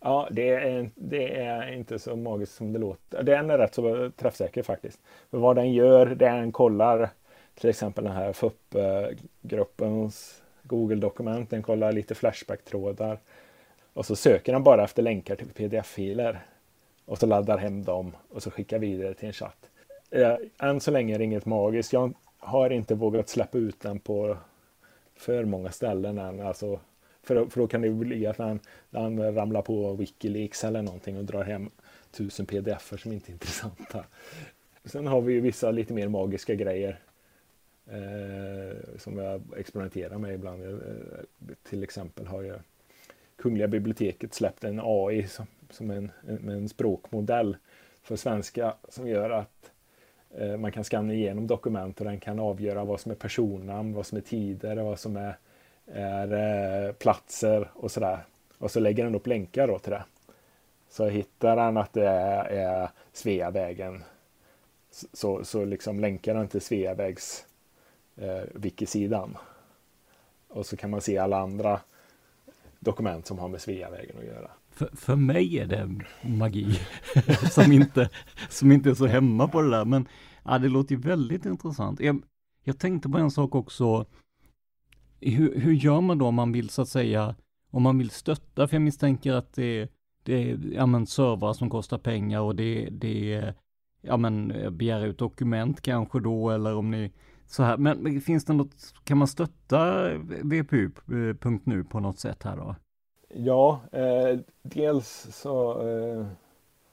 Ja, 0.00 0.28
det 0.30 0.48
är, 0.48 0.90
det 0.94 1.34
är 1.34 1.72
inte 1.72 1.98
så 1.98 2.16
magiskt 2.16 2.54
som 2.54 2.72
det 2.72 2.78
låter. 2.78 3.22
Den 3.22 3.50
är 3.50 3.58
rätt 3.58 3.74
så 3.74 4.10
träffsäker 4.16 4.62
faktiskt. 4.62 5.00
För 5.30 5.38
vad 5.38 5.56
den 5.56 5.72
gör, 5.72 6.06
det 6.06 6.26
är 6.26 6.40
den 6.40 6.52
kollar 6.52 7.10
till 7.54 7.70
exempel 7.70 8.04
den 8.04 8.12
här 8.12 8.32
FUP-gruppens 8.32 10.42
Google-dokument. 10.62 11.50
Den 11.50 11.62
kollar 11.62 11.92
lite 11.92 12.14
Flashback-trådar. 12.14 13.18
Och 13.92 14.06
så 14.06 14.16
söker 14.16 14.52
den 14.52 14.62
bara 14.62 14.84
efter 14.84 15.02
länkar 15.02 15.36
till 15.36 15.48
pdf-filer 15.48 16.38
och 17.12 17.18
så 17.18 17.26
laddar 17.26 17.58
hem 17.58 17.84
dem 17.84 18.16
och 18.28 18.42
så 18.42 18.50
skickar 18.50 18.78
vidare 18.78 19.14
till 19.14 19.26
en 19.26 19.32
chatt. 19.32 19.70
Eh, 20.10 20.36
än 20.58 20.80
så 20.80 20.90
länge 20.90 21.14
är 21.14 21.18
det 21.18 21.24
inget 21.24 21.46
magiskt. 21.46 21.92
Jag 21.92 22.12
har 22.38 22.70
inte 22.70 22.94
vågat 22.94 23.28
släppa 23.28 23.58
ut 23.58 23.80
den 23.80 23.98
på 23.98 24.36
för 25.14 25.44
många 25.44 25.70
ställen 25.70 26.18
än. 26.18 26.40
Alltså, 26.40 26.80
för, 27.22 27.46
för 27.46 27.60
då 27.60 27.66
kan 27.66 27.80
det 27.82 27.90
bli 27.90 28.26
att 28.26 28.38
han, 28.38 28.60
han 28.90 29.34
ramlar 29.34 29.62
på 29.62 29.94
Wikileaks 29.94 30.64
eller 30.64 30.82
någonting 30.82 31.18
och 31.18 31.24
drar 31.24 31.44
hem 31.44 31.70
tusen 32.10 32.46
pdf 32.46 32.92
som 32.98 33.12
inte 33.12 33.30
är 33.30 33.32
intressanta. 33.32 34.04
Sen 34.84 35.06
har 35.06 35.20
vi 35.20 35.32
ju 35.32 35.40
vissa 35.40 35.70
lite 35.70 35.94
mer 35.94 36.08
magiska 36.08 36.54
grejer 36.54 37.00
eh, 37.86 38.76
som 38.98 39.18
jag 39.18 39.42
experimenterar 39.56 40.18
med 40.18 40.34
ibland. 40.34 40.64
Eh, 40.64 40.70
till 41.62 41.82
exempel 41.82 42.26
har 42.26 42.42
ju 42.42 42.54
Kungliga 43.36 43.68
biblioteket 43.68 44.34
släppt 44.34 44.64
en 44.64 44.80
AI 44.82 45.26
som, 45.26 45.46
som 45.72 45.90
en, 45.90 46.10
en, 46.28 46.48
en 46.48 46.68
språkmodell 46.68 47.56
för 48.02 48.16
svenska 48.16 48.74
som 48.88 49.08
gör 49.08 49.30
att 49.30 49.70
eh, 50.30 50.56
man 50.56 50.72
kan 50.72 50.84
skanna 50.84 51.12
igenom 51.12 51.46
dokument 51.46 52.00
och 52.00 52.04
den 52.04 52.20
kan 52.20 52.40
avgöra 52.40 52.84
vad 52.84 53.00
som 53.00 53.12
är 53.12 53.16
personnamn, 53.16 53.94
vad 53.94 54.06
som 54.06 54.18
är 54.18 54.22
tider, 54.22 54.76
vad 54.76 54.98
som 54.98 55.16
är, 55.16 55.36
är 55.86 56.86
eh, 56.86 56.92
platser 56.92 57.70
och 57.74 57.90
sådär. 57.90 58.18
Och 58.58 58.70
så 58.70 58.80
lägger 58.80 59.04
den 59.04 59.14
upp 59.14 59.26
länkar 59.26 59.66
då 59.68 59.78
till 59.78 59.92
det. 59.92 60.04
Så 60.88 61.08
hittar 61.08 61.56
den 61.56 61.76
att 61.76 61.92
det 61.92 62.08
är, 62.08 62.44
är 62.44 62.90
Sveavägen 63.12 64.04
så, 65.12 65.44
så 65.44 65.64
liksom 65.64 66.00
länkar 66.00 66.34
den 66.34 66.48
till 66.48 66.60
Sveavägs 66.60 67.46
eh, 68.16 68.42
wikisidan. 68.54 69.38
Och 70.48 70.66
så 70.66 70.76
kan 70.76 70.90
man 70.90 71.00
se 71.00 71.18
alla 71.18 71.38
andra 71.38 71.80
dokument 72.78 73.26
som 73.26 73.38
har 73.38 73.48
med 73.48 73.60
Sveavägen 73.60 74.18
att 74.18 74.24
göra. 74.24 74.50
För, 74.72 74.90
för 74.92 75.16
mig 75.16 75.58
är 75.58 75.66
det 75.66 75.90
magi 76.22 76.78
som, 77.50 77.72
inte, 77.72 78.10
som 78.48 78.72
inte 78.72 78.90
är 78.90 78.94
så 78.94 79.06
hemma 79.06 79.48
på 79.48 79.62
det 79.62 79.70
där. 79.70 79.84
Men 79.84 80.08
ja, 80.44 80.58
det 80.58 80.68
låter 80.68 80.94
ju 80.94 81.00
väldigt 81.00 81.46
intressant. 81.46 82.00
Jag, 82.00 82.22
jag 82.64 82.78
tänkte 82.78 83.08
på 83.08 83.18
en 83.18 83.30
sak 83.30 83.54
också. 83.54 84.06
Hur, 85.20 85.60
hur 85.60 85.72
gör 85.72 86.00
man 86.00 86.18
då 86.18 86.26
om 86.26 86.34
man 86.34 86.52
vill 86.52 86.68
så 86.68 86.82
att 86.82 86.88
säga, 86.88 87.34
om 87.70 87.82
man 87.82 87.98
vill 87.98 88.10
stötta? 88.10 88.68
För 88.68 88.74
jag 88.74 88.82
misstänker 88.82 89.32
att 89.32 89.52
det, 89.52 89.88
det 90.22 90.50
är 90.50 90.58
ja, 90.72 90.86
men, 90.86 91.06
servrar 91.06 91.52
som 91.52 91.70
kostar 91.70 91.98
pengar 91.98 92.40
och 92.40 92.56
det, 92.56 92.88
det 92.90 93.34
är 93.34 93.54
ja, 94.02 94.16
men, 94.16 94.52
begära 94.76 95.06
ut 95.06 95.18
dokument 95.18 95.80
kanske 95.80 96.20
då 96.20 96.50
eller 96.50 96.74
om 96.74 96.90
ni 96.90 97.12
så 97.46 97.62
här. 97.62 97.76
Men 97.76 98.20
finns 98.20 98.44
det 98.44 98.52
något, 98.52 98.94
kan 99.04 99.18
man 99.18 99.28
stötta 99.28 100.10
VPU.nu 100.42 101.80
eh, 101.80 101.86
på 101.86 102.00
något 102.00 102.18
sätt 102.18 102.42
här 102.42 102.56
då? 102.56 102.76
Ja, 103.34 103.80
eh, 103.92 104.38
dels 104.62 105.26
så 105.32 105.88
eh, 105.88 106.26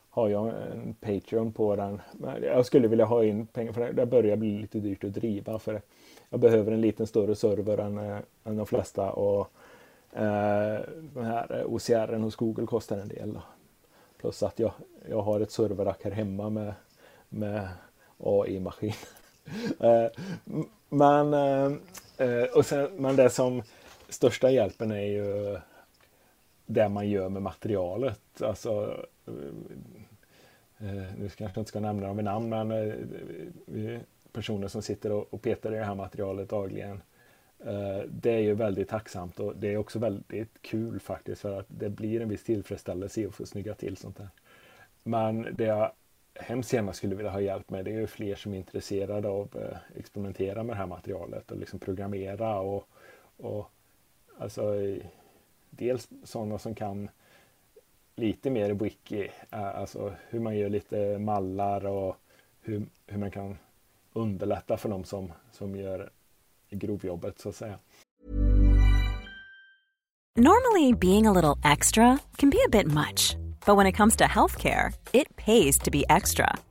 har 0.09 0.29
jag 0.29 0.47
en 0.47 0.93
Patreon 0.93 1.51
på 1.51 1.75
den. 1.75 2.01
Jag 2.41 2.65
skulle 2.65 2.87
vilja 2.87 3.05
ha 3.05 3.23
in 3.23 3.47
pengar 3.47 3.71
för 3.71 3.93
det. 3.93 4.05
Börjar 4.05 4.35
bli 4.35 4.57
lite 4.57 4.79
dyrt 4.79 5.03
att 5.03 5.13
driva 5.13 5.59
för 5.59 5.81
jag 6.29 6.39
behöver 6.39 6.71
en 6.71 6.81
liten 6.81 7.07
större 7.07 7.35
server 7.35 7.77
än, 7.77 7.97
eh, 7.97 8.17
än 8.43 8.57
de 8.57 8.65
flesta 8.65 9.11
och 9.11 9.51
eh, 10.13 10.79
den 11.13 11.25
här 11.25 11.59
eh, 11.59 11.65
OCR 11.65 12.13
hos 12.17 12.35
Google 12.35 12.65
kostar 12.65 12.97
en 12.97 13.07
del. 13.07 13.33
Då. 13.33 13.41
Plus 14.17 14.43
att 14.43 14.59
jag, 14.59 14.71
jag 15.09 15.21
har 15.21 15.39
ett 15.39 15.51
serverrack 15.51 16.03
här 16.03 16.11
hemma 16.11 16.49
med, 16.49 16.73
med 17.29 17.67
AI-maskin. 18.17 18.93
eh, 19.79 20.05
men, 20.89 21.33
eh, 22.17 22.43
och 22.55 22.65
sen, 22.65 22.89
men 22.97 23.15
det 23.15 23.29
som 23.29 23.63
största 24.09 24.51
hjälpen 24.51 24.91
är 24.91 25.05
ju 25.05 25.57
det 26.69 26.89
man 26.89 27.09
gör 27.09 27.29
med 27.29 27.41
materialet. 27.41 28.41
Alltså, 28.41 29.03
eh, 29.27 29.33
eh, 30.87 31.13
nu 31.17 31.29
kanske 31.29 31.43
jag 31.43 31.57
inte 31.57 31.69
ska 31.69 31.79
nämna 31.79 32.07
dem 32.07 32.17
vid 32.17 32.25
namn, 32.25 32.49
men 32.49 32.71
eh, 32.71 33.99
personer 34.31 34.67
som 34.67 34.81
sitter 34.81 35.11
och 35.11 35.41
petar 35.41 35.73
i 35.73 35.77
det 35.77 35.83
här 35.83 35.95
materialet 35.95 36.49
dagligen. 36.49 37.01
Det 38.07 38.31
är 38.31 38.39
ju 38.39 38.53
väldigt 38.53 38.89
tacksamt 38.89 39.39
och 39.39 39.55
det 39.55 39.73
är 39.73 39.77
också 39.77 39.99
väldigt 39.99 40.61
kul 40.61 40.99
faktiskt 40.99 41.41
för 41.41 41.59
att 41.59 41.65
det 41.67 41.89
blir 41.89 42.21
en 42.21 42.29
viss 42.29 42.43
tillfredsställelse 42.43 43.21
i 43.21 43.25
att 43.25 43.35
få 43.35 43.45
snygga 43.45 43.73
till 43.73 43.97
sånt 43.97 44.19
här. 44.19 44.29
Men 45.03 45.47
det 45.57 45.63
jag 45.63 45.91
hemskt 46.35 46.73
gärna 46.73 46.93
skulle 46.93 47.15
vilja 47.15 47.31
ha 47.31 47.41
hjälp 47.41 47.69
med 47.69 47.85
det 47.85 47.91
är 47.91 47.99
ju 47.99 48.07
fler 48.07 48.35
som 48.35 48.53
är 48.53 48.57
intresserade 48.57 49.27
av 49.29 49.41
att 49.41 49.97
experimentera 49.97 50.63
med 50.63 50.75
det 50.75 50.79
här 50.79 50.87
materialet 50.87 51.51
och 51.51 51.57
liksom 51.57 51.79
programmera 51.79 52.59
och, 52.59 52.87
och 53.37 53.71
alltså 54.37 54.75
dels 55.69 56.09
sådana 56.23 56.57
som 56.57 56.75
kan 56.75 57.09
lite 58.15 58.49
mer 58.49 58.73
wiki, 58.73 59.31
eh, 59.51 59.79
alltså 59.79 60.13
hur 60.29 60.39
man 60.39 60.57
gör 60.57 60.69
lite 60.69 61.19
mallar 61.19 61.85
och 61.85 62.15
hur, 62.61 62.85
hur 63.07 63.17
man 63.17 63.31
kan 63.31 63.57
underlätta 64.13 64.77
för 64.77 64.89
dem 64.89 65.03
som, 65.03 65.33
som 65.51 65.75
gör 65.75 66.09
grovjobbet 66.69 67.39
så 67.39 67.49
att 67.49 67.55
säga. 67.55 67.79
Normally 70.35 70.93
being 70.93 71.27
a 71.27 71.33
little 71.33 71.71
extra 71.73 72.17
can 72.37 72.49
be 72.49 72.57
a 72.65 72.69
bit 72.71 72.87
much, 72.87 73.35
but 73.65 73.77
when 73.77 73.87
it 73.87 73.97
comes 73.97 74.15
to 74.15 74.23
healthcare, 74.23 74.93
it 75.13 75.35
pays 75.35 75.79
to 75.79 75.91
be 75.91 76.03
extra. 76.09 76.55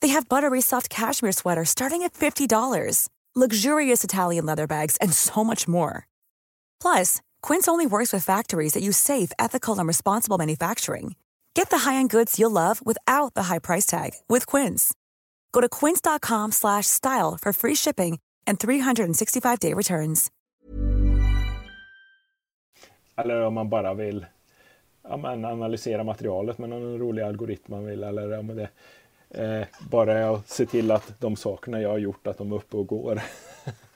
They 0.00 0.08
have 0.08 0.28
buttery 0.28 0.60
soft 0.60 0.90
cashmere 0.90 1.32
sweaters 1.32 1.68
starting 1.70 2.02
at 2.02 2.14
$50, 2.14 3.08
luxurious 3.36 4.02
Italian 4.02 4.46
leather 4.46 4.66
bags, 4.66 4.96
and 4.96 5.12
so 5.12 5.44
much 5.44 5.68
more. 5.68 6.08
Plus, 6.80 7.20
Quince 7.42 7.68
only 7.68 7.86
works 7.86 8.12
with 8.12 8.24
factories 8.24 8.72
that 8.72 8.82
use 8.82 8.96
safe, 8.96 9.30
ethical, 9.38 9.78
and 9.78 9.86
responsible 9.86 10.38
manufacturing. 10.38 11.14
Get 11.54 11.70
the 11.70 11.90
high-end 11.90 12.10
goods 12.10 12.38
you'll 12.38 12.50
love 12.50 12.84
without 12.84 13.34
the 13.34 13.44
high 13.44 13.60
price 13.60 13.86
tag 13.86 14.10
with 14.28 14.46
Quince. 14.46 14.92
Go 15.52 15.60
to 15.60 15.68
quince.com/style 15.68 17.38
for 17.40 17.52
free 17.52 17.76
shipping 17.76 18.18
and 18.46 18.58
365-day 18.58 19.74
returns. 19.74 20.30
Eller 23.16 23.42
om 23.42 23.54
man 23.54 23.68
bara 23.68 23.94
vill 23.94 24.26
ja, 25.02 25.16
men 25.16 25.44
analysera 25.44 26.04
materialet 26.04 26.58
med 26.58 26.68
någon 26.68 26.98
rolig 26.98 27.22
algoritm 27.22 27.72
man 27.72 27.86
vill 27.86 28.04
eller 28.04 28.38
om 28.38 28.46
det 28.46 28.68
eh, 29.30 29.66
bara 29.90 30.18
jag 30.18 30.40
ser 30.46 30.66
till 30.66 30.90
att 30.90 31.20
de 31.20 31.36
sakerna 31.36 31.80
jag 31.80 31.90
har 31.90 31.98
gjort 31.98 32.26
att 32.26 32.38
de 32.38 32.52
är 32.52 32.56
uppe 32.56 32.76
och 32.76 32.86
går. 32.86 33.22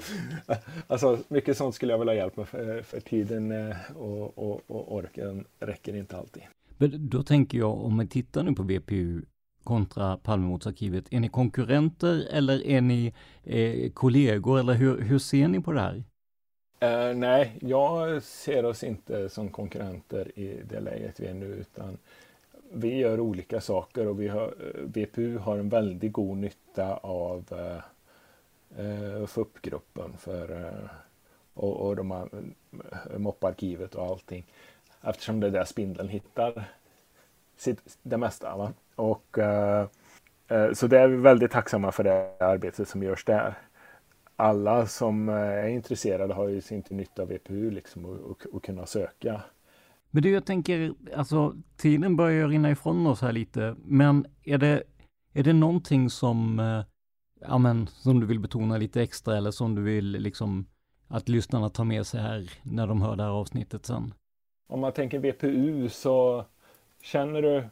alltså 0.87 1.19
mycket 1.29 1.57
sånt 1.57 1.75
skulle 1.75 1.93
jag 1.93 1.99
vilja 1.99 2.13
ha 2.13 2.19
hjälp 2.19 2.37
med 2.37 2.49
för, 2.49 2.83
för 2.83 3.01
tiden 3.01 3.53
eh, 3.53 3.77
och, 3.97 4.39
och, 4.39 4.61
och, 4.67 4.95
orken 4.95 5.45
räcker 5.61 5.97
inte 5.97 6.17
alltid. 6.17 6.43
Men 6.79 7.09
då 7.09 7.23
tänker 7.23 7.59
jag 7.59 7.85
om 7.85 7.97
man 7.97 8.09
tittar 8.09 8.43
nu 8.43 8.55
på 8.55 8.63
VPU 8.63 9.23
kontra 9.65 10.17
Palmemordsarkivet, 10.17 11.05
är 11.11 11.21
ni 11.21 11.29
konkurrenter 11.29 12.27
eller 12.31 12.67
är 12.67 12.81
ni 12.81 13.15
eh, 13.45 13.91
kollegor 13.93 14.59
eller 14.59 14.75
hur, 14.75 15.01
hur 15.01 15.19
ser 15.19 15.49
ni 15.49 15.61
på 15.61 15.73
det 15.73 15.81
här? 15.81 16.05
Uh, 16.85 17.17
nej, 17.17 17.59
jag 17.61 18.23
ser 18.23 18.65
oss 18.65 18.85
inte 18.85 19.29
som 19.29 19.49
konkurrenter 19.49 20.39
i 20.39 20.63
det 20.69 20.81
läget 20.81 21.21
vi 21.21 21.27
är 21.27 21.35
nu 21.35 21.47
utan 21.47 21.99
vi 22.75 22.97
gör 22.97 23.21
olika 23.21 23.61
saker 23.61 24.07
och 24.07 24.21
vi 24.21 24.29
har, 24.29 24.55
eh, 24.61 24.81
VPU 24.81 25.39
har 25.39 25.59
en 25.59 25.69
väldigt 25.69 26.13
god 26.13 26.37
nytta 26.37 26.97
av 26.97 27.45
eh, 27.51 27.81
eh 28.85 29.27
FUP-gruppen 29.27 30.13
för, 30.19 30.67
eh, 30.67 30.91
och, 31.55 31.87
och 31.87 31.97
de 31.97 32.11
har 32.11 32.29
eh, 33.13 33.19
mopparkivet 33.19 33.95
och 33.95 34.07
allting. 34.07 34.47
Eftersom 35.03 35.41
det 35.41 35.47
är 35.47 35.51
där 35.51 35.65
spindeln 35.65 36.09
hittar 36.09 36.65
sitt, 37.57 37.99
det 38.03 38.17
mesta. 38.17 38.57
Va? 38.57 38.73
Och, 38.95 39.39
eh, 39.39 39.87
så 40.73 40.87
det 40.87 40.99
är 40.99 41.09
vi 41.09 41.17
väldigt 41.17 41.51
tacksamma 41.51 41.93
för 41.93 42.05
det 42.05 42.37
arbetet 42.41 42.89
som 42.89 43.03
görs 43.03 43.25
där. 43.25 43.55
Alla 44.37 44.87
som 44.87 45.29
är 45.29 45.69
intresserade 45.69 46.35
har 46.35 46.49
ju 46.49 46.61
sin 46.61 46.83
nytta 46.89 47.23
av 47.23 47.29
VPU 47.29 47.71
liksom 47.71 48.05
och, 48.05 48.31
och, 48.31 48.47
och 48.53 48.65
kunna 48.65 48.87
söka. 48.87 49.43
Men 50.15 50.23
du, 50.23 50.31
jag 50.31 50.47
tänker, 50.47 50.95
alltså 51.15 51.55
tiden 51.77 52.17
börjar 52.17 52.49
rinna 52.49 52.71
ifrån 52.71 53.07
oss 53.07 53.21
här 53.21 53.33
lite, 53.33 53.77
men 53.85 54.27
är 54.45 54.59
det, 54.59 54.83
är 55.33 55.43
det 55.43 55.53
någonting 55.53 56.11
som 56.11 56.59
eh, 56.59 56.85
ja 57.41 57.59
men, 57.59 57.87
som 57.87 58.21
du 58.21 58.27
vill 58.27 58.41
betona 58.41 58.77
lite 58.77 59.03
extra 59.03 59.37
eller 59.37 59.51
som 59.51 59.75
du 59.75 59.83
vill 59.83 60.11
liksom 60.13 60.67
att 61.09 61.29
lyssnarna 61.29 61.69
tar 61.69 61.85
med 61.85 62.07
sig 62.07 62.21
här 62.21 62.51
när 62.63 62.87
de 62.87 63.03
hör 63.03 63.17
det 63.17 63.23
här 63.23 63.31
avsnittet 63.31 63.87
sen? 63.87 64.15
Om 64.67 64.81
man 64.81 64.93
tänker 64.93 65.19
VPU 65.19 65.89
så 65.89 66.45
känner 67.03 67.43
du 67.43 67.65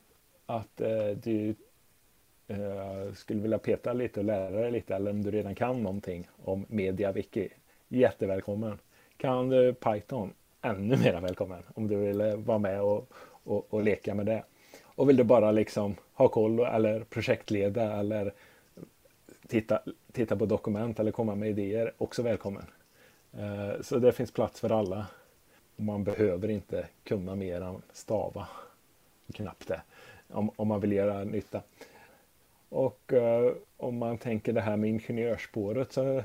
att 0.46 0.80
eh, 0.80 1.08
du 1.22 1.54
eh, 2.46 3.12
skulle 3.14 3.42
vilja 3.42 3.58
peta 3.58 3.92
lite 3.92 4.20
och 4.20 4.26
lära 4.26 4.60
dig 4.60 4.72
lite 4.72 4.94
eller 4.94 5.10
om 5.10 5.22
du 5.22 5.30
redan 5.30 5.54
kan 5.54 5.82
någonting 5.82 6.28
om 6.44 6.66
MediaWiki. 6.68 7.48
Jättevälkommen! 7.88 8.78
Kan 9.16 9.48
du 9.48 9.74
Python? 9.74 10.32
Ännu 10.64 10.96
mer 10.96 11.20
välkommen 11.20 11.62
om 11.74 11.88
du 11.88 11.96
vill 11.96 12.20
eh, 12.20 12.34
vara 12.34 12.58
med 12.58 12.82
och, 12.82 13.12
och, 13.44 13.74
och 13.74 13.82
leka 13.82 14.14
med 14.14 14.26
det. 14.26 14.44
Och 14.84 15.08
vill 15.08 15.16
du 15.16 15.24
bara 15.24 15.52
liksom 15.52 15.94
ha 16.14 16.28
koll 16.28 16.60
eller 16.60 17.04
projektleda 17.04 17.92
eller 17.92 18.32
titta, 19.46 19.82
titta 20.12 20.36
på 20.36 20.46
dokument 20.46 21.00
eller 21.00 21.10
komma 21.10 21.34
med 21.34 21.48
idéer, 21.48 21.92
också 21.98 22.22
välkommen. 22.22 22.64
Eh, 23.32 23.80
så 23.80 23.98
det 23.98 24.12
finns 24.12 24.30
plats 24.30 24.60
för 24.60 24.70
alla. 24.70 25.06
Man 25.76 26.04
behöver 26.04 26.48
inte 26.48 26.86
kunna 27.04 27.34
mer 27.34 27.60
än 27.60 27.82
stava. 27.92 28.48
Knappt 29.34 29.68
det. 29.68 29.82
Om, 30.28 30.50
om 30.56 30.68
man 30.68 30.80
vill 30.80 30.92
göra 30.92 31.24
nytta. 31.24 31.62
Och 32.68 33.12
eh, 33.12 33.52
om 33.76 33.98
man 33.98 34.18
tänker 34.18 34.52
det 34.52 34.60
här 34.60 34.76
med 34.76 34.90
ingenjörsspåret 34.90 35.92
så 35.92 36.22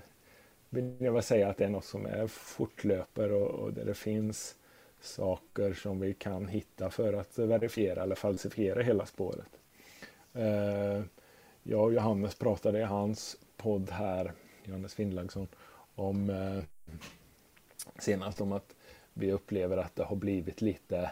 vill 0.70 0.96
jag 1.00 1.12
väl 1.14 1.24
säga 1.24 1.50
att 1.50 1.58
det 1.58 1.66
är 1.66 1.70
något 1.70 1.86
som 1.86 2.06
är 2.06 2.28
fortlöper 2.28 3.32
och, 3.32 3.50
och 3.50 3.74
där 3.74 3.86
det 3.86 3.94
finns 3.94 4.56
saker 5.02 5.74
som 5.74 6.00
vi 6.00 6.14
kan 6.14 6.48
hitta 6.48 6.90
för 6.90 7.14
att 7.14 7.38
verifiera 7.40 8.04
eller 8.04 8.16
falsifiera 8.16 8.82
hela 8.82 9.06
spåret. 9.06 9.60
Eh, 10.34 11.04
jag 11.64 11.84
och 11.84 11.94
Johannes 11.94 12.36
pratade 12.36 12.80
i 12.80 12.84
hans 12.84 13.38
podd 13.58 13.90
här, 13.90 14.32
Johannes 14.64 14.94
Finnlagsson, 14.94 15.48
om 15.96 16.30
eh, 16.30 16.64
senast 18.00 18.42
om 18.42 18.52
att 18.52 18.76
vi 19.14 19.32
upplever 19.32 19.78
att 19.78 19.96
det 19.96 20.04
har 20.04 20.16
blivit 20.16 20.62
lite 20.62 21.12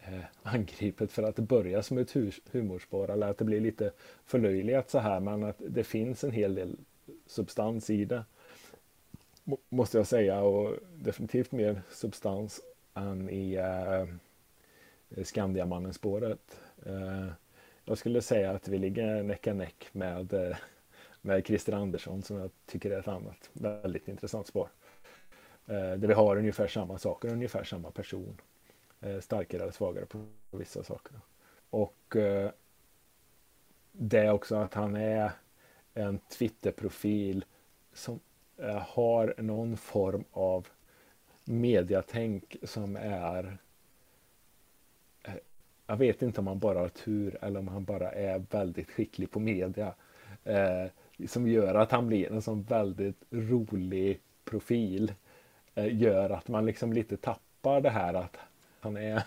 eh, 0.00 0.24
angripet 0.42 1.12
för 1.12 1.22
att 1.22 1.36
det 1.36 1.42
börjar 1.42 1.82
som 1.82 1.98
ett 1.98 2.14
humorspår 2.52 3.10
eller 3.10 3.28
att 3.28 3.38
det 3.38 3.44
blir 3.44 3.60
lite 3.60 3.92
förlöjligat 4.24 4.90
så 4.90 4.98
här 4.98 5.20
men 5.20 5.44
att 5.44 5.56
det 5.58 5.84
finns 5.84 6.24
en 6.24 6.30
hel 6.30 6.54
del 6.54 6.76
substans 7.26 7.90
i 7.90 8.04
det. 8.04 8.24
Måste 9.68 9.96
jag 9.96 10.06
säga 10.06 10.40
och 10.40 10.76
definitivt 10.94 11.52
mer 11.52 11.82
substans 11.90 12.60
än 12.94 13.30
i 13.30 13.54
eh, 13.54 14.06
Skandiamannen-spåret. 15.24 16.60
Eh, 16.86 17.28
jag 17.84 17.98
skulle 17.98 18.22
säga 18.22 18.50
att 18.50 18.68
vi 18.68 18.78
ligger 18.78 19.22
näck 19.22 19.46
näck 19.46 19.88
med, 19.92 20.32
eh, 20.32 20.56
med 21.20 21.46
Christer 21.46 21.72
Andersson 21.72 22.22
som 22.22 22.36
jag 22.36 22.50
tycker 22.66 22.90
är 22.90 22.98
ett 22.98 23.08
annat 23.08 23.50
väldigt 23.52 24.08
intressant 24.08 24.46
spår. 24.46 24.68
Eh, 25.66 25.74
där 25.74 26.08
vi 26.08 26.14
har 26.14 26.36
ungefär 26.36 26.66
samma 26.66 26.98
saker, 26.98 27.32
ungefär 27.32 27.64
samma 27.64 27.90
person. 27.90 28.40
Eh, 29.00 29.20
starkare 29.20 29.62
eller 29.62 29.72
svagare 29.72 30.06
på 30.06 30.26
vissa 30.50 30.82
saker. 30.82 31.20
Och 31.70 32.16
eh, 32.16 32.50
det 33.92 34.18
är 34.18 34.30
också 34.30 34.56
att 34.56 34.74
han 34.74 34.96
är 34.96 35.32
en 35.94 36.18
Twitterprofil 36.18 37.44
som 37.92 38.20
Eh, 38.62 38.82
har 38.88 39.34
någon 39.38 39.76
form 39.76 40.24
av 40.32 40.68
mediatänk 41.44 42.56
som 42.62 42.96
är 42.96 43.58
eh, 45.22 45.34
jag 45.86 45.96
vet 45.96 46.22
inte 46.22 46.40
om 46.40 46.46
han 46.46 46.58
bara 46.58 46.78
har 46.78 46.88
tur 46.88 47.38
eller 47.42 47.60
om 47.60 47.68
han 47.68 47.84
bara 47.84 48.12
är 48.12 48.42
väldigt 48.50 48.90
skicklig 48.90 49.30
på 49.30 49.40
media. 49.40 49.94
Eh, 50.44 50.86
som 51.26 51.48
gör 51.48 51.74
att 51.74 51.90
han 51.90 52.06
blir 52.06 52.32
en 52.32 52.42
sån 52.42 52.62
väldigt 52.62 53.22
rolig 53.30 54.20
profil. 54.44 55.12
Eh, 55.74 55.96
gör 55.96 56.30
att 56.30 56.48
man 56.48 56.66
liksom 56.66 56.92
lite 56.92 57.16
tappar 57.16 57.80
det 57.80 57.90
här 57.90 58.14
att 58.14 58.36
han 58.80 58.96
är 58.96 59.22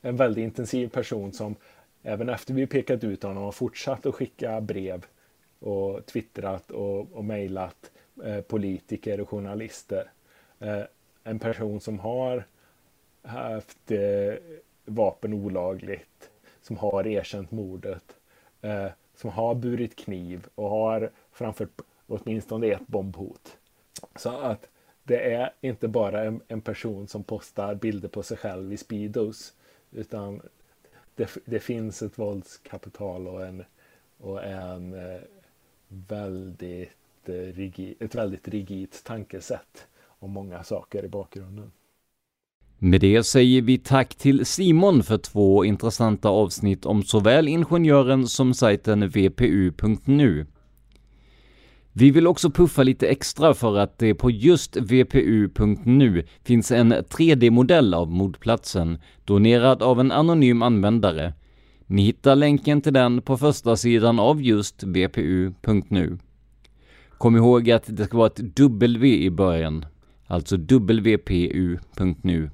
en 0.00 0.16
väldigt 0.16 0.42
intensiv 0.42 0.88
person 0.88 1.32
som 1.32 1.56
även 2.02 2.28
efter 2.28 2.54
vi 2.54 2.66
pekat 2.66 3.04
ut 3.04 3.22
honom 3.22 3.42
har 3.42 3.52
fortsatt 3.52 4.06
att 4.06 4.14
skicka 4.14 4.60
brev 4.60 5.06
och 5.58 6.06
twittrat 6.06 6.70
och, 6.70 7.12
och 7.12 7.24
mejlat 7.24 7.90
eh, 8.24 8.40
politiker 8.40 9.20
och 9.20 9.28
journalister. 9.28 10.10
Eh, 10.58 10.82
en 11.24 11.38
person 11.38 11.80
som 11.80 11.98
har 11.98 12.44
haft 13.22 13.90
eh, 13.90 14.34
vapen 14.84 15.32
olagligt, 15.32 16.30
som 16.62 16.76
har 16.76 17.06
erkänt 17.06 17.50
mordet, 17.50 18.16
eh, 18.60 18.86
som 19.14 19.30
har 19.30 19.54
burit 19.54 19.96
kniv 19.96 20.46
och 20.54 20.70
har 20.70 21.10
framfört 21.32 21.80
åtminstone 22.06 22.66
ett 22.66 22.86
bombhot. 22.86 23.56
Så 24.16 24.30
att 24.30 24.68
det 25.02 25.34
är 25.34 25.52
inte 25.60 25.88
bara 25.88 26.24
en, 26.24 26.40
en, 26.48 26.60
person 26.60 27.08
som 27.08 27.24
postar 27.24 27.74
bilder 27.74 28.08
på 28.08 28.22
sig 28.22 28.36
själv 28.36 28.72
i 28.72 28.76
Speedos. 28.76 29.54
Utan 29.90 30.42
det, 31.14 31.30
det 31.44 31.60
finns 31.60 32.02
ett 32.02 32.18
våldskapital 32.18 33.28
och 33.28 33.46
en, 33.46 33.64
och 34.18 34.44
en 34.44 34.94
eh, 34.94 35.20
väldigt 37.28 37.56
eh, 37.56 37.62
rigid, 37.62 37.94
ett 38.00 38.14
väldigt 38.14 38.48
rigidt 38.48 39.04
tankesätt 39.04 39.86
och 40.20 40.28
många 40.28 40.62
saker 40.62 41.04
i 41.04 41.08
bakgrunden. 41.08 41.72
Med 42.78 43.00
det 43.00 43.24
säger 43.24 43.62
vi 43.62 43.78
tack 43.78 44.14
till 44.14 44.46
Simon 44.46 45.02
för 45.02 45.18
två 45.18 45.64
intressanta 45.64 46.28
avsnitt 46.28 46.86
om 46.86 47.02
såväl 47.02 47.48
ingenjören 47.48 48.26
som 48.26 48.54
sajten 48.54 49.08
vpu.nu. 49.08 50.46
Vi 51.96 52.10
vill 52.10 52.26
också 52.26 52.50
puffa 52.50 52.82
lite 52.82 53.08
extra 53.08 53.54
för 53.54 53.78
att 53.78 53.98
det 53.98 54.14
på 54.14 54.30
just 54.30 54.76
vpu.nu 54.76 56.24
finns 56.42 56.70
en 56.70 56.92
3D-modell 56.92 57.94
av 57.94 58.10
mordplatsen, 58.10 58.98
donerad 59.24 59.82
av 59.82 60.00
en 60.00 60.12
anonym 60.12 60.62
användare. 60.62 61.34
Ni 61.86 62.02
hittar 62.02 62.36
länken 62.36 62.80
till 62.80 62.92
den 62.92 63.22
på 63.22 63.36
första 63.36 63.76
sidan 63.76 64.18
av 64.18 64.42
just 64.42 64.82
vpu.nu. 64.82 66.18
Kom 67.24 67.36
ihåg 67.36 67.70
att 67.70 67.84
det 67.86 68.04
ska 68.04 68.16
vara 68.16 68.26
ett 68.26 68.56
W 68.56 69.24
i 69.24 69.30
början, 69.30 69.86
alltså 70.26 70.56
wpu.nu. 70.56 72.50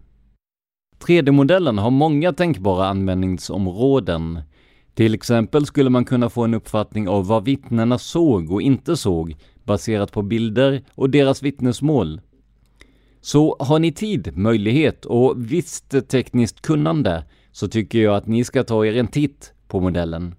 3D-modellen 0.98 1.78
har 1.78 1.90
många 1.90 2.32
tänkbara 2.32 2.86
användningsområden. 2.86 4.40
Till 4.94 5.14
exempel 5.14 5.66
skulle 5.66 5.90
man 5.90 6.04
kunna 6.04 6.30
få 6.30 6.44
en 6.44 6.54
uppfattning 6.54 7.08
av 7.08 7.26
vad 7.26 7.44
vittnena 7.44 7.98
såg 7.98 8.52
och 8.52 8.62
inte 8.62 8.96
såg 8.96 9.36
baserat 9.64 10.12
på 10.12 10.22
bilder 10.22 10.82
och 10.94 11.10
deras 11.10 11.42
vittnesmål. 11.42 12.20
Så 13.20 13.56
har 13.58 13.78
ni 13.78 13.92
tid, 13.92 14.36
möjlighet 14.36 15.04
och 15.04 15.34
visst 15.36 16.08
tekniskt 16.08 16.62
kunnande 16.62 17.24
så 17.52 17.68
tycker 17.68 17.98
jag 17.98 18.16
att 18.16 18.26
ni 18.26 18.44
ska 18.44 18.64
ta 18.64 18.86
er 18.86 18.96
en 18.96 19.08
titt 19.08 19.52
på 19.68 19.80
modellen. 19.80 20.34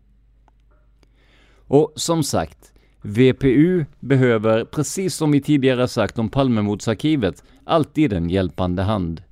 Och 1.67 1.93
som 1.95 2.23
sagt, 2.23 2.70
VPU 3.01 3.85
behöver, 3.99 4.65
precis 4.65 5.15
som 5.15 5.31
vi 5.31 5.41
tidigare 5.41 5.87
sagt 5.87 6.19
om 6.19 6.29
Palmemordsarkivet, 6.29 7.43
alltid 7.63 8.13
en 8.13 8.29
hjälpande 8.29 8.83
hand. 8.83 9.23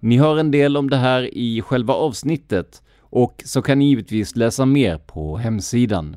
Ni 0.00 0.18
hör 0.18 0.38
en 0.38 0.50
del 0.50 0.76
om 0.76 0.90
det 0.90 0.96
här 0.96 1.34
i 1.34 1.62
själva 1.62 1.94
avsnittet 1.94 2.82
och 2.98 3.42
så 3.44 3.62
kan 3.62 3.78
ni 3.78 3.88
givetvis 3.88 4.36
läsa 4.36 4.66
mer 4.66 4.98
på 4.98 5.36
hemsidan. 5.36 6.16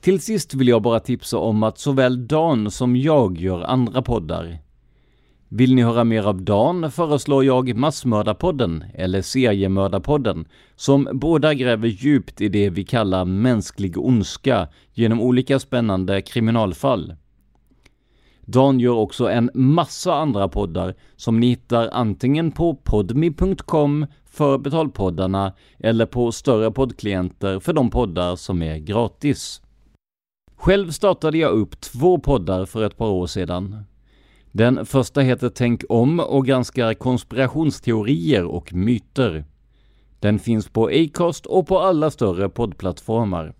Till 0.00 0.20
sist 0.20 0.54
vill 0.54 0.68
jag 0.68 0.82
bara 0.82 1.00
tipsa 1.00 1.38
om 1.38 1.62
att 1.62 1.78
såväl 1.78 2.26
Dan 2.26 2.70
som 2.70 2.96
jag 2.96 3.38
gör 3.38 3.62
andra 3.62 4.02
poddar. 4.02 4.58
Vill 5.56 5.74
ni 5.74 5.82
höra 5.82 6.04
mer 6.04 6.22
av 6.22 6.42
Dan 6.42 6.90
föreslår 6.90 7.44
jag 7.44 7.76
Massmördarpodden, 7.76 8.84
eller 8.94 9.22
Seriemördarpodden, 9.22 10.48
som 10.76 11.08
båda 11.12 11.54
gräver 11.54 11.88
djupt 11.88 12.40
i 12.40 12.48
det 12.48 12.70
vi 12.70 12.84
kallar 12.84 13.24
mänsklig 13.24 13.98
ondska 13.98 14.68
genom 14.92 15.20
olika 15.20 15.58
spännande 15.58 16.22
kriminalfall. 16.22 17.14
Dan 18.40 18.80
gör 18.80 18.94
också 18.94 19.30
en 19.30 19.50
massa 19.54 20.14
andra 20.14 20.48
poddar 20.48 20.94
som 21.16 21.40
ni 21.40 21.46
hittar 21.46 21.88
antingen 21.92 22.52
på 22.52 22.74
podmi.com 22.74 24.06
för 24.24 24.58
betalpoddarna 24.58 25.52
eller 25.78 26.06
på 26.06 26.32
större 26.32 26.70
poddklienter 26.70 27.60
för 27.60 27.72
de 27.72 27.90
poddar 27.90 28.36
som 28.36 28.62
är 28.62 28.78
gratis. 28.78 29.62
Själv 30.56 30.90
startade 30.90 31.38
jag 31.38 31.52
upp 31.52 31.80
två 31.80 32.18
poddar 32.18 32.64
för 32.64 32.84
ett 32.86 32.96
par 32.96 33.10
år 33.10 33.26
sedan. 33.26 33.84
Den 34.56 34.86
första 34.86 35.20
heter 35.20 35.48
Tänk 35.48 35.84
om 35.88 36.20
och 36.20 36.46
granskar 36.46 36.94
konspirationsteorier 36.94 38.44
och 38.44 38.74
myter. 38.74 39.44
Den 40.20 40.38
finns 40.38 40.68
på 40.68 40.86
Acast 40.86 41.46
och 41.46 41.66
på 41.66 41.78
alla 41.78 42.10
större 42.10 42.48
poddplattformar. 42.48 43.54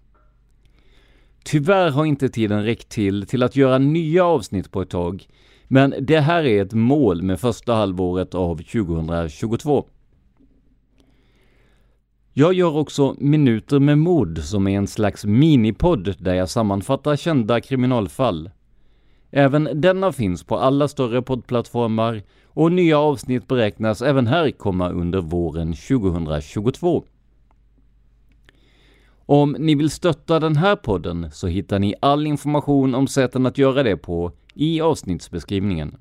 Tyvärr 1.45 1.91
har 1.91 2.05
inte 2.05 2.29
tiden 2.29 2.65
räckt 2.65 2.89
till 2.89 3.27
till 3.27 3.43
att 3.43 3.57
göra 3.57 3.79
nya 3.79 4.25
avsnitt 4.25 4.71
på 4.71 4.83
ett 4.83 4.91
tag, 4.91 5.27
men 5.65 5.95
det 6.01 6.21
här 6.21 6.45
är 6.45 6.63
ett 6.63 6.73
mål 6.73 7.23
med 7.23 7.41
första 7.41 7.75
halvåret 7.75 8.35
av 8.35 8.57
2022. 8.57 9.87
Jag 12.33 12.55
gör 12.55 12.77
också 12.77 13.17
Minuter 13.19 13.79
med 13.79 13.99
mord 13.99 14.39
som 14.39 14.69
är 14.69 14.77
en 14.77 14.87
slags 14.87 15.25
minipodd 15.25 16.15
där 16.19 16.35
jag 16.35 16.49
sammanfattar 16.49 17.17
kända 17.17 17.61
kriminalfall. 17.61 18.51
Även 19.37 19.69
denna 19.75 20.13
finns 20.13 20.45
på 20.45 20.57
alla 20.59 20.89
större 20.89 21.23
poddplattformar 21.23 22.23
och 22.45 22.73
nya 22.73 22.99
avsnitt 22.99 23.49
beräknas 23.49 24.03
även 24.03 24.27
här 24.27 24.51
komma 24.51 24.91
under 24.91 25.21
våren 25.21 25.75
2022. 25.75 27.05
Om 29.27 29.57
ni 29.59 29.75
vill 29.75 29.91
stötta 29.91 30.41
den 30.41 30.57
här 30.57 30.77
podden 30.77 31.31
så 31.33 31.47
hittar 31.47 31.79
ni 31.79 31.95
all 32.01 32.27
information 32.27 32.95
om 32.95 33.07
sätten 33.07 33.47
att 33.47 33.59
göra 33.59 33.83
det 33.83 33.97
på 33.97 34.33
i 34.55 34.81
avsnittsbeskrivningen. 34.81 35.97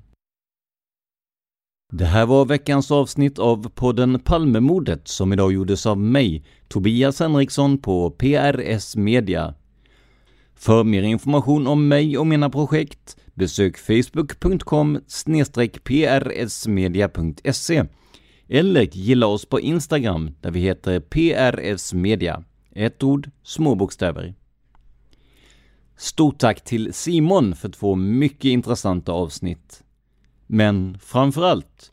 Det 1.92 2.04
här 2.04 2.26
var 2.26 2.44
veckans 2.44 2.90
avsnitt 2.90 3.38
av 3.38 3.68
podden 3.68 4.20
Palmemordet 4.20 5.08
som 5.08 5.32
idag 5.32 5.52
gjordes 5.52 5.86
av 5.86 5.98
mig, 5.98 6.44
Tobias 6.68 7.20
Henriksson 7.20 7.78
på 7.78 8.10
PRS 8.10 8.96
Media. 8.96 9.54
För 10.54 10.84
mer 10.84 11.02
information 11.02 11.66
om 11.66 11.88
mig 11.88 12.18
och 12.18 12.26
mina 12.26 12.50
projekt 12.50 13.16
besök 13.34 13.78
facebook.com 13.78 15.00
prsmedia.se 15.84 17.84
eller 18.48 18.82
gilla 18.82 19.26
oss 19.26 19.46
på 19.46 19.60
Instagram 19.60 20.30
där 20.40 20.50
vi 20.50 20.60
heter 20.60 21.00
prsmedia, 21.00 22.44
Ett 22.74 23.02
ord, 23.02 23.30
små 23.42 23.74
bokstäver. 23.74 24.34
Stort 25.96 26.38
tack 26.38 26.64
till 26.64 26.92
Simon 26.92 27.56
för 27.56 27.68
två 27.68 27.94
mycket 27.94 28.44
intressanta 28.44 29.12
avsnitt. 29.12 29.82
Men 30.46 30.98
framför 30.98 31.42
allt, 31.42 31.92